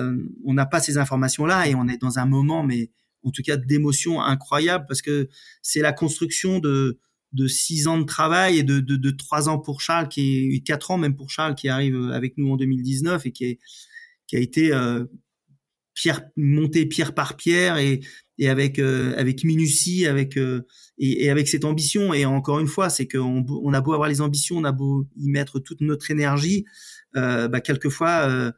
on 0.44 0.54
n'a 0.54 0.64
pas 0.64 0.80
ces 0.80 0.96
informations 0.96 1.44
là 1.44 1.68
et 1.68 1.74
on 1.74 1.86
est 1.88 2.00
dans 2.00 2.18
un 2.18 2.26
moment, 2.26 2.62
mais 2.62 2.90
en 3.24 3.30
tout 3.30 3.42
cas 3.42 3.56
d'émotion 3.56 4.20
incroyable 4.20 4.84
parce 4.88 5.02
que 5.02 5.28
c'est 5.62 5.80
la 5.80 5.92
construction 5.92 6.58
de 6.60 6.98
six 7.46 7.86
ans 7.86 7.98
de 7.98 8.04
travail 8.04 8.58
et 8.58 8.62
de, 8.62 9.10
trois 9.10 9.48
ans 9.48 9.58
pour 9.58 9.80
Charles, 9.80 10.08
qui 10.08 10.54
est 10.54 10.66
quatre 10.66 10.90
ans 10.90 10.98
même 10.98 11.16
pour 11.16 11.30
Charles, 11.30 11.54
qui 11.54 11.68
arrive 11.68 12.10
avec 12.12 12.38
nous 12.38 12.52
en 12.52 12.56
2019 12.56 13.26
et 13.26 13.32
qui, 13.32 13.58
a 14.32 14.38
été 14.38 14.72
euh, 14.72 15.04
pierre 15.98 16.22
monté 16.36 16.86
pierre 16.86 17.12
par 17.12 17.36
pierre 17.36 17.76
et, 17.78 18.00
euh, 18.40 19.14
avec 19.18 19.44
minutie, 19.44 20.06
avec 20.06 20.36
euh, 20.36 20.62
et, 20.96 21.28
avec 21.28 21.48
cette 21.48 21.64
ambition. 21.64 22.14
Et 22.14 22.24
encore 22.24 22.60
une 22.60 22.68
fois, 22.68 22.88
c'est 22.88 23.08
qu'on 23.08 23.44
on 23.48 23.72
a 23.72 23.80
beau 23.80 23.94
avoir 23.94 24.08
les 24.08 24.20
ambitions, 24.20 24.56
on 24.56 24.64
a 24.64 24.70
beau 24.70 25.06
y 25.16 25.28
mettre 25.28 25.58
toute 25.58 25.80
notre 25.80 26.10
énergie, 26.12 26.64
euh, 27.16 27.48
bah, 27.48 27.60
quelquefois 27.60 28.52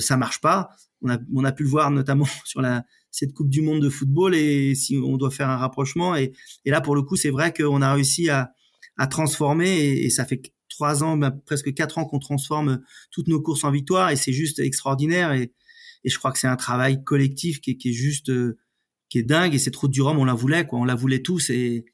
ça 0.00 0.16
marche 0.16 0.40
pas. 0.40 0.70
On 1.02 1.44
a 1.44 1.52
pu 1.52 1.62
le 1.62 1.68
voir 1.68 1.90
notamment 1.90 2.26
sur 2.44 2.60
la 2.60 2.84
cette 3.10 3.32
Coupe 3.32 3.50
du 3.50 3.62
Monde 3.62 3.82
de 3.82 3.88
football 3.88 4.34
et 4.34 4.74
si 4.74 4.96
on 4.96 5.16
doit 5.16 5.30
faire 5.30 5.48
un 5.48 5.56
rapprochement. 5.56 6.16
Et, 6.16 6.32
et 6.64 6.70
là, 6.70 6.80
pour 6.80 6.94
le 6.94 7.02
coup, 7.02 7.16
c'est 7.16 7.30
vrai 7.30 7.52
qu'on 7.52 7.82
a 7.82 7.92
réussi 7.92 8.28
à, 8.30 8.52
à 8.96 9.06
transformer 9.06 9.78
et, 9.78 10.10
ça 10.10 10.24
fait 10.24 10.40
trois 10.68 11.02
ans, 11.02 11.16
ben, 11.16 11.30
presque 11.30 11.74
quatre 11.74 11.98
ans 11.98 12.04
qu'on 12.04 12.18
transforme 12.18 12.80
toutes 13.10 13.28
nos 13.28 13.40
courses 13.40 13.64
en 13.64 13.70
victoire 13.70 14.10
et 14.10 14.16
c'est 14.16 14.32
juste 14.32 14.58
extraordinaire. 14.60 15.32
Et, 15.32 15.52
et 16.04 16.08
je 16.10 16.18
crois 16.18 16.32
que 16.32 16.38
c'est 16.38 16.48
un 16.48 16.56
travail 16.56 17.02
collectif 17.04 17.60
qui, 17.60 17.76
qui 17.76 17.90
est 17.90 17.94
juste, 17.94 18.32
qui 19.08 19.18
est 19.18 19.22
dingue. 19.22 19.54
Et 19.54 19.58
cette 19.58 19.76
route 19.76 19.90
du 19.90 20.02
Rhum, 20.02 20.18
on 20.18 20.24
la 20.24 20.34
voulait, 20.34 20.66
quoi. 20.66 20.78
On 20.78 20.84
la 20.84 20.94
voulait 20.94 21.22
tous 21.22 21.50
et, 21.50 21.84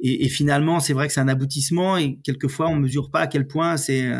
et, 0.00 0.24
et 0.24 0.28
finalement, 0.28 0.80
c'est 0.80 0.92
vrai 0.92 1.06
que 1.06 1.12
c'est 1.12 1.20
un 1.20 1.28
aboutissement 1.28 1.96
et 1.96 2.18
quelquefois, 2.22 2.68
on 2.68 2.76
mesure 2.76 3.10
pas 3.10 3.20
à 3.20 3.26
quel 3.26 3.46
point 3.46 3.76
c'est, 3.76 4.10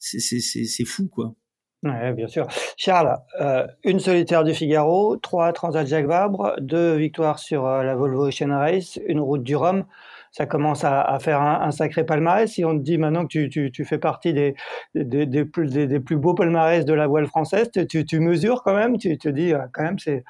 c'est 0.00 0.84
fou, 0.84 1.08
quoi. 1.08 1.34
Oui, 1.82 2.12
bien 2.12 2.28
sûr. 2.28 2.46
Charles, 2.76 3.16
euh, 3.40 3.66
une 3.82 3.98
solitaire 3.98 4.44
du 4.44 4.54
Figaro, 4.54 5.16
trois 5.16 5.52
Transat 5.52 5.84
Jacques 5.84 6.06
Vabre, 6.06 6.54
deux 6.60 6.94
victoires 6.94 7.40
sur 7.40 7.66
euh, 7.66 7.82
la 7.82 7.96
Volvo 7.96 8.28
Ocean 8.28 8.56
Race, 8.56 9.00
une 9.08 9.18
route 9.18 9.42
du 9.42 9.56
Rhum. 9.56 9.84
Ça 10.30 10.46
commence 10.46 10.82
à, 10.84 11.18
faire 11.20 11.42
un, 11.42 11.70
sacré 11.72 12.06
palmarès. 12.06 12.50
Si 12.50 12.64
on 12.64 12.78
te 12.78 12.82
dit 12.82 12.96
maintenant 12.96 13.24
que 13.24 13.28
tu, 13.28 13.50
tu, 13.50 13.70
tu 13.70 13.84
fais 13.84 13.98
partie 13.98 14.32
des, 14.32 14.54
des, 14.94 15.26
des, 15.26 15.44
plus, 15.44 15.70
des, 15.70 16.00
plus 16.00 16.16
beaux 16.16 16.32
palmarès 16.32 16.86
de 16.86 16.94
la 16.94 17.06
voile 17.06 17.26
française, 17.26 17.70
tu, 17.70 18.06
tu 18.06 18.18
mesures 18.18 18.62
quand 18.62 18.74
même, 18.74 18.96
tu 18.96 19.18
te 19.18 19.28
dis 19.28 19.52
euh, 19.52 19.58
quand 19.74 19.82
même, 19.82 19.98
c'est 19.98 20.24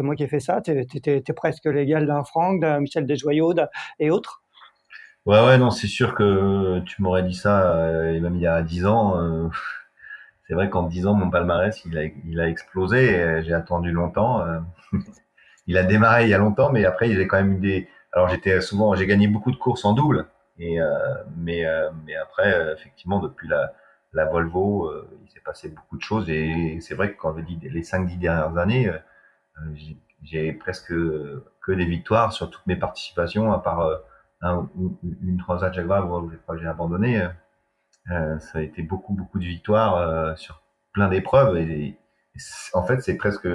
moi 0.00 0.14
qui 0.14 0.22
ai 0.22 0.28
fait 0.28 0.38
ça, 0.38 0.60
tu 0.60 0.70
es, 0.70 1.32
presque 1.34 1.64
l'égal 1.64 2.06
d'un 2.06 2.22
Franck, 2.22 2.60
d'un 2.60 2.78
Michel 2.78 3.06
Desjoyaux 3.06 3.54
et 3.98 4.10
autres. 4.10 4.42
Ouais, 5.26 5.44
ouais, 5.44 5.58
non, 5.58 5.70
c'est 5.70 5.88
sûr 5.88 6.14
que 6.14 6.78
tu 6.86 7.02
m'aurais 7.02 7.24
dit 7.24 7.34
ça, 7.34 7.74
même 8.20 8.36
il 8.36 8.42
y 8.42 8.46
a 8.46 8.62
dix 8.62 8.86
ans. 8.86 9.50
Euh, 10.50 10.56
c'est 10.56 10.56
vrai 10.56 10.70
qu'en 10.70 10.84
dix 10.84 11.06
ans, 11.06 11.14
mon 11.14 11.30
palmarès, 11.30 11.84
il 11.86 12.40
a, 12.40 12.48
explosé. 12.48 13.14
et 13.14 13.42
J'ai 13.42 13.54
attendu 13.54 13.92
longtemps. 13.92 14.42
euh, 14.42 14.60
il 15.66 15.76
a 15.78 15.84
démarré 15.84 16.24
il 16.24 16.30
y 16.30 16.34
a 16.34 16.38
longtemps, 16.38 16.72
mais 16.72 16.84
après, 16.84 17.12
j'ai 17.12 17.26
quand 17.26 17.38
même 17.38 17.54
eu 17.54 17.60
des. 17.60 17.88
Alors, 18.12 18.28
j'étais 18.28 18.60
souvent, 18.60 18.94
j'ai 18.94 19.06
gagné 19.06 19.28
beaucoup 19.28 19.52
de 19.52 19.56
courses 19.56 19.84
en 19.84 19.92
double, 19.92 20.26
euh, 20.60 21.24
mais 21.36 21.64
euh, 21.66 21.90
après, 22.22 22.52
euh, 22.54 22.74
effectivement, 22.74 23.20
depuis 23.20 23.48
la 24.12 24.26
Volvo, 24.26 24.86
euh, 24.86 25.08
il 25.24 25.30
s'est 25.30 25.40
passé 25.40 25.68
beaucoup 25.70 25.96
de 25.96 26.02
choses, 26.02 26.28
et 26.30 26.78
c'est 26.80 26.94
vrai 26.94 27.12
que 27.12 27.16
quand 27.18 27.36
je 27.36 27.42
dis 27.42 27.58
les 27.62 27.82
cinq 27.84 28.06
dix 28.08 28.16
dernières 28.18 28.58
années, 28.58 28.88
euh, 28.88 28.98
j'ai 30.22 30.52
presque 30.52 30.88
que 30.92 31.72
des 31.72 31.84
victoires 31.86 32.32
sur 32.32 32.50
toutes 32.50 32.66
mes 32.66 32.76
participations, 32.76 33.52
à 33.52 33.58
part 33.60 33.80
euh, 33.80 33.96
un, 34.42 34.68
ou- 34.76 34.98
une 35.22 35.38
Transat 35.38 35.72
Jaguar 35.72 36.10
où 36.10 36.28
que 36.30 36.58
j'ai 36.58 36.66
abandonné. 36.66 37.26
Euh, 38.08 38.12
euh, 38.12 38.38
ça 38.38 38.58
a 38.58 38.62
été 38.62 38.82
beaucoup 38.82 39.14
beaucoup 39.14 39.38
de 39.38 39.44
victoires 39.44 39.96
euh, 39.96 40.34
sur 40.36 40.62
plein 40.92 41.08
d'épreuves, 41.08 41.56
en 42.72 42.84
fait, 42.84 43.00
c'est 43.00 43.16
presque 43.16 43.48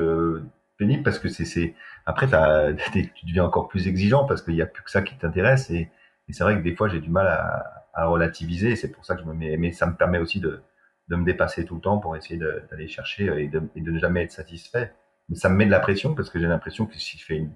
pénible 0.77 1.03
parce 1.03 1.19
que 1.19 1.29
c'est 1.29 1.75
après 2.05 2.27
tu 2.93 3.25
deviens 3.25 3.45
encore 3.45 3.67
plus 3.67 3.87
exigeant 3.87 4.25
parce 4.25 4.41
qu'il 4.41 4.55
y 4.55 4.61
a 4.61 4.65
plus 4.65 4.83
que 4.83 4.91
ça 4.91 5.01
qui 5.01 5.17
t'intéresse 5.17 5.69
et, 5.69 5.89
c'est 6.29 6.43
vrai 6.43 6.57
que 6.57 6.63
des 6.63 6.75
fois 6.75 6.87
j'ai 6.87 6.99
du 6.99 7.09
mal 7.09 7.27
à, 7.27 8.07
relativiser 8.07 8.75
c'est 8.75 8.91
pour 8.91 9.05
ça 9.05 9.15
que 9.15 9.21
je 9.21 9.27
me 9.27 9.33
mets 9.33 9.55
mais 9.57 9.71
ça 9.71 9.85
me 9.85 9.95
permet 9.95 10.17
aussi 10.17 10.39
de 10.39 10.61
me 11.09 11.23
dépasser 11.23 11.65
tout 11.65 11.75
le 11.75 11.81
temps 11.81 11.99
pour 11.99 12.15
essayer 12.15 12.39
d'aller 12.39 12.87
chercher 12.87 13.25
et 13.43 13.47
de, 13.47 13.61
ne 13.75 13.99
jamais 13.99 14.23
être 14.23 14.31
satisfait. 14.31 14.93
Mais 15.29 15.35
ça 15.35 15.49
me 15.49 15.55
met 15.55 15.65
de 15.65 15.71
la 15.71 15.79
pression 15.79 16.13
parce 16.15 16.29
que 16.29 16.39
j'ai 16.39 16.47
l'impression 16.47 16.85
que 16.85 16.97
si 16.97 17.17
je 17.17 17.25
fais 17.25 17.47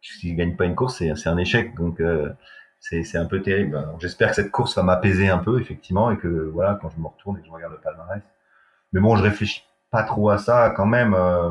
si 0.00 0.34
gagne 0.34 0.56
pas 0.56 0.66
une 0.66 0.74
course 0.74 0.98
c'est 0.98 1.28
un 1.28 1.38
échec. 1.38 1.74
Donc 1.76 2.00
euh, 2.00 2.30
c'est 2.86 3.16
un 3.16 3.26
peu 3.26 3.40
terrible 3.40 3.86
j'espère 3.98 4.30
que 4.30 4.36
cette 4.36 4.50
course 4.50 4.76
va 4.76 4.82
m'apaiser 4.82 5.28
un 5.28 5.38
peu 5.38 5.60
effectivement 5.60 6.10
et 6.10 6.18
que 6.18 6.28
voilà 6.28 6.78
quand 6.80 6.90
je 6.90 7.00
me 7.00 7.06
retourne 7.06 7.38
et 7.38 7.40
que 7.40 7.46
je 7.46 7.52
regarde 7.52 7.72
le 7.72 7.80
palmarès 7.80 8.22
mais 8.92 9.00
bon 9.00 9.16
je 9.16 9.22
réfléchis 9.22 9.64
pas 9.90 10.02
trop 10.02 10.30
à 10.30 10.38
ça 10.38 10.70
quand 10.76 10.86
même 10.86 11.14
euh, 11.14 11.50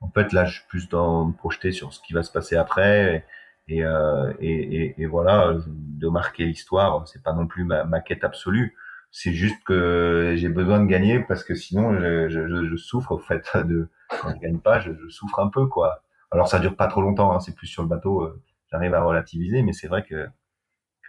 en 0.00 0.10
fait, 0.10 0.32
là, 0.32 0.44
je 0.44 0.54
suis 0.54 0.64
plus 0.68 0.88
dans 0.88 1.26
me 1.26 1.32
projeter 1.32 1.72
sur 1.72 1.92
ce 1.92 2.00
qui 2.00 2.12
va 2.12 2.22
se 2.22 2.30
passer 2.32 2.56
après. 2.56 3.24
Et, 3.68 3.84
euh, 3.84 4.32
et, 4.40 4.52
et, 4.82 5.02
et 5.02 5.06
voilà, 5.06 5.54
de 5.66 6.08
marquer 6.08 6.46
l'histoire, 6.46 7.06
c'est 7.06 7.22
pas 7.22 7.32
non 7.32 7.46
plus 7.46 7.64
ma, 7.64 7.84
ma 7.84 8.00
quête 8.00 8.24
absolue. 8.24 8.76
C'est 9.10 9.32
juste 9.32 9.62
que 9.64 10.34
j'ai 10.36 10.48
besoin 10.48 10.80
de 10.80 10.86
gagner 10.86 11.20
parce 11.20 11.44
que 11.44 11.54
sinon, 11.54 11.94
je, 11.94 12.28
je, 12.28 12.48
je, 12.48 12.68
je 12.68 12.76
souffre 12.76 13.12
au 13.12 13.18
fait 13.18 13.44
de 13.66 13.88
quand 14.08 14.30
je 14.30 14.38
gagne 14.38 14.58
pas, 14.58 14.80
je, 14.80 14.92
je 14.92 15.08
souffre 15.08 15.40
un 15.40 15.48
peu 15.48 15.66
quoi. 15.66 16.02
Alors 16.30 16.48
ça 16.48 16.58
dure 16.58 16.76
pas 16.76 16.88
trop 16.88 17.02
longtemps, 17.02 17.32
hein, 17.32 17.40
c'est 17.40 17.54
plus 17.54 17.66
sur 17.66 17.82
le 17.82 17.88
bateau, 17.88 18.22
euh, 18.22 18.40
j'arrive 18.70 18.94
à 18.94 19.02
relativiser, 19.02 19.62
mais 19.62 19.72
c'est 19.72 19.88
vrai 19.88 20.04
que 20.04 20.28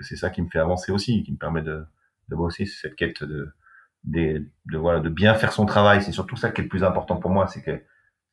c'est 0.01 0.15
ça 0.15 0.29
qui 0.29 0.41
me 0.41 0.49
fait 0.49 0.59
avancer 0.59 0.91
aussi, 0.91 1.23
qui 1.23 1.31
me 1.31 1.37
permet 1.37 1.61
de 1.61 1.85
de 2.29 2.35
bosser 2.35 2.65
cette 2.65 2.95
quête 2.95 3.23
de 3.23 3.53
de, 4.05 5.09
bien 5.09 5.33
faire 5.35 5.51
son 5.51 5.65
travail. 5.65 6.01
C'est 6.01 6.11
surtout 6.11 6.35
ça 6.35 6.51
qui 6.51 6.61
est 6.61 6.63
le 6.63 6.69
plus 6.69 6.83
important 6.83 7.17
pour 7.17 7.31
moi, 7.31 7.47
c'est 7.47 7.61
que 7.61 7.81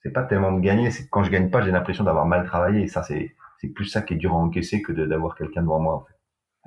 c'est 0.03 0.13
pas 0.13 0.23
tellement 0.23 0.53
de 0.53 0.61
gagner, 0.61 0.91
c'est 0.91 1.05
que 1.05 1.09
quand 1.11 1.25
je 1.25 1.31
gagne 1.31 1.51
pas, 1.51 1.63
j'ai 1.63 1.73
l'impression 1.73 2.05
d'avoir 2.05 2.27
mal 2.27 2.47
travaillé. 2.47 2.83
Et 2.83 2.89
ça, 2.89 3.03
c'est, 3.03 3.35
plus 3.75 3.87
ça 3.87 4.03
qui 4.03 4.15
est 4.15 4.17
dur 4.17 4.33
à 4.33 4.37
encaisser 4.37 4.81
que 4.81 4.93
d'avoir 4.93 5.35
quelqu'un 5.35 5.63
devant 5.63 5.81
moi. 5.81 6.07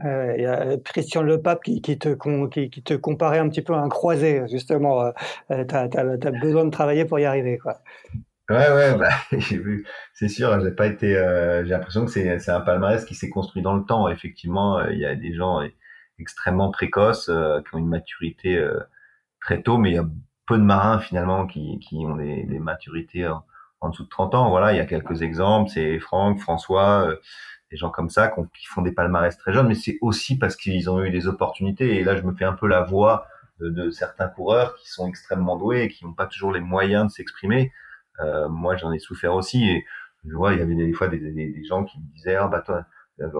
Euh, 0.04 0.34
Il 0.36 0.43
y 0.43 0.45
a 0.45 0.78
Christian 0.84 1.22
Lepape 1.22 1.63
qui, 1.63 1.82
qui, 1.82 1.98
te, 1.98 2.10
qui, 2.50 2.84
te 2.84 2.93
comparait 2.93 3.39
un 3.39 3.48
petit 3.48 3.62
peu 3.62 3.74
à 3.74 3.80
un 3.80 3.88
croisé, 3.88 4.43
justement. 4.50 5.13
Euh, 5.52 5.63
tu 5.65 5.76
as, 5.76 6.32
besoin 6.41 6.65
de 6.65 6.72
travailler 6.72 7.06
pour 7.06 7.19
y 7.19 7.24
arriver. 7.24 7.58
Ouais, 8.49 8.71
ouais, 8.71 8.95
bah, 8.97 9.09
j'ai 9.31 9.57
vu. 9.57 9.85
C'est 10.13 10.27
sûr, 10.27 10.59
j'ai 10.59 10.71
pas 10.71 10.88
été. 10.88 11.15
Euh, 11.15 11.63
j'ai 11.63 11.69
l'impression 11.69 12.05
que 12.05 12.12
c'est, 12.12 12.49
un 12.49 12.62
palmarès 12.62 13.05
qui 13.05 13.13
s'est 13.13 13.29
construit 13.29 13.62
dans 13.62 13.75
le 13.75 13.85
temps. 13.85 14.09
Effectivement, 14.09 14.79
euh, 14.79 14.91
il 14.91 14.99
y 14.99 15.05
a 15.05 15.15
des 15.15 15.33
gens 15.35 15.62
extrêmement 16.17 16.71
précoces 16.71 17.29
euh, 17.29 17.62
qui 17.62 17.75
ont 17.75 17.77
une 17.77 17.88
maturité 17.88 18.57
euh, 18.57 18.79
très 19.39 19.62
tôt, 19.62 19.77
mais 19.77 19.91
il 19.91 19.95
y 19.95 19.99
a 19.99 20.07
peu 20.47 20.57
de 20.57 20.63
marins 20.63 20.99
finalement 20.99 21.45
qui, 21.45 21.79
ont 21.93 22.15
des, 22.15 22.43
maturités 22.59 23.27
en, 23.81 23.89
dessous 23.89 24.03
de 24.03 24.09
30 24.09 24.33
ans. 24.35 24.49
Voilà, 24.49 24.73
il 24.73 24.77
y 24.77 24.81
a 24.81 24.85
quelques 24.85 25.21
exemples, 25.21 25.69
c'est 25.69 25.99
Franck, 25.99 26.39
François, 26.39 27.07
des 27.71 27.77
gens 27.77 27.91
comme 27.91 28.09
ça 28.09 28.29
qui, 28.29 28.39
ont, 28.39 28.45
qui, 28.45 28.65
font 28.65 28.81
des 28.81 28.91
palmarès 28.91 29.38
très 29.38 29.53
jeunes, 29.53 29.67
mais 29.67 29.75
c'est 29.75 29.99
aussi 30.01 30.39
parce 30.39 30.55
qu'ils 30.55 30.89
ont 30.89 31.03
eu 31.03 31.12
des 31.12 31.27
opportunités. 31.27 31.97
Et 31.97 32.03
là, 32.03 32.15
je 32.15 32.23
me 32.23 32.33
fais 32.33 32.45
un 32.45 32.53
peu 32.53 32.67
la 32.67 32.81
voix 32.81 33.27
de 33.59 33.91
certains 33.91 34.27
coureurs 34.27 34.75
qui 34.77 34.89
sont 34.89 35.07
extrêmement 35.07 35.55
doués 35.55 35.83
et 35.83 35.89
qui 35.89 36.05
n'ont 36.05 36.13
pas 36.13 36.25
toujours 36.25 36.51
les 36.51 36.62
moyens 36.62 37.05
de 37.07 37.12
s'exprimer. 37.12 37.71
Euh, 38.21 38.49
moi, 38.49 38.75
j'en 38.75 38.91
ai 38.91 38.99
souffert 38.99 39.34
aussi. 39.34 39.67
Et 39.67 39.86
je 40.25 40.36
vois, 40.36 40.53
il 40.53 40.60
y 40.60 40.62
avait 40.62 40.75
des 40.75 40.93
fois 40.93 41.08
des, 41.08 41.19
des, 41.19 41.63
gens 41.63 41.84
qui 41.84 41.99
me 41.99 42.13
disaient, 42.13 42.36
ah 42.36 42.47
bah 42.47 42.62
toi, 42.62 42.86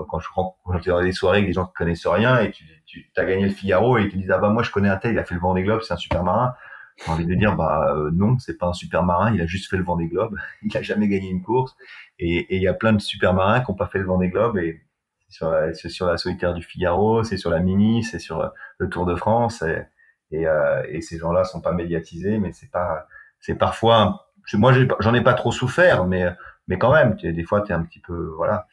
quand 0.10 0.20
je 0.20 0.28
rentre 0.34 0.58
dans 0.66 1.02
des 1.02 1.12
soirées 1.12 1.38
avec 1.38 1.50
des 1.50 1.54
gens 1.54 1.66
qui 1.66 1.74
connaissent 1.74 2.08
rien 2.08 2.40
et 2.40 2.52
tu, 2.52 2.66
tu 2.86 3.06
as 3.16 3.26
gagné 3.26 3.46
le 3.46 3.52
Figaro 3.52 3.98
et 3.98 4.04
ils 4.04 4.10
te 4.10 4.18
disent 4.18 4.32
ah 4.32 4.38
bah 4.38 4.50
moi 4.50 4.64
je 4.64 4.72
connais 4.72 4.90
un 4.90 4.98
tel, 4.98 5.14
il 5.14 5.20
a 5.20 5.24
fait 5.24 5.36
le 5.36 5.42
Vendée 5.42 5.64
Globe, 5.64 5.82
c'est 5.82 5.94
un 5.94 5.98
super 5.98 6.24
marin. 6.24 6.54
J'ai 6.98 7.12
envie 7.12 7.26
de 7.26 7.36
dire 7.36 7.56
bah 7.56 7.94
euh, 7.96 8.10
non, 8.14 8.38
c'est 8.40 8.58
pas 8.58 8.68
un 8.68 8.74
super 8.74 9.04
marin, 9.04 9.34
il 9.34 9.42
a 9.42 9.46
juste 9.46 9.70
fait 9.70 9.78
le 9.78 9.84
Vendée 9.84 10.08
Globe, 10.08 10.36
il 10.64 10.76
a 10.76 10.82
jamais 10.82 11.08
gagné 11.08 11.30
une 11.30 11.42
course 11.42 11.76
et 12.18 12.56
il 12.56 12.62
y 12.62 12.68
a 12.68 12.74
plein 12.74 12.94
de 12.94 13.00
super 13.00 13.34
marins 13.34 13.62
qui 13.62 13.72
n'ont 13.72 13.78
pas 13.78 13.88
fait 13.88 14.00
le 14.00 14.06
Vendée 14.06 14.30
Globe 14.30 14.58
et 14.58 14.82
c'est 15.30 15.90
sur, 15.90 16.08
la, 16.08 16.18
solitaire 16.18 16.56
du 16.56 16.64
Figaro, 16.64 17.24
c'est 17.24 17.38
sur 17.38 17.52
la 17.52 17.60
Mini, 17.60 18.04
c'est 18.04 18.18
sur 18.18 18.52
le 18.80 18.90
Tour 18.90 19.06
de 19.06 19.16
France 19.16 19.62
et, 19.62 19.86
et, 20.32 20.48
euh, 20.48 20.84
et 20.90 21.02
ces 21.02 21.20
gens-là 21.20 21.44
sont 21.44 21.62
pas 21.62 21.72
médiatisés, 21.72 22.40
mais 22.40 22.52
c'est 22.52 22.72
pas 22.72 23.08
c'est 23.40 23.56
parfois 23.56 24.29
moi 24.54 24.74
j'en 25.00 25.14
ai 25.14 25.22
pas 25.22 25.34
trop 25.34 25.52
souffert, 25.52 26.06
mais 26.06 26.26
mais 26.68 26.78
quand 26.78 26.94
même 26.94 27.16
des 27.16 27.44
fois 27.44 27.62
tu 27.62 27.72
es 27.72 27.76
un 27.76 27.84
petit 27.84 28.00
peu 28.00 28.34
voilà 28.38 28.68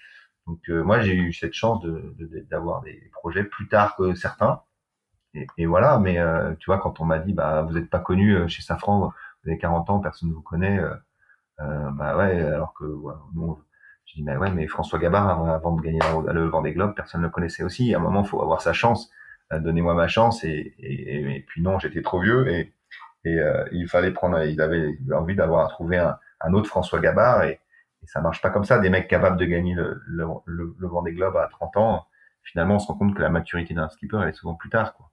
donc 0.46 0.60
euh, 0.68 0.82
moi 0.82 1.00
j'ai 1.00 1.14
eu 1.14 1.32
cette 1.32 1.54
chance 1.54 1.82
de, 1.82 2.14
d'avoir 2.50 2.82
de, 2.82 2.86
des 2.86 3.10
projets 3.12 3.44
plus 3.44 3.68
tard 3.68 3.96
que 3.96 4.14
certains. 4.14 4.62
Et, 5.34 5.46
et 5.58 5.66
voilà, 5.66 5.98
mais 5.98 6.18
euh, 6.18 6.54
tu 6.60 6.66
vois, 6.66 6.78
quand 6.78 7.00
on 7.00 7.04
m'a 7.04 7.18
dit 7.18 7.32
bah 7.34 7.62
vous 7.62 7.74
n'êtes 7.74 7.90
pas 7.90 8.00
connu 8.00 8.48
chez 8.48 8.62
Safran, 8.62 9.12
vous 9.44 9.50
avez 9.50 9.58
40 9.58 9.90
ans, 9.90 10.00
personne 10.00 10.30
ne 10.30 10.34
vous 10.34 10.42
connaît, 10.42 10.80
euh, 11.60 11.90
bah 11.92 12.16
ouais, 12.16 12.42
alors 12.42 12.74
que 12.74 12.84
voilà, 12.84 13.20
bon, 13.34 13.58
je 14.06 14.14
dis 14.14 14.22
mais 14.22 14.36
ouais, 14.36 14.50
mais 14.52 14.66
François 14.68 14.98
Gabard 14.98 15.48
avant, 15.48 15.72
de 15.74 15.82
gagner 15.82 16.00
le 16.32 16.46
Vendée 16.46 16.72
Globe, 16.72 16.94
personne 16.94 17.22
ne 17.22 17.26
le 17.26 17.32
connaissait 17.32 17.64
aussi. 17.64 17.94
À 17.94 17.98
un 17.98 18.00
moment, 18.00 18.24
faut 18.24 18.42
avoir 18.42 18.62
sa 18.62 18.72
chance. 18.72 19.10
Donnez-moi 19.52 19.94
ma 19.94 20.08
chance. 20.08 20.44
Et, 20.44 20.74
et, 20.78 21.36
et 21.36 21.40
puis 21.46 21.62
non, 21.62 21.78
j'étais 21.78 22.02
trop 22.02 22.20
vieux 22.20 22.48
et, 22.48 22.74
et 23.26 23.40
il 23.72 23.88
fallait 23.88 24.12
prendre. 24.12 24.42
Il 24.44 24.60
avait 24.60 24.96
envie 25.12 25.34
d'avoir 25.36 25.68
trouvé 25.68 25.98
un, 25.98 26.18
un 26.40 26.52
autre 26.52 26.68
François 26.68 27.00
Gabard 27.00 27.44
et 27.44 27.60
et 28.02 28.06
ça 28.06 28.20
marche 28.20 28.40
pas 28.40 28.50
comme 28.50 28.64
ça. 28.64 28.78
Des 28.78 28.90
mecs 28.90 29.08
capables 29.08 29.36
de 29.36 29.44
gagner 29.44 29.74
le, 29.74 30.00
le, 30.06 30.26
le, 30.44 30.76
le 30.78 30.88
Vendée 30.88 31.12
Globe 31.12 31.36
à 31.36 31.48
30 31.48 31.76
ans, 31.76 32.06
finalement, 32.42 32.76
on 32.76 32.78
se 32.78 32.86
rend 32.86 32.94
compte 32.94 33.14
que 33.16 33.22
la 33.22 33.30
maturité 33.30 33.74
d'un 33.74 33.88
skipper, 33.88 34.20
elle 34.22 34.28
est 34.28 34.32
souvent 34.32 34.54
plus 34.54 34.70
tard. 34.70 34.94
Quoi. 34.94 35.10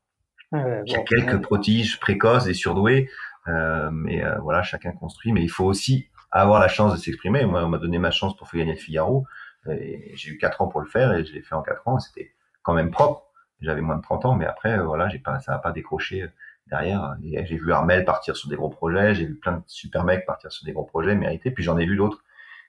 Ouais, 0.51 0.83
Il 0.85 0.93
y 0.93 0.95
a 0.95 1.01
quelques 1.01 1.33
ouais. 1.33 1.39
prodiges 1.39 1.99
précoces 1.99 2.47
et 2.47 2.53
surdoués, 2.53 3.09
euh, 3.47 3.89
mais 3.91 4.23
euh, 4.23 4.37
voilà, 4.39 4.61
chacun 4.63 4.91
construit. 4.91 5.31
Mais 5.31 5.41
il 5.41 5.49
faut 5.49 5.65
aussi 5.65 6.09
avoir 6.31 6.59
la 6.59 6.67
chance 6.67 6.93
de 6.93 6.97
s'exprimer. 6.97 7.45
Moi, 7.45 7.63
on 7.63 7.69
m'a 7.69 7.77
donné 7.79 7.97
ma 7.97 8.11
chance 8.11 8.35
pour 8.37 8.47
faire 8.47 8.59
gagner 8.59 8.73
le 8.73 8.79
Figaro. 8.79 9.25
J'ai 9.65 10.29
eu 10.29 10.37
4 10.37 10.61
ans 10.61 10.67
pour 10.67 10.81
le 10.81 10.87
faire 10.87 11.13
et 11.13 11.23
je 11.23 11.33
l'ai 11.33 11.41
fait 11.41 11.55
en 11.55 11.61
4 11.61 11.87
ans. 11.87 11.97
C'était 11.99 12.33
quand 12.63 12.73
même 12.73 12.91
propre. 12.91 13.23
J'avais 13.61 13.81
moins 13.81 13.95
de 13.95 14.01
30 14.01 14.25
ans, 14.25 14.35
mais 14.35 14.45
après, 14.45 14.77
euh, 14.77 14.83
voilà, 14.83 15.07
j'ai 15.07 15.19
pas, 15.19 15.39
ça 15.39 15.53
n'a 15.53 15.57
pas 15.57 15.71
décroché 15.71 16.29
derrière. 16.67 17.15
J'ai 17.21 17.57
vu 17.57 17.71
Armel 17.71 18.05
partir 18.05 18.35
sur 18.35 18.49
des 18.49 18.55
gros 18.55 18.69
projets, 18.69 19.15
j'ai 19.15 19.25
vu 19.25 19.35
plein 19.35 19.53
de 19.53 19.63
super 19.67 20.03
mecs 20.03 20.25
partir 20.25 20.51
sur 20.51 20.65
des 20.65 20.73
gros 20.73 20.85
projets 20.85 21.15
mérités, 21.15 21.51
puis 21.51 21.63
j'en 21.63 21.77
ai 21.77 21.85
vu 21.85 21.95
d'autres 21.95 22.23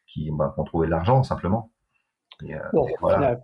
qui 0.07 0.31
bah, 0.31 0.55
ont 0.57 0.65
trouvé 0.65 0.87
de 0.87 0.93
l'argent 0.93 1.23
simplement. 1.23 1.71
Et, 2.43 2.55
euh, 2.55 2.59
bon, 2.73 2.87
voilà. 3.01 3.39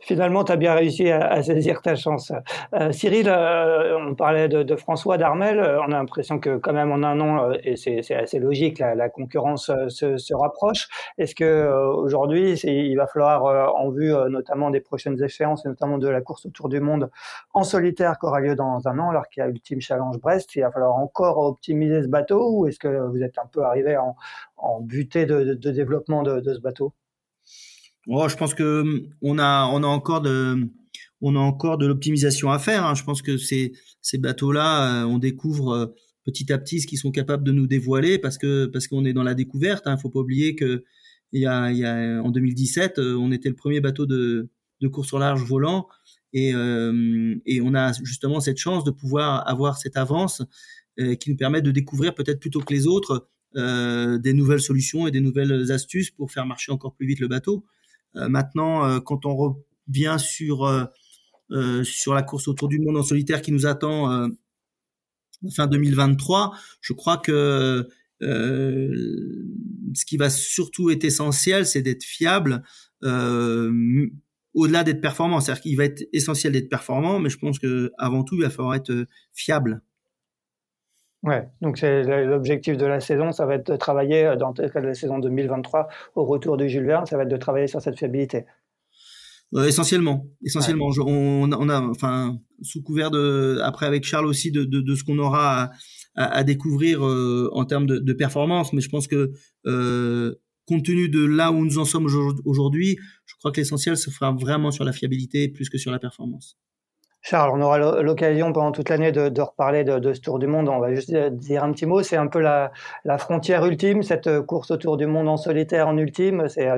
Finalement, 0.00 0.44
tu 0.44 0.52
as 0.52 0.56
bien 0.56 0.74
réussi 0.74 1.10
à, 1.10 1.26
à, 1.26 1.42
saisir 1.42 1.80
ta 1.82 1.96
chance. 1.96 2.32
Euh, 2.74 2.92
Cyril, 2.92 3.28
euh, 3.28 3.98
on 3.98 4.14
parlait 4.14 4.48
de, 4.48 4.62
de 4.62 4.76
François 4.76 5.16
d'Armel. 5.16 5.60
On 5.60 5.92
a 5.92 5.96
l'impression 5.96 6.38
que 6.38 6.56
quand 6.58 6.72
même 6.72 6.92
en 6.92 7.02
un 7.02 7.20
an, 7.20 7.50
euh, 7.50 7.56
et 7.64 7.76
c'est 7.76 8.14
assez 8.14 8.38
logique, 8.38 8.78
la, 8.78 8.94
la 8.94 9.08
concurrence 9.08 9.70
euh, 9.70 9.88
se, 9.88 10.16
se, 10.18 10.34
rapproche. 10.34 10.88
Est-ce 11.18 11.34
que 11.34 11.44
euh, 11.44 11.86
aujourd'hui, 11.88 12.52
il 12.54 12.96
va 12.96 13.06
falloir, 13.06 13.74
en 13.76 13.90
vue 13.90 14.12
notamment 14.28 14.70
des 14.70 14.80
prochaines 14.80 15.22
échéances, 15.22 15.64
et 15.64 15.68
notamment 15.68 15.98
de 15.98 16.08
la 16.08 16.20
course 16.20 16.46
autour 16.46 16.68
du 16.68 16.80
monde 16.80 17.10
en 17.54 17.62
solitaire 17.62 18.18
qui 18.18 18.26
aura 18.26 18.40
lieu 18.40 18.54
dans 18.54 18.86
un 18.86 18.98
an, 18.98 19.10
alors 19.10 19.28
qu'il 19.28 19.40
y 19.40 19.44
a 19.44 19.46
le 19.48 19.58
Team 19.58 19.80
Challenge 19.80 20.18
Brest, 20.18 20.54
il 20.56 20.62
va 20.62 20.70
falloir 20.70 20.94
encore 20.96 21.38
optimiser 21.38 22.02
ce 22.02 22.08
bateau 22.08 22.50
ou 22.50 22.66
est-ce 22.66 22.78
que 22.78 22.88
vous 23.08 23.22
êtes 23.22 23.38
un 23.38 23.46
peu 23.46 23.62
arrivé 23.64 23.96
en, 23.96 24.16
en 24.56 24.80
butée 24.80 25.26
de, 25.26 25.44
de, 25.44 25.54
de 25.54 25.70
développement 25.70 26.22
de, 26.22 26.40
de 26.40 26.54
ce 26.54 26.60
bateau? 26.60 26.92
Oh, 28.08 28.28
je 28.28 28.36
pense 28.36 28.54
que 28.54 28.82
hum, 28.82 29.08
on 29.22 29.38
a 29.38 29.66
on 29.72 29.82
a 29.82 29.86
encore 29.86 30.20
de 30.20 30.68
on 31.20 31.36
a 31.36 31.38
encore 31.38 31.78
de 31.78 31.86
l'optimisation 31.86 32.50
à 32.50 32.58
faire. 32.58 32.84
Hein. 32.84 32.94
Je 32.94 33.04
pense 33.04 33.22
que 33.22 33.36
ces 33.36 33.72
ces 34.02 34.18
bateaux-là, 34.18 35.02
euh, 35.02 35.06
on 35.06 35.18
découvre 35.18 35.70
euh, 35.72 35.86
petit 36.24 36.52
à 36.52 36.58
petit 36.58 36.80
ce 36.80 36.86
qu'ils 36.86 36.98
sont 36.98 37.10
capables 37.12 37.44
de 37.44 37.52
nous 37.52 37.66
dévoiler 37.66 38.18
parce 38.18 38.38
que 38.38 38.66
parce 38.66 38.88
qu'on 38.88 39.04
est 39.04 39.12
dans 39.12 39.22
la 39.22 39.34
découverte. 39.34 39.86
Hein. 39.86 39.96
Faut 39.96 40.10
pas 40.10 40.20
oublier 40.20 40.54
que 40.54 40.84
il 41.32 41.42
y 41.42 41.46
a 41.46 41.70
il 41.70 41.78
y 41.78 41.84
a 41.84 42.22
en 42.22 42.30
2017, 42.30 42.98
euh, 42.98 43.16
on 43.16 43.32
était 43.32 43.48
le 43.48 43.56
premier 43.56 43.80
bateau 43.80 44.06
de 44.06 44.50
de 44.80 44.88
course 44.88 45.12
au 45.12 45.18
large 45.18 45.42
volant 45.42 45.86
et 46.32 46.52
euh, 46.54 47.36
et 47.46 47.60
on 47.62 47.74
a 47.74 47.92
justement 48.02 48.40
cette 48.40 48.58
chance 48.58 48.84
de 48.84 48.90
pouvoir 48.90 49.48
avoir 49.48 49.78
cette 49.78 49.96
avance 49.96 50.42
euh, 51.00 51.14
qui 51.14 51.30
nous 51.30 51.36
permet 51.36 51.62
de 51.62 51.70
découvrir 51.70 52.14
peut-être 52.14 52.40
plutôt 52.40 52.60
que 52.60 52.72
les 52.72 52.86
autres 52.86 53.28
euh, 53.56 54.18
des 54.18 54.32
nouvelles 54.32 54.60
solutions 54.60 55.06
et 55.06 55.10
des 55.10 55.20
nouvelles 55.20 55.70
astuces 55.72 56.10
pour 56.10 56.30
faire 56.32 56.44
marcher 56.44 56.72
encore 56.72 56.94
plus 56.94 57.06
vite 57.06 57.20
le 57.20 57.28
bateau. 57.28 57.64
Euh, 58.16 58.28
maintenant, 58.28 58.86
euh, 58.86 59.00
quand 59.00 59.26
on 59.26 59.36
revient 59.36 60.16
sur 60.18 60.64
euh, 60.64 61.84
sur 61.84 62.14
la 62.14 62.22
course 62.22 62.48
autour 62.48 62.68
du 62.68 62.80
monde 62.80 62.96
en 62.96 63.02
solitaire 63.02 63.42
qui 63.42 63.52
nous 63.52 63.66
attend 63.66 64.28
fin 65.54 65.66
2023. 65.66 66.54
Je 66.80 66.94
crois 66.94 67.18
que 67.18 67.86
ce 68.20 70.04
qui 70.06 70.16
va 70.16 70.30
surtout 70.30 70.90
être 70.90 71.04
essentiel, 71.04 71.66
c'est 71.66 71.82
d'être 71.82 72.02
fiable. 72.02 72.64
au-delà 74.54 74.84
d'être 74.84 75.00
performant, 75.00 75.40
c'est-à-dire 75.40 75.62
qu'il 75.62 75.76
va 75.76 75.84
être 75.84 76.08
essentiel 76.12 76.54
d'être 76.54 76.70
performant, 76.70 77.20
mais 77.20 77.28
je 77.28 77.38
pense 77.38 77.58
que 77.58 77.92
avant 77.98 78.24
tout, 78.24 78.36
il 78.36 78.42
va 78.42 78.50
falloir 78.50 78.74
être 78.74 79.06
fiable. 79.32 79.82
Ouais, 81.24 81.48
donc 81.62 81.78
c'est 81.78 82.02
l'objectif 82.24 82.76
de 82.76 82.84
la 82.84 83.00
saison, 83.00 83.32
ça 83.32 83.46
va 83.46 83.54
être 83.54 83.72
de 83.72 83.76
travailler 83.76 84.26
euh, 84.26 84.36
dans 84.36 84.52
la 84.74 84.94
saison 84.94 85.18
2023 85.18 85.88
au 86.16 86.24
retour 86.24 86.58
du 86.58 86.68
Jules 86.68 86.84
Verne, 86.84 87.06
ça 87.06 87.16
va 87.16 87.22
être 87.22 87.30
de 87.30 87.36
travailler 87.38 87.66
sur 87.66 87.80
cette 87.80 87.98
fiabilité. 87.98 88.44
Euh, 89.54 89.64
essentiellement, 89.66 90.26
essentiellement. 90.44 90.88
on, 90.98 91.50
on, 91.52 91.68
a, 91.68 91.80
enfin, 91.80 92.38
sous 92.62 92.82
couvert 92.82 93.10
de, 93.10 93.58
après 93.62 93.86
avec 93.86 94.04
Charles 94.04 94.26
aussi 94.26 94.50
de, 94.50 94.64
de, 94.64 94.80
de 94.80 94.94
ce 94.94 95.04
qu'on 95.04 95.18
aura 95.18 95.70
à, 96.14 96.24
à, 96.24 96.44
découvrir 96.44 97.04
euh, 97.06 97.48
en 97.52 97.64
termes 97.64 97.86
de, 97.86 97.98
de, 97.98 98.12
performance, 98.12 98.72
mais 98.72 98.80
je 98.80 98.88
pense 98.88 99.06
que 99.06 99.32
euh, 99.66 100.34
compte 100.66 100.84
tenu 100.84 101.08
de 101.08 101.24
là 101.24 101.52
où 101.52 101.64
nous 101.64 101.78
en 101.78 101.84
sommes 101.84 102.06
aujourd'hui, 102.44 102.98
je 103.26 103.34
crois 103.36 103.52
que 103.52 103.60
l'essentiel 103.60 103.96
se 103.96 104.10
fera 104.10 104.32
vraiment 104.32 104.70
sur 104.70 104.84
la 104.84 104.92
fiabilité 104.92 105.48
plus 105.48 105.70
que 105.70 105.78
sur 105.78 105.90
la 105.90 105.98
performance. 105.98 106.58
Charles, 107.26 107.52
on 107.54 107.62
aura 107.62 107.78
l'occasion 108.02 108.52
pendant 108.52 108.70
toute 108.70 108.90
l'année 108.90 109.10
de, 109.10 109.40
reparler 109.40 109.82
de, 109.82 110.12
ce 110.12 110.20
Tour 110.20 110.38
du 110.38 110.46
Monde. 110.46 110.68
On 110.68 110.78
va 110.78 110.94
juste 110.94 111.10
dire 111.10 111.64
un 111.64 111.72
petit 111.72 111.86
mot. 111.86 112.02
C'est 112.02 112.18
un 112.18 112.26
peu 112.26 112.38
la, 112.38 112.70
frontière 113.16 113.64
ultime, 113.64 114.02
cette 114.02 114.42
course 114.42 114.70
autour 114.70 114.98
du 114.98 115.06
monde 115.06 115.26
en 115.26 115.38
solitaire 115.38 115.88
en 115.88 115.96
ultime. 115.96 116.50
C'est 116.50 116.68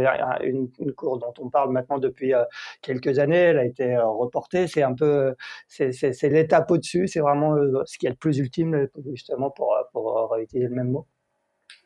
une, 0.44 0.68
course 0.94 1.18
dont 1.18 1.34
on 1.40 1.50
parle 1.50 1.72
maintenant 1.72 1.98
depuis 1.98 2.32
euh, 2.32 2.44
quelques 2.80 3.18
années. 3.18 3.34
Elle 3.34 3.58
a 3.58 3.64
été 3.64 3.96
euh, 3.96 4.06
reportée. 4.06 4.68
C'est 4.68 4.84
un 4.84 4.94
peu, 4.94 5.34
c'est 5.66 6.22
l'étape 6.30 6.70
au-dessus. 6.70 7.08
C'est 7.08 7.18
vraiment 7.18 7.56
ce 7.84 7.98
qui 7.98 8.06
est 8.06 8.10
le 8.10 8.14
plus 8.14 8.38
ultime, 8.38 8.86
justement, 9.10 9.50
pour, 9.50 9.76
pour 9.90 10.32
le 10.32 10.68
même 10.68 10.92
mot. 10.92 11.08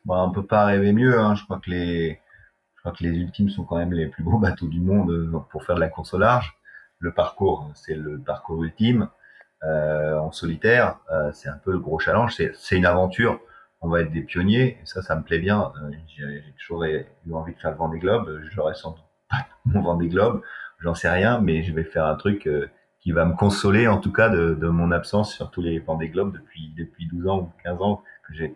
Bon, 0.05 0.21
on 0.21 0.31
peut 0.31 0.45
pas 0.45 0.65
rêver 0.65 0.93
mieux. 0.93 1.19
Hein. 1.19 1.33
Je 1.33 1.45
crois 1.45 1.59
que 1.59 1.71
les, 1.71 2.19
ultimes 3.09 3.49
sont 3.49 3.63
quand 3.63 3.77
même 3.77 3.93
les 3.93 4.05
plus 4.05 4.23
beaux 4.23 4.37
bateaux 4.37 4.67
du 4.67 4.81
monde 4.81 5.09
euh, 5.09 5.39
pour 5.49 5.63
faire 5.63 5.73
de 5.73 5.79
la 5.79 5.89
course 5.89 6.13
au 6.13 6.19
large 6.19 6.60
le 7.01 7.11
parcours, 7.11 7.69
c'est 7.73 7.95
le 7.95 8.19
parcours 8.19 8.63
ultime. 8.63 9.09
Euh, 9.63 10.17
en 10.17 10.31
solitaire, 10.31 10.99
euh, 11.11 11.31
c'est 11.33 11.49
un 11.49 11.57
peu 11.57 11.71
le 11.71 11.79
gros 11.79 11.99
challenge. 11.99 12.35
C'est 12.35 12.77
une 12.77 12.85
aventure. 12.85 13.39
On 13.81 13.89
va 13.89 14.01
être 14.01 14.11
des 14.11 14.21
pionniers. 14.21 14.79
Et 14.81 14.85
ça, 14.85 15.01
ça 15.01 15.15
me 15.15 15.23
plaît 15.23 15.39
bien. 15.39 15.73
Euh, 15.83 15.91
j'ai 16.15 16.53
toujours 16.59 16.83
eu 16.83 17.05
envie 17.33 17.53
de 17.53 17.59
faire 17.59 17.71
le 17.71 17.77
Vendée 17.77 17.99
Globe. 17.99 18.41
J'aurais 18.51 18.75
sans 18.75 18.91
doute 18.91 19.03
pas 19.29 19.47
mon 19.65 19.81
Vendée 19.81 20.07
Globe. 20.07 20.41
J'en 20.79 20.93
sais 20.93 21.09
rien, 21.09 21.39
mais 21.39 21.63
je 21.63 21.73
vais 21.73 21.83
faire 21.83 22.05
un 22.05 22.15
truc 22.15 22.49
qui 23.01 23.11
va 23.11 23.25
me 23.25 23.35
consoler, 23.35 23.87
en 23.87 23.99
tout 23.99 24.11
cas, 24.11 24.29
de, 24.29 24.55
de 24.55 24.67
mon 24.67 24.91
absence 24.91 25.33
sur 25.33 25.51
tous 25.51 25.61
les 25.61 25.77
Vendée 25.79 26.09
Globe 26.09 26.33
depuis, 26.33 26.73
depuis 26.75 27.07
12 27.07 27.27
ans 27.27 27.39
ou 27.39 27.51
15 27.63 27.81
ans 27.81 28.03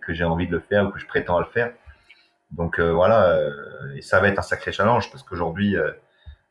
que 0.02 0.14
j'ai 0.14 0.24
envie 0.24 0.48
de 0.48 0.54
le 0.54 0.60
faire 0.60 0.88
ou 0.88 0.90
que 0.90 0.98
je 0.98 1.06
prétends 1.06 1.38
le 1.38 1.46
faire. 1.46 1.72
Donc 2.50 2.80
voilà, 2.80 3.40
et 3.96 4.02
ça 4.02 4.20
va 4.20 4.30
être 4.30 4.40
un 4.40 4.44
sacré 4.44 4.72
challenge 4.72 5.12
parce 5.12 5.24
qu'aujourd'hui, 5.24 5.76
euh, 5.76 5.92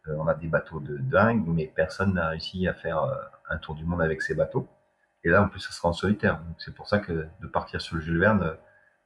on 0.07 0.27
a 0.27 0.35
des 0.35 0.49
bateaux 0.49 0.81
de 0.81 0.99
dingue, 0.99 1.45
mais 1.47 1.67
personne 1.67 2.15
n'a 2.15 2.29
réussi 2.29 2.69
à 2.69 2.75
faire 2.75 3.03
euh, 3.03 3.15
un 3.49 3.59
tour 3.59 3.75
du 3.75 3.85
monde 3.85 4.03
avec 4.03 4.23
ces 4.23 4.35
bateaux. 4.35 4.69
Et 5.23 5.31
là, 5.31 5.43
en 5.43 5.49
plus, 5.49 5.61
ça 5.61 5.73
sera 5.73 5.89
en 5.89 5.93
solitaire. 5.93 6.41
C'est 6.59 6.75
pour 6.75 6.89
ça 6.89 6.99
que 6.99 7.27
de 7.41 7.47
partir 7.47 7.81
sur 7.81 7.97
le 7.97 8.03
Jules 8.03 8.19
Verne, 8.19 8.57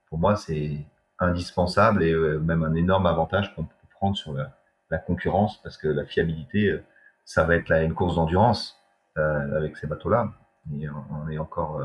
pour 0.09 0.19
moi, 0.19 0.35
c'est 0.37 0.85
indispensable 1.21 2.03
et 2.03 2.13
euh, 2.13 2.39
même 2.39 2.65
un 2.65 2.75
énorme 2.75 3.07
avantage 3.07 3.55
qu'on 3.55 3.65
peut 3.65 3.75
prendre 3.91 4.17
sur 4.17 4.33
la, 4.33 4.53
concurrence 5.07 5.61
parce 5.63 5.77
que 5.77 5.87
la 5.87 6.07
fiabilité, 6.07 6.81
ça 7.27 7.45
va 7.45 7.57
être 7.57 7.69
là 7.69 7.83
une 7.83 7.93
course 7.93 8.15
d'endurance 8.15 8.81
avec 9.17 9.77
ces 9.77 9.87
bateaux-là. 9.87 10.33
Et 10.81 10.89
on, 10.89 11.29
est 11.29 11.37
encore, 11.37 11.83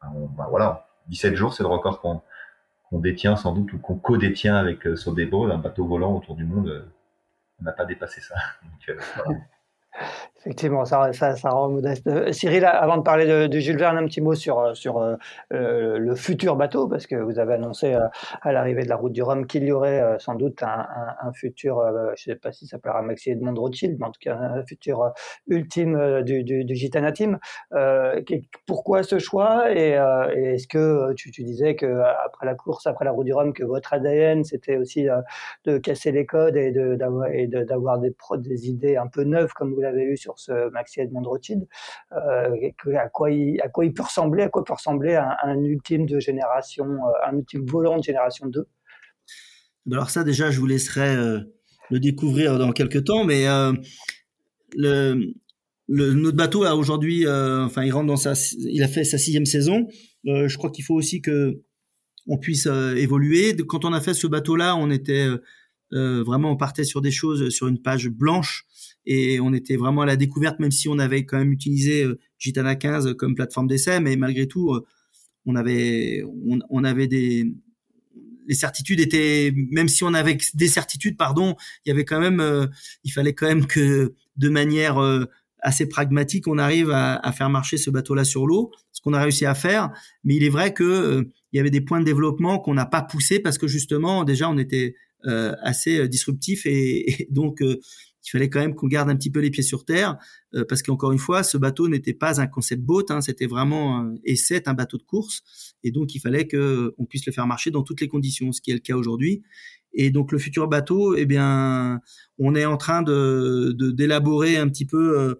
bah, 0.00 0.46
voilà, 0.48 0.86
17 1.08 1.34
jours, 1.34 1.54
c'est 1.54 1.64
le 1.64 1.68
record 1.68 2.00
qu'on 2.00 2.98
détient 3.00 3.34
sans 3.34 3.52
doute 3.52 3.72
ou 3.72 3.78
qu'on 3.80 3.96
co-détient 3.96 4.54
avec 4.54 4.86
Sodebo, 4.96 5.50
un 5.50 5.58
bateau 5.58 5.86
volant 5.86 6.14
autour 6.14 6.36
du 6.36 6.44
monde 6.44 6.88
on 7.60 7.64
n'a 7.64 7.72
pas 7.72 7.84
dépassé 7.84 8.20
ça. 8.20 8.34
Euh, 8.88 8.94
Effectivement, 10.40 10.86
ça, 10.86 11.10
rend 11.44 11.68
modeste. 11.68 12.06
Euh, 12.06 12.32
Cyril, 12.32 12.64
avant 12.64 12.96
de 12.96 13.02
parler 13.02 13.26
de, 13.26 13.46
de, 13.46 13.58
Jules 13.58 13.76
Verne, 13.76 13.98
un 13.98 14.06
petit 14.06 14.22
mot 14.22 14.34
sur, 14.34 14.58
euh, 14.58 14.72
sur 14.72 14.98
euh, 14.98 15.16
le 15.98 16.14
futur 16.14 16.56
bateau, 16.56 16.88
parce 16.88 17.06
que 17.06 17.14
vous 17.14 17.38
avez 17.38 17.54
annoncé 17.54 17.94
à 18.40 18.52
l'arrivée 18.52 18.84
de 18.84 18.88
la 18.88 18.96
route 18.96 19.12
du 19.12 19.22
Rhum 19.22 19.46
qu'il 19.46 19.64
y 19.64 19.72
aurait 19.72 20.16
sans 20.18 20.34
doute 20.36 20.62
un, 20.62 21.32
futur, 21.34 21.82
je 22.16 22.30
ne 22.30 22.34
sais 22.34 22.36
pas 22.36 22.52
si 22.52 22.66
ça 22.66 22.76
s'appellera 22.76 23.02
Maxi 23.02 23.30
Edmond 23.30 23.54
Rothschild, 23.54 23.98
mais 23.98 24.06
en 24.06 24.10
tout 24.10 24.20
cas 24.20 24.36
un 24.36 24.64
futur 24.64 25.12
ultime 25.46 26.22
du, 26.22 26.42
du, 26.42 26.74
Gitana 26.74 27.12
Team. 27.12 27.38
pourquoi 28.66 29.02
ce 29.02 29.18
choix? 29.18 29.70
Et, 29.72 29.90
est-ce 30.36 30.66
que 30.66 31.12
tu, 31.14 31.30
disais 31.42 31.76
que 31.76 32.00
après 32.24 32.46
la 32.46 32.54
course, 32.54 32.86
après 32.86 33.04
la 33.04 33.10
route 33.10 33.26
du 33.26 33.34
Rhum, 33.34 33.52
que 33.52 33.64
votre 33.64 33.92
ADN 33.92 34.44
c'était 34.44 34.76
aussi 34.76 35.06
de 35.64 35.78
casser 35.78 36.12
les 36.12 36.24
codes 36.24 36.56
et 36.56 36.72
d'avoir 36.72 37.98
des, 37.98 38.14
des 38.38 38.68
idées 38.68 38.96
un 38.96 39.06
peu 39.06 39.24
neuves 39.24 39.52
comme 39.52 39.79
vous 39.80 39.84
l'avez 39.84 40.04
eu 40.04 40.16
sur 40.16 40.38
ce 40.38 40.70
Maxi 40.70 41.00
Edmond 41.00 41.22
Rothschild, 41.22 41.66
euh, 42.12 42.70
à, 42.96 43.08
quoi 43.08 43.30
il, 43.30 43.58
peut 43.94 44.02
ressembler, 44.02 44.42
à 44.42 44.48
quoi 44.48 44.64
peut 44.64 44.74
ressembler 44.74 45.14
un, 45.14 45.58
ultime 45.62 46.06
de 46.06 46.20
génération, 46.20 46.84
euh, 46.84 47.30
un 47.30 47.38
ultime 47.38 47.64
volant 47.66 47.98
de 47.98 48.02
génération 48.02 48.46
2 48.46 48.66
ben 49.86 49.96
Alors 49.96 50.10
ça 50.10 50.24
déjà, 50.24 50.50
je 50.50 50.60
vous 50.60 50.66
laisserai 50.66 51.16
euh, 51.16 51.40
le 51.90 52.00
découvrir 52.00 52.58
dans 52.58 52.72
quelques 52.72 53.04
temps, 53.04 53.24
mais 53.24 53.46
notre 55.88 56.36
bateau 56.36 56.62
là 56.62 56.76
aujourd'hui, 56.76 57.26
enfin 57.26 57.82
il 57.82 57.90
rentre 57.92 58.06
dans 58.06 58.16
sa, 58.16 58.34
il 58.58 58.82
a 58.82 58.88
fait 58.88 59.04
sa 59.04 59.18
sixième 59.18 59.46
saison. 59.46 59.88
je 60.24 60.56
crois 60.56 60.70
qu'il 60.70 60.84
faut 60.84 60.94
aussi 60.94 61.22
que 61.22 61.62
on 62.26 62.36
puisse 62.38 62.66
évoluer. 62.66 63.56
Quand 63.66 63.84
on 63.84 63.92
a 63.92 64.00
fait 64.00 64.14
ce 64.14 64.26
bateau-là, 64.26 64.76
on 64.76 64.90
était 64.90 65.26
vraiment 65.92 66.52
on 66.52 66.56
partait 66.56 66.84
sur 66.84 67.00
des 67.00 67.10
choses 67.10 67.48
sur 67.50 67.66
une 67.66 67.80
page 67.80 68.08
blanche 68.08 68.66
et 69.06 69.40
on 69.40 69.52
était 69.52 69.76
vraiment 69.76 70.02
à 70.02 70.06
la 70.06 70.16
découverte, 70.16 70.60
même 70.60 70.70
si 70.70 70.88
on 70.88 70.98
avait 70.98 71.24
quand 71.24 71.38
même 71.38 71.52
utilisé 71.52 72.04
euh, 72.04 72.18
Gitana 72.38 72.76
15 72.76 73.14
comme 73.14 73.34
plateforme 73.34 73.66
d'essai, 73.66 74.00
mais 74.00 74.16
malgré 74.16 74.46
tout, 74.46 74.72
euh, 74.72 74.86
on 75.46 75.56
avait, 75.56 76.22
on, 76.68 76.84
avait 76.84 77.06
des, 77.06 77.50
les 78.46 78.54
certitudes 78.54 79.00
étaient, 79.00 79.52
même 79.72 79.88
si 79.88 80.04
on 80.04 80.12
avait 80.12 80.36
des 80.54 80.68
certitudes, 80.68 81.16
pardon, 81.16 81.56
il 81.84 81.88
y 81.88 81.92
avait 81.92 82.04
quand 82.04 82.20
même, 82.20 82.40
euh, 82.40 82.66
il 83.04 83.10
fallait 83.10 83.32
quand 83.32 83.46
même 83.46 83.66
que 83.66 84.14
de 84.36 84.48
manière 84.48 84.98
assez 85.62 85.88
pragmatique, 85.88 86.46
on 86.46 86.58
arrive 86.58 86.90
à, 86.90 87.16
à 87.16 87.32
faire 87.32 87.48
marcher 87.48 87.78
ce 87.78 87.90
bateau-là 87.90 88.24
sur 88.24 88.46
l'eau, 88.46 88.70
ce 88.92 89.00
qu'on 89.00 89.14
a 89.14 89.22
réussi 89.22 89.46
à 89.46 89.54
faire. 89.54 89.90
Mais 90.24 90.36
il 90.36 90.44
est 90.44 90.50
vrai 90.50 90.72
que 90.74 91.26
il 91.52 91.56
y 91.56 91.60
avait 91.60 91.70
des 91.70 91.80
points 91.80 92.00
de 92.00 92.04
développement 92.04 92.58
qu'on 92.58 92.74
n'a 92.74 92.86
pas 92.86 93.02
poussé 93.02 93.40
parce 93.40 93.58
que 93.58 93.66
justement, 93.66 94.24
déjà, 94.24 94.48
on 94.48 94.58
était 94.58 94.94
assez 95.24 96.08
disruptif 96.08 96.66
et, 96.66 97.22
et 97.22 97.28
donc 97.30 97.62
il 98.24 98.30
fallait 98.30 98.50
quand 98.50 98.60
même 98.60 98.74
qu'on 98.74 98.86
garde 98.86 99.08
un 99.08 99.16
petit 99.16 99.30
peu 99.30 99.40
les 99.40 99.50
pieds 99.50 99.62
sur 99.62 99.84
terre, 99.84 100.18
euh, 100.54 100.64
parce 100.68 100.82
qu'encore 100.82 101.12
une 101.12 101.18
fois, 101.18 101.42
ce 101.42 101.56
bateau 101.56 101.88
n'était 101.88 102.12
pas 102.12 102.40
un 102.40 102.46
concept 102.46 102.82
boat, 102.82 103.04
hein, 103.08 103.20
c'était 103.20 103.46
vraiment 103.46 104.12
et 104.24 104.36
c'est 104.36 104.68
un 104.68 104.74
bateau 104.74 104.98
de 104.98 105.02
course, 105.02 105.42
et 105.82 105.90
donc 105.90 106.14
il 106.14 106.20
fallait 106.20 106.46
que 106.46 106.94
on 106.98 107.06
puisse 107.06 107.26
le 107.26 107.32
faire 107.32 107.46
marcher 107.46 107.70
dans 107.70 107.82
toutes 107.82 108.00
les 108.00 108.08
conditions, 108.08 108.52
ce 108.52 108.60
qui 108.60 108.70
est 108.70 108.74
le 108.74 108.80
cas 108.80 108.94
aujourd'hui. 108.94 109.42
Et 109.92 110.10
donc 110.10 110.30
le 110.32 110.38
futur 110.38 110.68
bateau, 110.68 111.16
eh 111.16 111.26
bien, 111.26 112.00
on 112.38 112.54
est 112.54 112.64
en 112.66 112.76
train 112.76 113.02
de 113.02 113.74
d'élaborer 113.90 114.56
un 114.56 114.68
petit 114.68 114.86
peu 114.86 115.18
euh, 115.18 115.34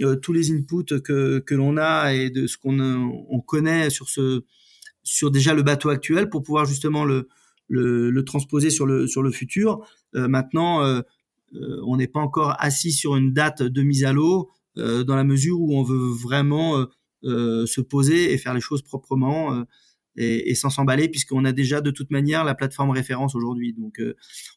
euh, 0.00 0.16
tous 0.16 0.32
les 0.32 0.50
inputs 0.50 1.00
que 1.02 1.38
que 1.40 1.54
l'on 1.54 1.76
a 1.76 2.14
et 2.14 2.30
de 2.30 2.46
ce 2.46 2.56
qu'on 2.56 2.80
on 2.80 3.40
connaît 3.40 3.90
sur 3.90 4.08
ce 4.08 4.42
sur 5.04 5.30
déjà 5.30 5.54
le 5.54 5.62
bateau 5.62 5.90
actuel 5.90 6.28
pour 6.30 6.42
pouvoir 6.42 6.64
justement 6.64 7.04
le 7.04 7.28
le, 7.72 8.22
transposer 8.24 8.70
sur 8.70 8.86
le 8.86 9.06
sur 9.06 9.22
le 9.22 9.30
futur. 9.30 9.80
maintenant 10.14 11.02
euh, 11.54 11.80
on 11.86 11.96
n'est 11.96 12.08
pas 12.08 12.20
encore 12.20 12.54
assis 12.58 12.92
sur 12.92 13.16
une 13.16 13.32
date 13.32 13.62
de 13.62 13.82
mise 13.82 14.04
à 14.04 14.12
l'eau 14.12 14.50
euh, 14.78 15.04
dans 15.04 15.16
la 15.16 15.24
mesure 15.24 15.60
où 15.60 15.76
on 15.76 15.82
veut 15.82 16.10
vraiment 16.10 16.86
euh, 17.24 17.66
se 17.66 17.80
poser 17.80 18.32
et 18.32 18.38
faire 18.38 18.54
les 18.54 18.60
choses 18.60 18.82
proprement 18.82 19.64
et, 20.16 20.54
sans 20.54 20.70
s'emballer 20.70 21.08
puisqu'on 21.08 21.44
a 21.44 21.52
déjà 21.52 21.80
de 21.80 21.90
toute 21.90 22.10
manière 22.10 22.44
la 22.44 22.54
plateforme 22.54 22.90
référence 22.90 23.34
aujourd'hui. 23.34 23.74
Donc 23.74 24.00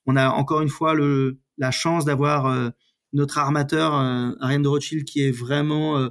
on 0.06 0.16
a 0.16 0.30
encore 0.30 0.62
une 0.62 0.70
fois 0.70 0.94
le, 0.94 1.40
la 1.58 1.72
chance 1.72 2.06
d'avoir 2.06 2.74
notre 3.14 3.38
armateur 3.38 3.94
Ariane 3.94 4.64
de 4.64 4.68
Rothschild 4.68 5.06
qui 5.06 5.22
est 5.22 5.32
vraiment 5.32 6.10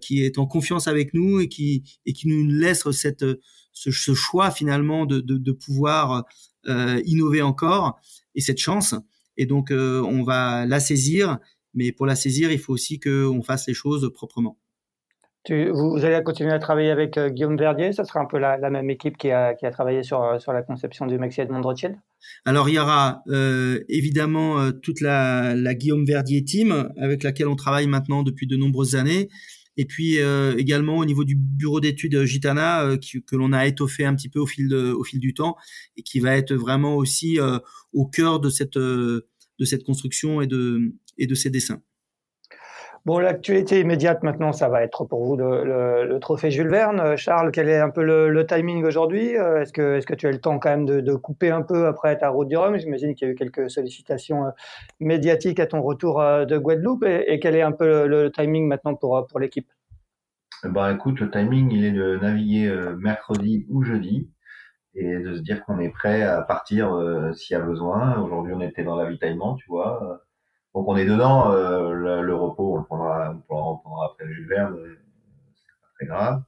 qui 0.00 0.24
est 0.24 0.38
en 0.38 0.46
confiance 0.46 0.88
avec 0.88 1.14
nous 1.14 1.40
et 1.40 1.48
qui 1.48 1.84
et 2.06 2.12
qui 2.12 2.28
nous 2.28 2.48
laisse 2.48 2.90
cette 2.90 3.24
ce, 3.72 3.90
choix 4.14 4.50
finalement 4.50 5.06
de, 5.06 5.20
de, 5.20 5.36
de 5.38 5.52
pouvoir 5.52 6.24
innover 7.04 7.42
encore 7.42 7.98
et 8.34 8.40
cette 8.40 8.58
chance 8.58 8.94
et 9.40 9.46
donc, 9.46 9.70
euh, 9.70 10.02
on 10.02 10.22
va 10.22 10.66
la 10.66 10.80
saisir, 10.80 11.38
mais 11.72 11.92
pour 11.92 12.04
la 12.04 12.14
saisir, 12.14 12.52
il 12.52 12.58
faut 12.58 12.74
aussi 12.74 13.00
qu'on 13.00 13.40
fasse 13.42 13.66
les 13.66 13.72
choses 13.72 14.12
proprement. 14.12 14.58
vous, 15.48 16.04
allez 16.04 16.22
continuer 16.22 16.52
à 16.52 16.58
travailler 16.58 16.90
avec 16.90 17.18
Guillaume 17.18 17.56
Verdier? 17.56 17.94
Ça 17.94 18.04
sera 18.04 18.20
un 18.20 18.26
peu 18.26 18.38
la, 18.38 18.58
même 18.68 18.90
équipe 18.90 19.16
qui 19.16 19.30
a, 19.30 19.54
qui 19.54 19.64
a 19.64 19.70
travaillé 19.70 20.02
sur, 20.02 20.38
sur 20.42 20.52
la 20.52 20.62
conception 20.62 21.06
du 21.06 21.16
Maxi 21.18 21.40
Edmond 21.40 21.62
Rothschild? 21.62 21.96
Alors, 22.44 22.68
il 22.68 22.74
y 22.74 22.78
aura 22.78 23.22
évidemment 23.88 24.70
toute 24.82 25.00
la, 25.00 25.54
la 25.54 25.74
Guillaume 25.74 26.04
Verdier 26.04 26.44
team 26.44 26.92
avec 26.98 27.22
laquelle 27.22 27.48
on 27.48 27.56
travaille 27.56 27.86
maintenant 27.86 28.22
depuis 28.22 28.46
de 28.46 28.56
nombreuses 28.56 28.94
années. 28.94 29.30
Et 29.80 29.86
puis 29.86 30.20
euh, 30.20 30.54
également 30.58 30.98
au 30.98 31.06
niveau 31.06 31.24
du 31.24 31.34
bureau 31.36 31.80
d'études 31.80 32.26
Gitana 32.26 32.82
euh, 32.82 32.98
que 33.26 33.34
l'on 33.34 33.54
a 33.54 33.66
étoffé 33.66 34.04
un 34.04 34.14
petit 34.14 34.28
peu 34.28 34.38
au 34.38 34.44
fil 34.44 34.74
au 34.74 35.02
fil 35.04 35.20
du 35.20 35.32
temps 35.32 35.56
et 35.96 36.02
qui 36.02 36.20
va 36.20 36.36
être 36.36 36.52
vraiment 36.52 36.96
aussi 36.96 37.40
euh, 37.40 37.58
au 37.94 38.06
cœur 38.06 38.40
de 38.40 38.50
cette 38.50 38.76
de 38.76 39.24
cette 39.64 39.82
construction 39.82 40.42
et 40.42 40.46
de 40.46 40.92
et 41.16 41.26
de 41.26 41.34
ces 41.34 41.48
dessins. 41.48 41.80
Bon, 43.06 43.18
l'actualité 43.18 43.80
immédiate 43.80 44.22
maintenant, 44.22 44.52
ça 44.52 44.68
va 44.68 44.82
être 44.82 45.06
pour 45.06 45.24
vous 45.24 45.34
le, 45.34 46.18
trophée 46.20 46.50
Jules 46.50 46.68
Verne. 46.68 47.16
Charles, 47.16 47.50
quel 47.50 47.70
est 47.70 47.78
un 47.78 47.88
peu 47.88 48.02
le, 48.02 48.46
timing 48.46 48.84
aujourd'hui? 48.84 49.28
Est-ce 49.28 49.72
que, 49.72 49.96
est 49.96 50.04
que 50.04 50.14
tu 50.14 50.26
as 50.26 50.30
le 50.30 50.38
temps 50.38 50.58
quand 50.58 50.68
même 50.68 50.84
de, 50.84 51.14
couper 51.14 51.50
un 51.50 51.62
peu 51.62 51.86
après 51.86 52.18
ta 52.18 52.28
route 52.28 52.48
du 52.48 52.58
Rhum? 52.58 52.76
J'imagine 52.76 53.14
qu'il 53.14 53.26
y 53.26 53.30
a 53.30 53.32
eu 53.32 53.36
quelques 53.36 53.70
sollicitations 53.70 54.46
euh, 54.46 54.50
médiatiques 55.00 55.60
à 55.60 55.66
ton 55.66 55.80
retour 55.80 56.20
euh, 56.20 56.44
de 56.44 56.58
Guadeloupe. 56.58 57.04
Et, 57.04 57.40
quel 57.40 57.56
est 57.56 57.62
un 57.62 57.72
peu 57.72 58.06
le, 58.06 58.30
timing 58.30 58.68
maintenant 58.68 58.94
pour, 58.94 59.26
pour 59.26 59.40
l'équipe? 59.40 59.70
Bah, 60.64 60.92
Écoute, 60.92 61.20
le 61.20 61.30
timing, 61.30 61.70
il 61.72 61.86
est 61.86 61.92
de 61.92 62.18
naviguer 62.18 62.68
euh, 62.68 62.96
mercredi 62.96 63.66
ou 63.70 63.82
jeudi 63.82 64.28
et 64.94 65.18
de 65.20 65.36
se 65.36 65.40
dire 65.40 65.64
qu'on 65.64 65.78
est 65.78 65.88
prêt 65.88 66.22
à 66.22 66.42
partir 66.42 66.92
s'il 67.32 67.56
y 67.56 67.60
a 67.60 67.62
besoin. 67.62 68.20
Aujourd'hui, 68.20 68.52
on 68.54 68.60
était 68.60 68.82
dans 68.82 68.96
l'avitaillement, 68.96 69.54
tu 69.54 69.64
vois 69.68 70.20
donc 70.74 70.86
on 70.86 70.96
est 70.96 71.04
dedans, 71.04 71.52
euh, 71.52 71.92
le, 71.92 72.34
repos, 72.34 72.74
on 72.74 72.78
le 72.78 72.84
prendra, 72.84 73.34
on 73.48 74.00
après 74.02 74.24
le 74.24 74.32
Jules 74.32 74.48
Verne, 74.48 74.74
euh, 74.74 74.98
c'est 75.54 75.66
pas 75.80 75.88
très 75.96 76.06
grave. 76.06 76.42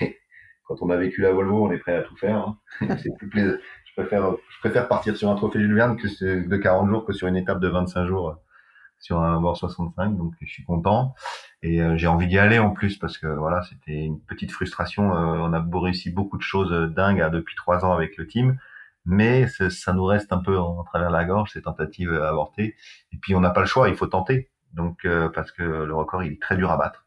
quand 0.66 0.76
on 0.82 0.90
a 0.90 0.96
vécu 0.96 1.20
la 1.20 1.32
Volvo, 1.32 1.66
on 1.66 1.70
est 1.70 1.78
prêt 1.78 1.96
à 1.96 2.02
tout 2.02 2.16
faire. 2.16 2.36
Hein. 2.36 2.58
plus 3.18 3.28
plaisir. 3.28 3.58
Je 3.84 4.02
préfère, 4.02 4.32
je 4.32 4.58
préfère 4.60 4.88
partir 4.88 5.16
sur 5.16 5.30
un 5.30 5.36
trophée 5.36 5.60
Jules 5.60 5.74
Verne 5.74 5.96
que 5.96 6.46
de 6.46 6.56
40 6.56 6.88
jours 6.88 7.04
que 7.04 7.12
sur 7.12 7.28
une 7.28 7.36
étape 7.36 7.60
de 7.60 7.68
25 7.68 8.06
jours 8.06 8.30
euh, 8.30 8.34
sur 8.98 9.20
un 9.20 9.40
bord 9.40 9.56
65. 9.56 10.16
Donc 10.16 10.34
je 10.40 10.50
suis 10.50 10.64
content 10.64 11.14
et 11.62 11.80
j'ai 11.96 12.06
envie 12.06 12.26
d'y 12.26 12.38
aller 12.38 12.58
en 12.58 12.70
plus 12.70 12.98
parce 12.98 13.16
que 13.16 13.26
voilà, 13.26 13.62
c'était 13.62 14.04
une 14.04 14.20
petite 14.20 14.50
frustration. 14.52 15.10
on 15.10 15.52
a 15.52 15.66
réussi 15.72 16.10
beaucoup 16.10 16.36
de 16.36 16.42
choses 16.42 16.70
dingues 16.92 17.20
hein, 17.20 17.30
depuis 17.30 17.54
trois 17.54 17.84
ans 17.84 17.92
avec 17.92 18.16
le 18.18 18.26
team 18.26 18.58
mais 19.10 19.48
ça 19.48 19.92
nous 19.92 20.04
reste 20.04 20.32
un 20.32 20.38
peu 20.38 20.56
en, 20.56 20.84
travers 20.84 21.10
la 21.10 21.24
gorge 21.24 21.50
ces 21.52 21.62
tentatives 21.62 22.12
avortées. 22.14 22.76
Et 23.12 23.18
puis 23.18 23.34
on 23.34 23.40
n'a 23.40 23.50
pas 23.50 23.60
le 23.60 23.66
choix, 23.66 23.88
il 23.88 23.96
faut 23.96 24.06
tenter. 24.06 24.50
Donc 24.72 25.04
euh, 25.04 25.28
parce 25.28 25.50
que 25.50 25.62
le 25.64 25.94
record 25.94 26.22
il 26.22 26.32
est 26.32 26.40
très 26.40 26.56
dur 26.56 26.70
à 26.70 26.76
battre. 26.76 27.06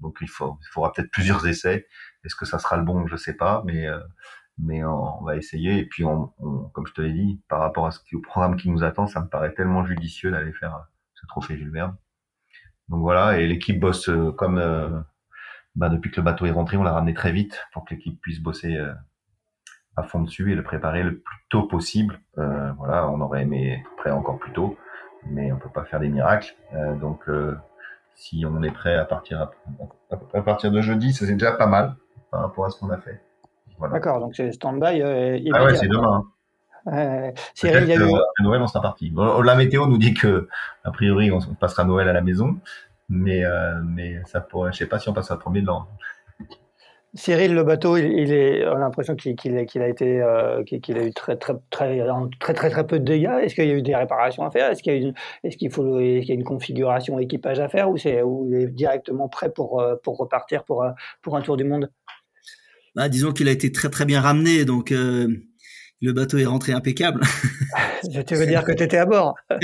Donc 0.00 0.18
il 0.20 0.28
faut, 0.28 0.58
il 0.60 0.68
faudra 0.72 0.92
peut-être 0.92 1.10
plusieurs 1.10 1.46
essais. 1.46 1.86
Est-ce 2.24 2.34
que 2.34 2.46
ça 2.46 2.58
sera 2.58 2.76
le 2.76 2.82
bon, 2.82 3.06
je 3.06 3.16
sais 3.16 3.34
pas, 3.34 3.62
mais 3.64 3.86
euh, 3.86 4.00
on, 4.58 5.24
va 5.24 5.36
essayer. 5.36 5.78
Et 5.78 5.86
puis 5.86 6.04
on, 6.04 6.26
comme 6.72 6.86
je 6.86 6.92
te 6.92 7.00
l'ai 7.00 7.12
dit, 7.12 7.40
par 7.48 7.60
rapport 7.60 7.86
à 7.86 7.92
ce 7.92 8.00
au 8.14 8.20
programme 8.20 8.56
qui 8.56 8.68
nous 8.68 8.82
attend, 8.82 9.06
ça 9.06 9.20
me 9.20 9.28
paraît 9.28 9.54
tellement 9.54 9.86
judicieux 9.86 10.32
d'aller 10.32 10.52
faire 10.52 10.86
ce 11.14 11.26
trophée 11.26 11.56
Jules 11.56 11.70
Verne. 11.70 11.96
Donc 12.88 13.00
voilà, 13.00 13.38
et 13.38 13.46
l'équipe 13.46 13.78
bosse 13.78 14.08
euh, 14.08 14.32
comme 14.32 15.04
bah, 15.76 15.88
depuis 15.90 16.10
que 16.10 16.16
le 16.16 16.24
bateau 16.24 16.46
est 16.46 16.50
rentré, 16.50 16.76
on 16.76 16.82
l'a 16.82 16.92
ramené 16.92 17.14
très 17.14 17.30
vite 17.30 17.60
pour 17.72 17.84
que 17.84 17.94
l'équipe 17.94 18.20
puisse 18.20 18.40
bosser 18.40 18.76
à 19.96 20.02
fond 20.02 20.20
dessus 20.20 20.52
et 20.52 20.54
le 20.54 20.62
préparer 20.62 21.02
le 21.02 21.18
plus 21.18 21.38
tôt 21.48 21.62
possible. 21.62 22.20
Euh, 22.38 22.70
voilà, 22.78 23.08
on 23.08 23.20
aurait 23.20 23.42
aimé 23.42 23.80
être 23.80 23.96
prêt 23.96 24.10
encore 24.10 24.38
plus 24.38 24.52
tôt, 24.52 24.76
mais 25.30 25.50
on 25.52 25.58
peut 25.58 25.70
pas 25.70 25.84
faire 25.84 26.00
des 26.00 26.08
miracles. 26.08 26.54
Euh, 26.74 26.94
donc, 26.96 27.28
euh, 27.28 27.56
si 28.14 28.44
on 28.46 28.62
est 28.62 28.70
prêt 28.70 28.94
à 28.94 29.04
partir 29.04 29.40
à, 29.40 29.50
à, 30.34 30.42
partir 30.42 30.70
de 30.70 30.80
jeudi, 30.80 31.12
c'est 31.12 31.26
déjà 31.32 31.52
pas 31.52 31.66
mal 31.66 31.96
par 32.30 32.42
rapport 32.42 32.66
à 32.66 32.70
ce 32.70 32.78
qu'on 32.78 32.90
a 32.90 32.98
fait. 32.98 33.20
Voilà. 33.78 33.94
D'accord, 33.94 34.20
donc 34.20 34.34
c'est 34.34 34.52
stand-by. 34.52 35.02
Euh, 35.02 35.38
ah 35.52 35.64
ouais, 35.64 35.76
c'est 35.76 35.88
demain. 35.88 36.24
Hein. 36.86 37.32
Cyril, 37.54 37.84
il 37.84 37.88
y 37.88 37.92
a 37.92 37.96
eu... 37.96 38.12
Noël, 38.40 38.62
on 38.62 38.66
sera 38.66 38.80
parti. 38.80 39.12
la 39.14 39.54
météo 39.54 39.86
nous 39.86 39.98
dit 39.98 40.14
que, 40.14 40.48
a 40.84 40.92
priori, 40.92 41.30
on 41.32 41.40
passera 41.54 41.84
Noël 41.84 42.08
à 42.08 42.12
la 42.12 42.20
maison, 42.20 42.58
mais 43.08 43.42
mais 43.84 44.22
ça 44.24 44.40
pourrait. 44.40 44.72
Je 44.72 44.78
sais 44.78 44.86
pas 44.86 44.98
si 44.98 45.08
on 45.08 45.12
passera 45.12 45.34
le 45.34 45.40
premier 45.40 45.62
de 45.62 45.66
l'an. 45.66 45.88
Cyril, 47.16 47.54
le 47.54 47.64
bateau, 47.64 47.96
il, 47.96 48.32
est, 48.32 48.66
on 48.66 48.76
a 48.76 48.78
l'impression 48.78 49.16
qu'il 49.16 49.56
a 49.56 49.88
été, 49.88 50.20
euh, 50.20 50.62
qu'il 50.64 50.98
a 50.98 51.04
eu 51.04 51.12
très 51.12 51.36
très 51.36 51.54
très 51.70 51.98
très 52.40 52.54
très 52.54 52.70
très 52.70 52.86
peu 52.86 52.98
de 52.98 53.04
dégâts. 53.04 53.38
Est-ce 53.42 53.54
qu'il 53.54 53.66
y 53.66 53.70
a 53.70 53.74
eu 53.74 53.82
des 53.82 53.96
réparations 53.96 54.44
à 54.44 54.50
faire? 54.50 54.70
Est-ce 54.70 54.82
qu'il 54.82 55.14
y 55.60 55.70
faut, 55.70 55.98
qu'il 55.98 56.24
y 56.24 56.30
a 56.30 56.34
une 56.34 56.44
configuration 56.44 57.18
équipage 57.18 57.58
à 57.58 57.68
faire 57.68 57.90
ou 57.90 57.96
c'est, 57.96 58.22
ou 58.22 58.46
il 58.48 58.54
est 58.56 58.66
directement 58.66 59.28
prêt 59.28 59.50
pour 59.50 59.80
euh, 59.80 59.96
pour 60.02 60.18
repartir 60.18 60.64
pour 60.64 60.82
euh, 60.82 60.90
pour 61.22 61.36
un 61.36 61.40
tour 61.40 61.56
du 61.56 61.64
monde? 61.64 61.90
Bah, 62.94 63.08
disons 63.08 63.32
qu'il 63.32 63.48
a 63.48 63.52
été 63.52 63.72
très 63.72 63.88
très 63.88 64.04
bien 64.04 64.20
ramené, 64.20 64.64
donc 64.64 64.90
le 64.90 66.12
bateau 66.12 66.38
est 66.38 66.46
rentré 66.46 66.72
impeccable. 66.72 67.22
tu 68.26 68.34
veux 68.34 68.46
dire 68.46 68.64
que 68.64 68.72
tu 68.72 68.82
étais 68.82 68.98
à 68.98 69.06
bord 69.06 69.34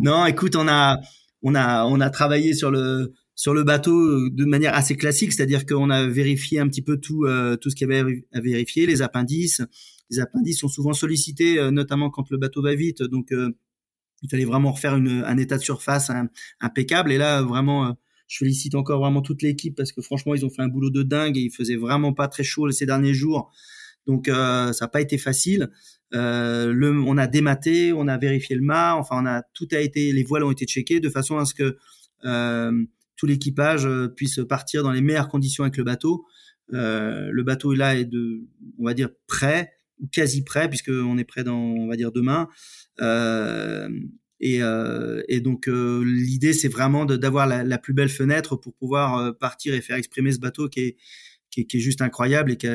Non, 0.00 0.24
écoute, 0.26 0.56
on 0.56 0.66
a 0.66 0.98
on 1.42 1.54
a 1.54 1.84
on 1.84 2.00
a 2.00 2.10
travaillé 2.10 2.54
sur 2.54 2.70
le 2.70 3.12
sur 3.38 3.54
le 3.54 3.62
bateau 3.62 3.96
euh, 3.96 4.30
de 4.32 4.44
manière 4.44 4.74
assez 4.74 4.96
classique, 4.96 5.32
c'est-à-dire 5.32 5.64
qu'on 5.64 5.90
a 5.90 6.08
vérifié 6.08 6.58
un 6.58 6.66
petit 6.68 6.82
peu 6.82 6.96
tout, 6.96 7.24
euh, 7.24 7.56
tout 7.56 7.70
ce 7.70 7.76
qu'il 7.76 7.88
y 7.88 7.94
avait 7.94 8.26
à 8.34 8.40
vérifier, 8.40 8.84
les 8.84 9.00
appendices. 9.00 9.62
Les 10.10 10.18
appendices 10.18 10.58
sont 10.58 10.66
souvent 10.66 10.92
sollicités, 10.92 11.56
euh, 11.56 11.70
notamment 11.70 12.10
quand 12.10 12.28
le 12.30 12.36
bateau 12.36 12.62
va 12.62 12.74
vite, 12.74 13.00
donc 13.04 13.30
il 13.30 14.28
fallait 14.28 14.44
vraiment 14.44 14.72
refaire 14.72 14.96
une, 14.96 15.22
un 15.24 15.38
état 15.38 15.56
de 15.56 15.62
surface 15.62 16.10
impeccable. 16.60 17.12
Et 17.12 17.18
là, 17.18 17.40
vraiment, 17.42 17.96
je 18.26 18.38
félicite 18.38 18.74
encore 18.74 18.98
vraiment 18.98 19.22
toute 19.22 19.42
l'équipe 19.42 19.76
parce 19.76 19.92
que 19.92 20.02
franchement, 20.02 20.34
ils 20.34 20.44
ont 20.44 20.50
fait 20.50 20.62
un 20.62 20.68
boulot 20.68 20.90
de 20.90 21.04
dingue 21.04 21.36
et 21.38 21.42
il 21.42 21.52
faisait 21.52 21.76
vraiment 21.76 22.12
pas 22.12 22.26
très 22.26 22.42
chaud 22.42 22.68
ces 22.72 22.86
derniers 22.86 23.14
jours. 23.14 23.52
Donc 24.08 24.26
ça 24.26 24.72
n'a 24.80 24.88
pas 24.88 25.00
été 25.00 25.16
facile. 25.16 25.70
le, 26.10 27.02
on 27.06 27.16
a 27.16 27.28
dématé, 27.28 27.92
on 27.92 28.08
a 28.08 28.18
vérifié 28.18 28.56
le 28.56 28.62
mât, 28.62 28.96
enfin 28.96 29.22
on 29.22 29.26
a 29.26 29.42
tout 29.54 29.68
a 29.70 29.78
été, 29.78 30.12
les 30.12 30.24
voiles 30.24 30.42
ont 30.42 30.50
été 30.50 30.66
checkées 30.66 30.98
de 30.98 31.08
façon 31.08 31.38
à 31.38 31.44
ce 31.44 31.54
que 31.54 31.76
tout 33.18 33.26
l'équipage 33.26 33.84
euh, 33.84 34.08
puisse 34.08 34.40
partir 34.48 34.82
dans 34.82 34.92
les 34.92 35.02
meilleures 35.02 35.28
conditions 35.28 35.64
avec 35.64 35.76
le 35.76 35.84
bateau. 35.84 36.24
Euh, 36.72 37.28
le 37.30 37.42
bateau 37.42 37.74
est 37.74 37.76
là 37.76 37.96
est 37.96 38.04
de, 38.04 38.46
on 38.78 38.84
va 38.84 38.94
dire 38.94 39.10
prêt 39.26 39.72
ou 39.98 40.06
quasi 40.06 40.44
prêt 40.44 40.68
puisque 40.68 40.90
on 40.90 41.18
est 41.18 41.24
prêt 41.24 41.44
dans, 41.44 41.58
on 41.58 41.88
va 41.88 41.96
dire 41.96 42.12
demain. 42.12 42.48
Euh, 43.00 43.88
et, 44.40 44.62
euh, 44.62 45.22
et, 45.28 45.40
donc 45.40 45.66
l'idée 45.66 46.52
c'est 46.52 46.68
vraiment 46.68 47.04
d'avoir 47.04 47.46
la, 47.48 47.78
plus 47.78 47.92
belle 47.92 48.08
fenêtre 48.08 48.54
pour 48.54 48.72
pouvoir 48.74 49.36
partir 49.38 49.74
et 49.74 49.80
faire 49.80 49.96
exprimer 49.96 50.30
ce 50.30 50.38
bateau 50.38 50.68
qui 50.68 50.80
est, 50.80 50.96
qui 51.50 51.62
est, 51.62 51.64
qui 51.64 51.78
est 51.78 51.80
juste 51.80 52.02
incroyable 52.02 52.52
et 52.52 52.56
qui 52.56 52.68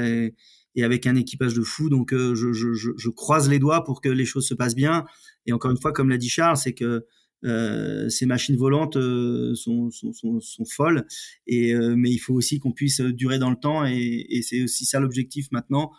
et 0.76 0.84
avec 0.84 1.06
un 1.06 1.16
équipage 1.16 1.54
de 1.54 1.62
fou. 1.62 1.90
Donc 1.90 2.14
je, 2.14 2.52
je, 2.52 2.74
je, 2.74 3.10
croise 3.10 3.48
les 3.48 3.60
doigts 3.60 3.84
pour 3.84 4.02
que 4.02 4.10
les 4.10 4.26
choses 4.26 4.48
se 4.48 4.56
passent 4.56 4.76
bien. 4.76 5.06
Et 5.46 5.54
encore 5.54 5.70
une 5.70 5.80
fois, 5.80 5.94
comme 5.94 6.10
l'a 6.10 6.18
dit 6.18 6.30
Charles, 6.30 6.58
c'est 6.58 6.74
que 6.74 7.06
euh, 7.46 8.10
ces 8.10 8.26
machines 8.26 8.56
volantes 8.56 8.96
euh, 8.96 9.54
sont, 9.56 9.92
sont, 9.92 10.14
sont, 10.14 10.40
sont, 10.40 10.66
folles, 10.66 11.06
et, 11.48 11.74
euh, 11.74 11.96
mais 11.98 12.10
il 12.10 12.20
faut 12.20 12.34
aussi 12.34 12.60
qu'on 12.60 12.72
puisse 12.72 13.02
durer 13.02 13.40
dans 13.40 13.50
le 13.50 13.56
temps, 13.56 13.86
et, 13.86 14.26
et 14.30 14.42
c'est 14.42 14.64
aussi 14.64 14.86
ça 14.86 15.00
l'objectif 15.00 15.48
maintenant 15.52 15.92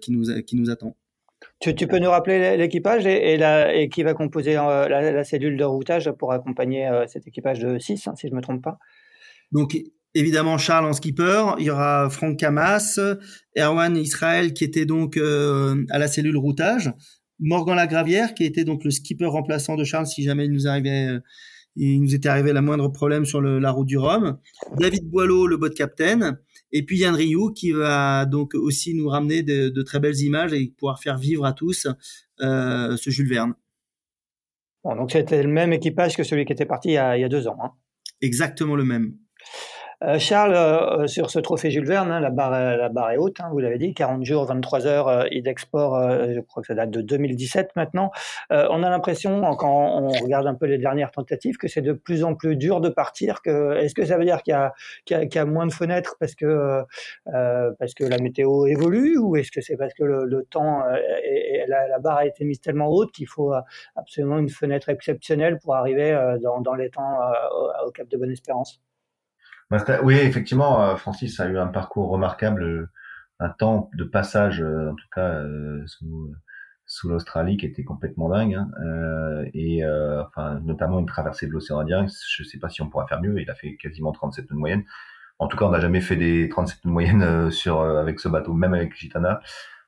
qui, 0.00 0.12
nous, 0.12 0.42
qui 0.44 0.54
nous 0.54 0.70
attend. 0.70 0.96
Tu, 1.58 1.74
tu, 1.74 1.88
peux 1.88 1.98
nous 1.98 2.10
rappeler 2.10 2.56
l'équipage 2.56 3.04
et, 3.04 3.32
et, 3.32 3.36
la, 3.36 3.74
et, 3.74 3.88
qui 3.88 4.04
va 4.04 4.14
composer 4.14 4.54
la, 4.54 4.86
la, 4.88 5.24
cellule 5.24 5.56
de 5.56 5.64
routage 5.64 6.08
pour 6.12 6.32
accompagner 6.32 6.88
cet 7.08 7.26
équipage 7.26 7.58
de 7.58 7.76
6, 7.76 8.06
hein, 8.06 8.14
si 8.14 8.28
je 8.28 8.32
ne 8.32 8.36
me 8.36 8.42
trompe 8.42 8.62
pas? 8.62 8.78
Donc, 9.50 9.76
évidemment, 10.14 10.56
Charles 10.56 10.86
en 10.86 10.92
skipper. 10.92 11.56
Il 11.58 11.64
y 11.64 11.70
aura 11.70 12.08
Franck 12.10 12.38
Camas, 12.38 13.00
Erwan 13.58 13.96
Israël 13.96 14.54
qui 14.54 14.62
était 14.62 14.86
donc 14.86 15.16
à 15.16 15.98
la 15.98 16.06
cellule 16.06 16.36
routage. 16.36 16.92
Morgan 17.38 17.76
Lagravière, 17.76 18.34
qui 18.34 18.44
était 18.44 18.64
donc 18.64 18.84
le 18.84 18.90
skipper 18.90 19.26
remplaçant 19.26 19.76
de 19.76 19.84
Charles 19.84 20.06
si 20.06 20.22
jamais 20.22 20.46
il 20.46 20.52
nous 20.52 20.66
arrivait, 20.66 21.08
euh, 21.08 21.20
il 21.76 22.02
nous 22.02 22.14
était 22.14 22.28
arrivé 22.28 22.52
la 22.52 22.62
moindre 22.62 22.88
problème 22.88 23.24
sur 23.24 23.40
la 23.40 23.70
route 23.70 23.86
du 23.86 23.98
Rhum. 23.98 24.38
David 24.78 25.08
Boileau, 25.10 25.46
le 25.46 25.58
bot 25.58 25.68
captain. 25.68 26.38
Et 26.72 26.84
puis 26.84 26.98
Yann 26.98 27.14
Rioux, 27.14 27.52
qui 27.52 27.72
va 27.72 28.24
donc 28.24 28.54
aussi 28.54 28.94
nous 28.94 29.08
ramener 29.08 29.42
de, 29.42 29.82
très 29.82 30.00
belles 30.00 30.18
images 30.20 30.52
et 30.52 30.72
pouvoir 30.76 31.00
faire 31.00 31.18
vivre 31.18 31.44
à 31.44 31.52
tous 31.52 31.86
euh, 32.40 32.96
ce 32.96 33.10
Jules 33.10 33.28
Verne. 33.28 33.54
Bon, 34.82 34.96
donc 34.96 35.12
c'était 35.12 35.42
le 35.42 35.48
même 35.48 35.72
équipage 35.72 36.16
que 36.16 36.22
celui 36.22 36.44
qui 36.44 36.52
était 36.52 36.66
parti 36.66 36.90
il 36.90 36.94
y 36.94 36.98
a, 36.98 37.28
deux 37.28 37.46
ans. 37.46 37.58
Hein. 37.62 37.72
Exactement 38.20 38.74
le 38.74 38.84
même. 38.84 39.16
Euh, 40.04 40.18
Charles, 40.18 40.54
euh, 40.54 41.04
euh, 41.04 41.06
sur 41.06 41.30
ce 41.30 41.38
trophée 41.38 41.70
Jules 41.70 41.86
Verne, 41.86 42.10
hein, 42.10 42.20
la, 42.20 42.28
barre, 42.28 42.50
la 42.50 42.88
barre 42.90 43.12
est 43.12 43.16
haute, 43.16 43.40
hein, 43.40 43.48
vous 43.50 43.60
l'avez 43.60 43.78
dit, 43.78 43.94
40 43.94 44.24
jours, 44.26 44.44
23 44.44 44.86
heures, 44.86 45.08
euh, 45.08 45.24
d'export, 45.42 45.98
je 46.10 46.38
crois 46.40 46.62
que 46.62 46.66
ça 46.66 46.74
date 46.74 46.90
de 46.90 47.00
2017 47.00 47.76
maintenant. 47.76 48.10
on 48.50 48.82
a 48.82 48.90
l'impression, 48.90 49.40
quand 49.56 50.02
on 50.02 50.08
regarde 50.08 50.46
un 50.46 50.54
peu 50.54 50.66
les 50.66 50.78
dernières 50.78 51.10
tentatives, 51.12 51.56
que 51.56 51.68
c'est 51.68 51.82
de 51.82 51.92
plus 51.92 52.24
en 52.24 52.34
plus 52.34 52.56
dur 52.56 52.80
de 52.80 52.88
partir. 52.88 53.40
Est-ce 53.46 53.94
que 53.94 54.04
ça 54.04 54.18
veut 54.18 54.24
dire 54.24 54.42
qu'il 54.42 54.52
y 54.52 54.54
a, 54.54 54.72
qu'il 55.04 55.28
y, 55.34 55.38
a, 55.38 55.44
moins 55.44 55.66
de 55.66 55.72
fenêtres 55.72 56.16
parce 56.18 56.34
que, 56.34 56.82
parce 57.78 57.94
que 57.94 58.04
la 58.04 58.18
météo 58.18 58.66
évolue 58.66 59.18
ou 59.18 59.36
est-ce 59.36 59.52
que 59.52 59.60
c'est 59.60 59.76
parce 59.76 59.94
que 59.94 60.04
le, 60.04 60.44
temps, 60.50 60.82
et, 61.22 61.64
la, 61.68 61.98
barre 62.00 62.18
a 62.18 62.26
été 62.26 62.44
mise 62.44 62.60
tellement 62.60 62.88
haute 62.88 63.12
qu'il 63.12 63.28
faut 63.28 63.52
absolument 63.94 64.38
une 64.38 64.50
fenêtre 64.50 64.88
exceptionnelle 64.88 65.58
pour 65.58 65.76
arriver 65.76 66.12
dans, 66.42 66.60
dans 66.60 66.74
les 66.74 66.90
temps 66.90 67.18
au 67.86 67.90
Cap 67.90 68.08
de 68.08 68.16
Bonne-Espérance? 68.16 68.80
Oui, 70.02 70.14
effectivement, 70.14 70.96
Francis 70.96 71.40
a 71.40 71.46
eu 71.46 71.58
un 71.58 71.66
parcours 71.66 72.10
remarquable, 72.10 72.88
un 73.40 73.48
temps 73.48 73.90
de 73.94 74.04
passage, 74.04 74.62
en 74.62 74.94
tout 74.94 75.08
cas 75.14 75.42
sous, 76.86 77.08
l'Australie, 77.08 77.56
qui 77.56 77.66
était 77.66 77.84
complètement 77.84 78.28
dingue, 78.28 78.54
hein, 78.54 78.68
et 79.54 79.84
enfin 80.24 80.60
notamment 80.64 81.00
une 81.00 81.06
traversée 81.06 81.46
de 81.46 81.52
l'océan 81.52 81.80
Indien. 81.80 82.06
Je 82.28 82.44
sais 82.44 82.58
pas 82.58 82.68
si 82.68 82.82
on 82.82 82.88
pourra 82.88 83.06
faire 83.06 83.20
mieux. 83.20 83.40
Il 83.40 83.50
a 83.50 83.54
fait 83.54 83.76
quasiment 83.76 84.12
37 84.12 84.50
nœuds 84.50 84.54
de 84.54 84.60
moyenne. 84.60 84.84
En 85.38 85.48
tout 85.48 85.56
cas, 85.56 85.66
on 85.66 85.70
n'a 85.70 85.80
jamais 85.80 86.00
fait 86.00 86.16
des 86.16 86.48
37 86.48 86.84
nœuds 86.84 86.88
de 86.90 86.92
moyenne 86.92 87.50
sur 87.50 87.80
avec 87.80 88.20
ce 88.20 88.28
bateau, 88.28 88.52
même 88.54 88.74
avec 88.74 88.94
Gitana. 88.96 89.40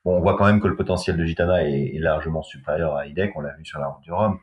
On 0.05 0.19
voit 0.19 0.37
quand 0.37 0.45
même 0.45 0.61
que 0.61 0.67
le 0.67 0.75
potentiel 0.75 1.17
de 1.17 1.25
Gitana 1.25 1.63
est, 1.63 1.95
est 1.95 1.99
largement 1.99 2.41
supérieur 2.41 2.95
à 2.95 3.05
IDEC, 3.05 3.31
on 3.35 3.41
l'a 3.41 3.53
vu 3.55 3.65
sur 3.65 3.79
la 3.79 3.87
route 3.87 4.03
du 4.03 4.11
Rhum. 4.11 4.39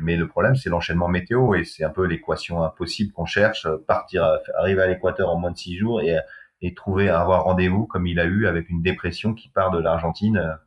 Mais 0.00 0.16
le 0.16 0.28
problème, 0.28 0.56
c'est 0.56 0.70
l'enchaînement 0.70 1.08
météo 1.08 1.54
et 1.54 1.64
c'est 1.64 1.84
un 1.84 1.90
peu 1.90 2.06
l'équation 2.06 2.62
impossible 2.62 3.12
qu'on 3.12 3.26
cherche, 3.26 3.68
partir, 3.86 4.38
arriver 4.56 4.82
à 4.82 4.86
l'équateur 4.86 5.30
en 5.30 5.38
moins 5.38 5.50
de 5.50 5.56
six 5.56 5.76
jours 5.76 6.00
et, 6.00 6.16
et 6.62 6.74
trouver, 6.74 7.08
avoir 7.08 7.44
rendez-vous 7.44 7.86
comme 7.86 8.06
il 8.06 8.18
a 8.18 8.24
eu 8.24 8.46
avec 8.46 8.70
une 8.70 8.82
dépression 8.82 9.34
qui 9.34 9.48
part 9.48 9.70
de 9.70 9.78
l'Argentine. 9.78 10.58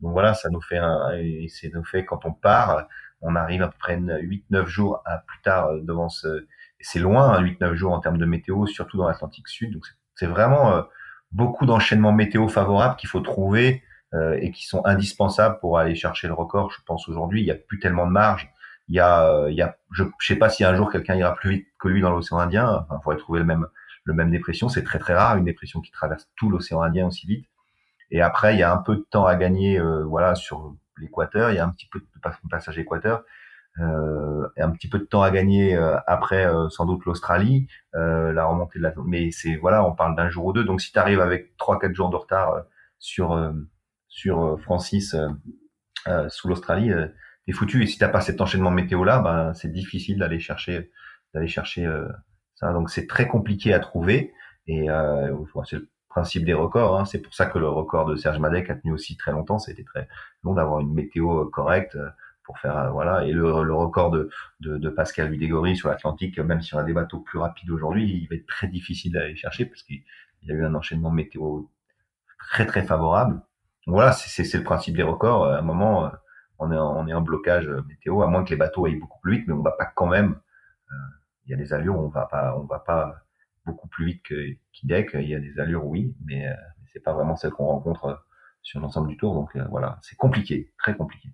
Donc 0.00 0.12
voilà, 0.12 0.34
ça 0.34 0.50
nous 0.50 0.60
fait 0.60 0.78
un, 0.78 1.12
et 1.16 1.46
c'est 1.48 1.72
nous 1.72 1.84
fait 1.84 2.04
quand 2.04 2.24
on 2.24 2.32
part, 2.32 2.86
on 3.20 3.36
arrive 3.36 3.62
à 3.62 3.68
peu 3.68 3.78
près 3.78 3.96
8-9 3.96 4.66
jours 4.66 5.02
à 5.04 5.18
plus 5.18 5.40
tard 5.42 5.70
devant 5.82 6.08
ce, 6.08 6.46
c'est 6.80 6.98
loin, 6.98 7.34
hein, 7.34 7.42
8-9 7.42 7.74
jours 7.74 7.92
en 7.92 8.00
termes 8.00 8.18
de 8.18 8.26
météo, 8.26 8.66
surtout 8.66 8.96
dans 8.96 9.08
l'Atlantique 9.08 9.48
Sud. 9.48 9.72
Donc 9.72 9.84
c'est 10.14 10.26
vraiment 10.26 10.72
euh, 10.72 10.82
beaucoup 11.32 11.66
d'enchaînements 11.66 12.12
météo 12.12 12.48
favorables 12.48 12.96
qu'il 12.96 13.08
faut 13.08 13.20
trouver 13.20 13.82
euh, 13.82 13.87
et 14.14 14.50
qui 14.52 14.66
sont 14.66 14.84
indispensables 14.86 15.58
pour 15.60 15.78
aller 15.78 15.94
chercher 15.94 16.28
le 16.28 16.34
record. 16.34 16.70
Je 16.70 16.80
pense 16.86 17.08
aujourd'hui, 17.08 17.42
il 17.42 17.44
n'y 17.44 17.50
a 17.50 17.54
plus 17.54 17.78
tellement 17.78 18.06
de 18.06 18.12
marge. 18.12 18.50
Il 18.88 18.94
y 18.94 19.00
a, 19.00 19.28
euh, 19.28 19.50
il 19.50 19.56
y 19.56 19.62
a, 19.62 19.76
je, 19.92 20.04
ne 20.04 20.08
sais 20.20 20.36
pas 20.36 20.48
si 20.48 20.64
un 20.64 20.74
jour 20.74 20.90
quelqu'un 20.90 21.14
ira 21.14 21.34
plus 21.34 21.50
vite 21.50 21.66
que 21.78 21.88
lui 21.88 22.00
dans 22.00 22.10
l'océan 22.10 22.38
Indien. 22.38 22.86
Enfin, 22.88 22.98
il 22.98 23.02
faudrait 23.02 23.18
trouver 23.18 23.40
le 23.40 23.44
même, 23.44 23.66
le 24.04 24.14
même 24.14 24.30
dépression. 24.30 24.70
C'est 24.70 24.82
très 24.82 24.98
très 24.98 25.14
rare 25.14 25.36
une 25.36 25.44
dépression 25.44 25.80
qui 25.82 25.90
traverse 25.90 26.26
tout 26.36 26.48
l'océan 26.48 26.80
Indien 26.80 27.06
aussi 27.06 27.26
vite. 27.26 27.46
Et 28.10 28.22
après, 28.22 28.54
il 28.54 28.60
y 28.60 28.62
a 28.62 28.72
un 28.72 28.78
peu 28.78 28.96
de 28.96 29.04
temps 29.10 29.26
à 29.26 29.36
gagner, 29.36 29.78
euh, 29.78 30.04
voilà, 30.04 30.34
sur 30.34 30.74
l'équateur. 30.96 31.50
Il 31.50 31.56
y 31.56 31.58
a 31.58 31.66
un 31.66 31.70
petit 31.70 31.88
peu 31.92 32.00
de 32.00 32.48
passage 32.48 32.78
équateur 32.78 33.24
euh, 33.80 34.48
un 34.56 34.70
petit 34.70 34.88
peu 34.88 34.98
de 34.98 35.04
temps 35.04 35.22
à 35.22 35.30
gagner 35.30 35.76
euh, 35.76 35.96
après 36.08 36.46
euh, 36.46 36.68
sans 36.68 36.84
doute 36.84 37.04
l'Australie, 37.04 37.68
la 37.92 38.44
remontée 38.46 38.80
de 38.80 38.84
la 38.84 38.92
mais 39.06 39.30
c'est 39.30 39.56
voilà, 39.56 39.84
on 39.84 39.92
parle 39.92 40.16
d'un 40.16 40.30
jour 40.30 40.46
ou 40.46 40.52
deux. 40.52 40.64
Donc 40.64 40.80
si 40.80 40.92
tu 40.92 40.98
arrives 40.98 41.20
avec 41.20 41.56
trois 41.58 41.78
quatre 41.78 41.94
jours 41.94 42.10
de 42.10 42.16
retard 42.16 42.64
sur 42.98 43.36
sur 44.18 44.60
Francis 44.60 45.14
sous 46.28 46.48
l'Australie, 46.48 46.90
t'es 47.46 47.52
foutu. 47.52 47.82
Et 47.82 47.86
si 47.86 47.98
t'as 47.98 48.08
pas 48.08 48.20
cet 48.20 48.40
enchaînement 48.40 48.70
météo 48.70 49.04
là, 49.04 49.20
ben 49.20 49.54
c'est 49.54 49.70
difficile 49.70 50.18
d'aller 50.18 50.40
chercher 50.40 50.90
d'aller 51.34 51.48
chercher 51.48 51.88
ça. 52.54 52.72
Donc 52.72 52.90
c'est 52.90 53.06
très 53.06 53.28
compliqué 53.28 53.72
à 53.72 53.78
trouver 53.78 54.32
et 54.66 54.90
euh, 54.90 55.34
c'est 55.64 55.76
le 55.76 55.88
principe 56.08 56.44
des 56.44 56.54
records. 56.54 56.98
Hein. 56.98 57.04
C'est 57.04 57.20
pour 57.20 57.34
ça 57.34 57.46
que 57.46 57.58
le 57.58 57.68
record 57.68 58.06
de 58.06 58.16
Serge 58.16 58.38
Madec 58.38 58.70
a 58.70 58.74
tenu 58.74 58.92
aussi 58.92 59.16
très 59.16 59.32
longtemps. 59.32 59.58
C'était 59.58 59.84
très 59.84 60.08
long 60.42 60.54
d'avoir 60.54 60.80
une 60.80 60.92
météo 60.92 61.44
correcte 61.46 61.96
pour 62.48 62.58
faire 62.58 62.76
euh, 62.76 62.90
voilà 62.90 63.24
et 63.26 63.32
le, 63.32 63.52
record 63.52 64.10
de, 64.10 64.30
de, 64.60 64.88
Pascal 64.88 65.30
Vidégori 65.30 65.76
sur 65.76 65.90
l'Atlantique 65.90 66.38
même 66.38 66.62
si 66.62 66.74
on 66.74 66.78
a 66.78 66.82
des 66.82 66.94
bateaux 66.94 67.20
plus 67.20 67.38
rapides 67.38 67.70
aujourd'hui 67.70 68.10
il 68.10 68.26
va 68.28 68.36
être 68.36 68.46
très 68.46 68.68
difficile 68.68 69.12
d'aller 69.12 69.36
chercher 69.36 69.66
parce 69.66 69.82
qu'il 69.82 70.02
y 70.44 70.50
a 70.50 70.54
eu 70.54 70.64
un 70.64 70.74
enchaînement 70.74 71.10
météo 71.10 71.66
très 72.38 72.64
très 72.64 72.82
favorable 72.82 73.42
voilà 73.88 74.12
c'est 74.12 74.54
le 74.54 74.64
principe 74.64 74.96
des 74.96 75.02
records. 75.02 75.46
À 75.46 75.58
un 75.58 75.62
moment 75.62 76.06
euh, 76.06 76.10
on 76.58 76.72
est 76.72 77.12
en, 77.14 77.20
blocage 77.22 77.68
météo 77.88 78.22
à 78.22 78.26
moins 78.26 78.44
que 78.44 78.50
les 78.50 78.56
bateaux 78.56 78.86
aillent 78.86 78.96
beaucoup 78.96 79.20
plus 79.20 79.38
vite 79.38 79.48
mais 79.48 79.54
on 79.54 79.62
va 79.62 79.72
pas 79.72 79.86
quand 79.86 80.06
même 80.06 80.40
euh, 80.90 80.94
il 81.46 81.50
y 81.50 81.54
a 81.54 81.56
des 81.56 81.72
allures 81.72 81.98
on 81.98 82.08
va 82.08 82.26
pas 82.26 82.56
on 82.56 82.64
va 82.64 82.80
pas 82.80 83.22
beaucoup 83.64 83.88
plus 83.88 84.06
vite 84.06 84.22
que 84.24 84.34
il 84.34 84.58
y 85.28 85.34
a 85.34 85.40
des 85.40 85.60
allures 85.60 85.86
oui 85.86 86.14
mais 86.24 86.46
c'est 86.92 87.00
pas 87.00 87.12
vraiment 87.12 87.36
celle 87.36 87.50
qu'on 87.50 87.66
rencontre 87.66 88.24
sur 88.62 88.80
l'ensemble 88.80 89.08
du 89.08 89.16
tour. 89.16 89.34
Donc 89.34 89.56
voilà 89.70 89.98
c'est 90.02 90.16
compliqué 90.16 90.72
très 90.78 90.96
compliqué 90.96 91.28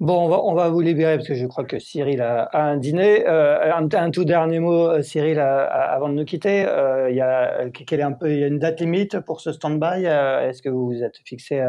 Bon, 0.00 0.28
on 0.28 0.54
va, 0.54 0.68
vous 0.70 0.80
libérer 0.80 1.16
parce 1.16 1.28
que 1.28 1.34
je 1.34 1.46
crois 1.46 1.64
que 1.64 1.78
Cyril 1.78 2.20
a, 2.20 2.50
un 2.52 2.76
dîner. 2.76 3.26
Euh, 3.28 3.72
un, 3.72 4.10
tout 4.10 4.24
dernier 4.24 4.58
mot, 4.58 4.88
euh, 4.88 5.02
Cyril, 5.02 5.38
avant 5.38 6.08
de 6.08 6.14
nous 6.14 6.24
quitter. 6.24 6.66
Euh, 6.66 7.10
il, 7.10 7.16
y 7.16 7.20
a, 7.20 7.70
quelle 7.70 8.00
est 8.00 8.04
un 8.04 8.12
peu, 8.12 8.34
y 8.36 8.42
a 8.42 8.48
une 8.48 8.58
date 8.58 8.80
limite 8.80 9.20
pour 9.20 9.40
ce 9.40 9.52
stand-by 9.52 10.04
Est-ce 10.04 10.62
que 10.62 10.68
vous 10.68 10.86
vous 10.86 11.02
êtes 11.02 11.18
fixé 11.24 11.62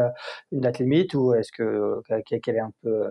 une 0.50 0.60
date 0.60 0.80
limite 0.80 1.14
ou 1.14 1.34
est-ce 1.34 1.52
que 1.52 2.02
quelle 2.24 2.56
est 2.56 2.60
un 2.60 2.72
peu 2.82 3.04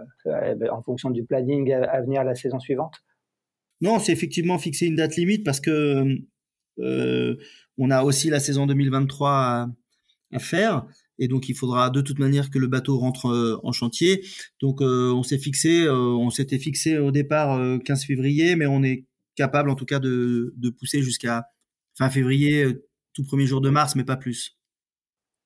en 0.70 0.82
fonction 0.84 1.10
du 1.10 1.24
planning 1.24 1.72
à 1.72 2.02
venir 2.02 2.24
la 2.26 2.36
saison 2.36 2.60
suivante? 2.60 2.96
Non, 3.80 4.00
c'est 4.00 4.12
effectivement 4.12 4.58
fixé 4.58 4.86
une 4.86 4.96
date 4.96 5.16
limite 5.16 5.46
parce 5.46 5.62
que 5.62 6.04
on 6.78 7.90
a 7.90 8.04
aussi 8.04 8.30
la 8.30 8.42
saison 8.42 8.68
2023 8.68 9.30
à, 9.32 9.68
à 10.34 10.40
faire 10.40 10.86
et 11.20 11.28
donc 11.28 11.50
il 11.50 11.56
faudra 11.56 11.90
de 11.90 12.02
toute 12.02 12.20
manière 12.20 12.50
que 12.50 12.60
le 12.60 12.68
bateau 12.68 12.98
rentre 12.98 13.28
euh, 13.28 13.60
en 13.64 13.72
chantier. 13.72 14.24
Donc 14.62 14.82
euh, 14.82 15.12
on 15.14 15.24
s'est 15.24 15.38
fixé, 15.38 15.86
euh, 15.86 15.94
on 15.94 16.30
s'était 16.30 16.60
fixé 16.60 16.98
au 16.98 17.12
départ 17.12 17.60
15 17.84 18.06
février, 18.06 18.56
mais 18.56 18.66
on 18.66 18.84
est 18.84 19.06
capable 19.36 19.70
en 19.70 19.76
tout 19.76 19.86
cas 19.86 20.00
de, 20.00 20.54
pousser 20.78 21.02
jusqu'à 21.02 21.46
fin 21.98 22.10
février, 22.10 22.66
tout 23.14 23.24
premier 23.26 23.46
jour 23.46 23.62
de 23.62 23.70
mars, 23.70 23.96
mais 23.96 24.04
pas 24.04 24.18
plus. 24.18 24.58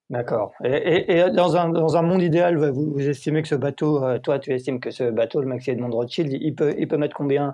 D'accord. 0.10 0.54
Et, 0.64 1.24
dans, 1.36 1.56
un, 1.56 1.70
dans 1.70 1.96
un 1.96 2.02
monde 2.02 2.24
idéal, 2.24 2.58
vous, 2.58 2.94
vous 2.94 3.10
estimez 3.10 3.44
que 3.44 3.48
ce 3.48 3.54
bateau, 3.54 4.04
toi, 4.24 4.40
tu 4.40 4.52
estimes 4.52 4.80
que 4.80 4.90
ce 4.90 5.12
bateau, 5.12 5.40
le 5.40 5.46
Maxi 5.46 5.70
Edmond 5.70 5.92
Rothschild, 5.92 6.34
il 6.34 6.56
peut, 6.56 6.74
il 6.80 6.88
peut 6.88 6.98
mettre 6.98 7.16
combien, 7.16 7.54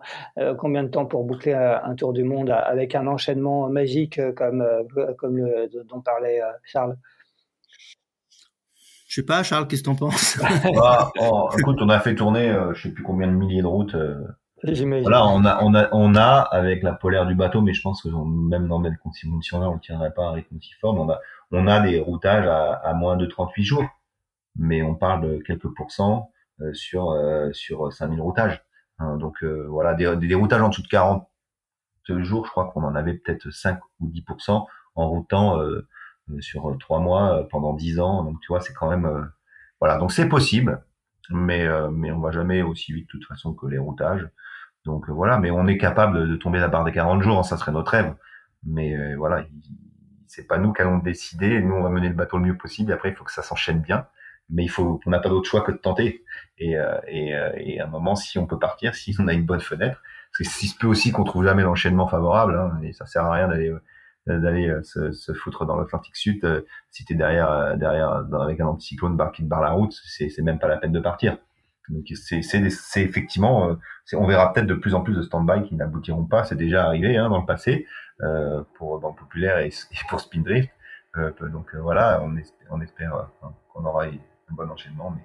combien 0.58 0.84
de 0.84 0.88
temps 0.88 1.06
pour 1.06 1.26
boucler 1.26 1.52
un 1.52 1.96
tour 1.96 2.14
du 2.14 2.24
monde 2.24 2.50
avec 2.50 2.96
un 2.96 3.08
enchaînement 3.08 3.70
magique 3.70 4.22
comme, 4.36 4.66
comme 5.18 5.38
le, 5.38 5.70
dont 5.84 6.00
parlait 6.00 6.40
Charles? 6.64 6.96
Je 9.16 9.22
sais 9.22 9.26
pas, 9.26 9.44
Charles, 9.44 9.66
qu'est-ce 9.68 9.82
que 9.82 9.86
t'en 9.86 9.96
penses? 9.96 10.38
Ah, 10.84 11.10
oh, 11.22 11.50
Écoute, 11.58 11.78
on 11.80 11.88
a 11.88 12.02
fait 12.02 12.16
tourner, 12.16 12.50
euh, 12.50 12.74
je 12.74 12.84
sais 12.84 12.90
plus 12.90 13.02
combien 13.02 13.28
de 13.28 13.32
milliers 13.32 13.62
de 13.62 13.68
routes. 13.68 13.96
Euh. 13.96 14.22
Voilà, 14.62 15.26
on 15.28 15.46
a, 15.46 15.64
on 15.64 15.74
a, 15.74 15.88
on 15.94 16.16
a 16.16 16.40
avec 16.40 16.84
la 16.84 16.92
polaire 16.92 17.26
du 17.26 17.34
bateau, 17.34 17.62
mais 17.62 17.74
je 17.74 17.82
pense 17.82 18.02
que 18.02 18.10
même 18.10 18.68
dans 18.68 18.82
belle 18.82 18.98
conditions 18.98 19.62
là, 19.62 19.70
on 19.70 19.76
ne 19.76 19.80
tiendrait 19.80 20.14
pas 20.14 20.28
à 20.28 20.32
rythme 20.32 20.58
aussi 20.58 20.74
fort. 20.82 20.96
On 20.96 21.10
a, 21.10 21.20
on 21.52 21.66
a 21.66 21.80
des 21.80 21.98
routages 21.98 22.46
à, 22.46 22.74
à, 22.74 22.94
moins 22.94 23.16
de 23.16 23.26
38 23.26 23.64
jours, 23.64 23.86
mais 24.58 24.84
on 24.84 24.96
parle 24.96 25.22
de 25.22 25.44
quelques 25.44 25.74
pourcents 25.74 26.32
euh, 26.60 26.74
sur 26.74 27.12
euh, 27.12 27.54
sur 27.54 27.94
5000 27.94 28.20
routages. 28.20 28.66
Hein, 29.00 29.16
donc 29.16 29.44
euh, 29.44 29.66
voilà, 29.70 29.94
des, 29.94 30.14
des, 30.18 30.36
routages 30.36 30.62
en 30.62 30.70
dessous 30.70 30.82
de 30.82 30.88
40 30.88 31.26
jours, 32.10 32.46
je 32.46 32.52
crois 32.52 32.70
qu'on 32.74 32.84
en 32.84 32.96
avait 32.96 33.14
peut-être 33.14 33.50
5 33.50 33.80
ou 34.02 34.10
10% 34.10 34.66
en 34.96 35.10
routant 35.10 35.62
euh, 35.62 35.88
sur 36.40 36.70
euh, 36.70 36.78
trois 36.78 37.00
mois 37.00 37.40
euh, 37.40 37.44
pendant 37.50 37.74
dix 37.74 38.00
ans. 38.00 38.24
Donc 38.24 38.40
tu 38.42 38.48
vois, 38.48 38.62
c'est 38.62 38.74
quand 38.74 38.90
même 38.90 39.30
voilà. 39.80 39.98
Donc 39.98 40.12
c'est 40.12 40.30
possible, 40.30 40.84
mais 41.30 41.68
mais 41.92 42.12
on 42.12 42.20
va 42.20 42.32
jamais 42.32 42.62
aussi 42.62 42.94
vite 42.94 43.06
de 43.06 43.12
toute 43.12 43.26
façon 43.26 43.54
que 43.54 43.68
les 43.68 43.78
routages. 43.78 44.28
Donc 44.86 45.10
voilà, 45.10 45.40
mais 45.40 45.52
on 45.52 45.68
est 45.68 45.78
capable 45.78 46.28
de 46.28 46.36
tomber 46.36 46.60
la 46.60 46.68
barre 46.68 46.84
des 46.84 46.92
40 46.92 47.22
jours, 47.22 47.40
hein, 47.40 47.44
ça 47.44 47.58
serait 47.58 47.72
notre 47.72 47.92
rêve. 47.92 48.16
Mais 48.68 49.16
voilà, 49.16 49.46
c'est 50.28 50.48
pas 50.48 50.58
nous 50.58 50.74
qui 50.74 50.82
allons 50.82 51.00
décider. 51.00 51.62
Nous, 51.62 51.74
on 51.74 51.84
va 51.84 51.90
mener 51.90 52.10
le 52.10 52.16
bateau 52.16 52.38
le 52.38 52.46
mieux 52.46 52.58
possible. 52.58 52.92
Et 52.92 52.94
après, 52.94 53.10
il 53.10 53.16
faut 53.16 53.24
que 53.24 53.32
ça 53.32 53.44
s'enchaîne 53.44 53.82
bien. 53.82 54.08
Mais 54.50 54.64
il 54.64 54.68
faut, 54.70 55.00
on 55.06 55.10
n'a 55.10 55.20
pas 55.20 55.30
d'autre 55.30 55.50
choix 55.50 55.62
que 55.62 55.72
de 55.72 55.78
tenter. 55.78 56.24
Et, 56.60 56.76
et, 57.08 57.36
et, 57.58 57.80
à 57.80 57.86
un 57.86 57.88
moment, 57.88 58.16
si 58.16 58.38
on 58.38 58.46
peut 58.48 58.60
partir, 58.60 58.96
si 58.96 59.16
on 59.20 59.28
a 59.28 59.34
une 59.34 59.46
bonne 59.46 59.60
fenêtre, 59.60 60.02
parce 60.38 60.50
que 60.50 60.68
se 60.68 60.78
peut 60.78 60.88
aussi 60.88 61.12
qu'on 61.12 61.24
trouve 61.24 61.46
jamais 61.46 61.64
l'enchaînement 61.64 62.08
favorable, 62.08 62.56
hein, 62.56 62.80
et 62.84 62.92
ça 62.92 63.06
sert 63.06 63.24
à 63.24 63.34
rien 63.34 63.48
d'aller 63.48 63.70
euh, 63.70 63.82
d'aller 64.28 64.70
euh, 64.70 64.82
se, 64.84 65.12
se, 65.12 65.34
foutre 65.34 65.66
dans 65.66 65.76
l'Atlantique 65.76 66.16
Sud. 66.16 66.44
Euh, 66.44 66.62
si 66.92 67.06
tu 67.06 67.14
es 67.14 67.16
derrière, 67.16 67.78
derrière 67.78 68.26
avec 68.42 68.60
un 68.60 68.68
anticyclone 68.68 69.16
bar 69.16 69.32
qui 69.32 69.44
te 69.44 69.48
barre 69.48 69.62
la 69.62 69.72
route, 69.72 69.94
c'est, 70.06 70.30
c'est 70.30 70.42
même 70.42 70.60
pas 70.60 70.68
la 70.68 70.78
peine 70.78 70.92
de 70.92 71.00
partir. 71.00 71.38
Donc 71.90 72.06
c'est, 72.16 72.42
c'est, 72.42 72.70
c'est 72.72 73.04
effectivement, 73.04 73.78
on 74.14 74.26
verra 74.26 74.52
peut-être 74.52 74.66
de 74.66 74.74
plus 74.74 74.96
en 74.96 75.02
plus 75.02 75.14
de 75.14 75.22
stand-by 75.22 75.68
qui 75.68 75.76
n'aboutiront 75.76 76.26
pas. 76.26 76.44
C'est 76.44 76.56
déjà 76.56 76.86
arrivé 76.86 77.16
hein, 77.18 77.30
dans 77.30 77.40
le 77.40 77.46
passé 77.46 77.86
euh, 78.24 78.64
pour 78.76 79.00
dans 79.00 79.10
le 79.10 79.16
populaire 79.16 79.60
et, 79.60 79.70
pour 80.10 80.20
Spindrift. 80.20 80.70
Euh, 81.18 81.32
donc 81.50 81.76
voilà, 81.76 82.24
on, 82.24 82.36
on 82.72 82.82
espère 82.82 83.30
qu'on 83.72 83.86
aura 83.86 84.06
un 84.06 84.54
bon 84.54 84.70
enchaînement, 84.70 85.12
mais 85.12 85.24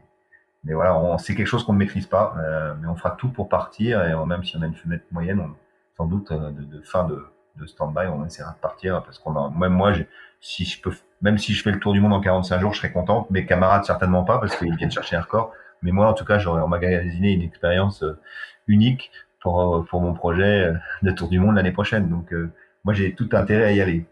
mais 0.63 0.75
voilà, 0.75 1.17
c'est 1.17 1.35
quelque 1.35 1.47
chose 1.47 1.65
qu'on 1.65 1.73
ne 1.73 1.79
maîtrise 1.79 2.07
pas, 2.07 2.37
mais 2.83 2.87
on 2.87 2.95
fera 2.95 3.13
tout 3.13 3.31
pour 3.31 3.49
partir 3.49 4.05
et 4.05 4.15
même 4.27 4.45
si 4.45 4.59
on 4.59 4.61
a 4.61 4.67
une 4.67 4.75
fenêtre 4.75 5.07
moyenne, 5.11 5.41
on, 5.41 5.55
sans 5.97 6.05
doute 6.05 6.31
de, 6.35 6.51
de 6.51 6.83
fin 6.83 7.05
de 7.05 7.25
de 7.57 7.67
stand-by, 7.67 8.07
on 8.07 8.25
essaiera 8.25 8.53
de 8.53 8.59
partir 8.59 9.03
parce 9.03 9.19
qu'on 9.19 9.35
a, 9.37 9.51
même 9.51 9.73
moi, 9.73 9.93
si 10.41 10.65
je 10.65 10.81
peux, 10.81 10.93
même 11.23 11.39
si 11.39 11.53
je 11.53 11.63
fais 11.63 11.71
le 11.71 11.79
tour 11.79 11.93
du 11.93 12.01
monde 12.01 12.13
en 12.13 12.21
45 12.21 12.61
jours, 12.61 12.73
je 12.73 12.79
serais 12.79 12.93
content. 12.93 13.27
Mes 13.31 13.47
camarades, 13.47 13.85
certainement 13.85 14.25
pas 14.25 14.39
parce 14.39 14.57
qu'ils 14.57 14.75
viennent 14.77 14.91
chercher 14.91 15.17
un 15.17 15.23
record. 15.23 15.53
Mais 15.83 15.93
moi, 15.93 16.09
en 16.09 16.15
tout 16.15 16.25
cas, 16.25 16.39
j'aurais 16.39 16.63
emmagasiné 16.63 17.33
une 17.33 17.43
expérience 17.43 18.03
euh, 18.03 18.19
unique 18.67 19.11
pour, 19.41 19.77
euh, 19.77 19.83
pour 19.89 20.01
mon 20.01 20.13
projet 20.13 20.65
euh, 20.65 20.75
de 21.03 21.11
tour 21.11 21.29
du 21.29 21.39
monde 21.39 21.57
l'année 21.57 21.73
prochaine. 21.73 22.09
Donc, 22.09 22.35
moi, 22.85 22.95
j'ai 22.95 23.15
tout 23.15 23.29
intérêt 23.33 23.65
à 23.65 23.73
y 23.73 23.81
aller. 23.81 24.05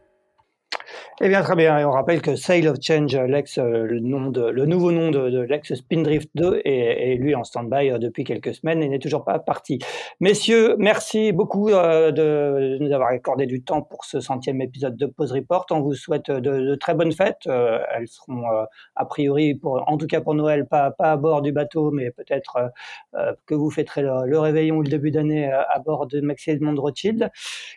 Eh 1.21 1.29
bien, 1.29 1.43
très 1.43 1.57
bien. 1.57 1.77
Et 1.77 1.85
on 1.85 1.91
rappelle 1.91 2.23
que 2.23 2.37
Sail 2.37 2.69
of 2.69 2.77
Change, 2.81 3.17
l'ex, 3.17 3.59
euh, 3.59 3.83
le, 3.87 3.99
nom 3.99 4.31
de, 4.31 4.51
le 4.51 4.67
nouveau 4.67 4.93
nom 4.93 5.11
de, 5.11 5.31
de 5.31 5.41
l'ex 5.41 5.75
Spindrift 5.75 6.31
2, 6.37 6.63
est, 6.65 7.13
est 7.13 7.17
lui 7.17 7.35
en 7.35 7.43
stand-by 7.43 7.91
euh, 7.91 7.99
depuis 7.99 8.23
quelques 8.23 8.55
semaines 8.55 8.85
et 8.85 8.89
n'est 8.89 9.01
toujours 9.01 9.25
pas 9.25 9.41
parti. 9.41 9.81
Messieurs, 10.21 10.77
merci 10.79 11.33
beaucoup 11.33 11.71
euh, 11.71 12.13
de 12.13 12.79
nous 12.81 12.93
avoir 12.93 13.09
accordé 13.09 13.47
du 13.47 13.65
temps 13.65 13.83
pour 13.83 14.05
ce 14.05 14.21
centième 14.21 14.61
épisode 14.61 14.97
de 14.97 15.07
Pause 15.07 15.33
Report. 15.33 15.67
On 15.73 15.81
vous 15.81 15.95
souhaite 15.95 16.31
de, 16.31 16.39
de 16.39 16.75
très 16.77 16.95
bonnes 16.95 17.11
fêtes. 17.11 17.49
Euh, 17.49 17.81
elles 17.97 18.07
seront 18.07 18.45
euh, 18.53 18.65
a 18.95 19.05
priori, 19.05 19.57
pour, 19.57 19.83
en 19.89 19.97
tout 19.97 20.07
cas 20.07 20.21
pour 20.21 20.37
Noël, 20.37 20.69
pas, 20.69 20.93
pas 20.93 21.11
à 21.11 21.17
bord 21.17 21.43
du 21.43 21.51
bateau, 21.51 21.91
mais 21.91 22.13
peut-être 22.13 22.71
euh, 23.17 23.33
que 23.47 23.57
vous 23.57 23.71
fêterez 23.71 24.03
le, 24.03 24.25
le, 24.25 24.39
réveillon 24.39 24.77
ou 24.77 24.83
le 24.83 24.89
début 24.89 25.11
d'année 25.11 25.51
à 25.51 25.81
bord 25.81 26.07
de 26.07 26.21
Maxi 26.21 26.51
Edmond 26.51 26.81
Rothschild. 26.81 27.29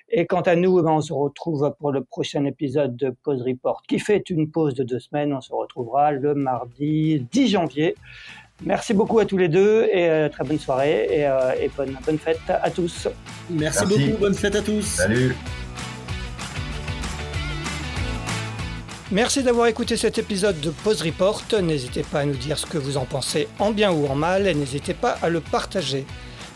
Et 0.10 0.28
quant 0.28 0.42
à 0.42 0.56
nous, 0.56 0.78
eh 0.78 0.84
ben, 0.84 0.92
on 0.92 1.02
se 1.02 1.14
retrouve 1.14 1.74
pour 1.80 1.92
le 1.92 2.04
prochain 2.04 2.46
épisode 2.46 2.96
de 2.96 3.10
Pause 3.10 3.31
Report 3.40 3.84
qui 3.88 4.00
fait 4.00 4.30
une 4.30 4.50
pause 4.50 4.74
de 4.74 4.84
deux 4.84 5.00
semaines. 5.00 5.32
On 5.34 5.42
se 5.42 5.54
retrouvera 5.54 6.12
le 6.12 6.36
mardi 6.36 7.26
10 7.32 7.48
janvier. 7.48 7.96
Merci 8.64 8.94
beaucoup 8.94 9.20
à 9.20 9.26
tous 9.26 9.38
les 9.38 9.48
deux 9.48 9.88
et 9.92 10.10
euh, 10.10 10.30
très 10.30 10.44
bonne 10.44 10.60
soirée 10.60 11.08
et, 11.10 11.26
euh, 11.26 11.54
et 11.60 11.70
bonne, 11.70 11.98
bonne, 12.06 12.20
fête 12.20 12.42
à 12.48 12.70
tous. 12.70 13.08
Merci, 13.50 13.86
Merci, 13.86 14.08
beaucoup, 14.08 14.20
bonne 14.20 14.36
fête 14.36 14.56
à 14.56 14.62
tous. 14.62 14.82
Salut. 14.82 15.36
Merci 19.12 19.44
d'avoir 19.44 19.68
écouté 19.68 19.98
cet 19.98 20.20
épisode 20.20 20.60
de 20.62 20.70
Pause 20.70 21.02
Report. 21.02 21.44
N'hésitez 21.62 22.04
pas 22.04 22.22
à 22.22 22.26
nous 22.26 22.36
dire 22.36 22.58
ce 22.58 22.66
que 22.66 22.78
vous 22.78 22.98
en 22.98 23.06
pensez 23.06 23.48
en 23.60 23.72
bien 23.72 23.92
ou 23.92 24.06
en 24.06 24.16
mal 24.16 24.48
et 24.48 24.54
n'hésitez 24.54 24.94
pas 24.94 25.18
à 25.22 25.30
le 25.30 25.42
partager. 25.42 26.06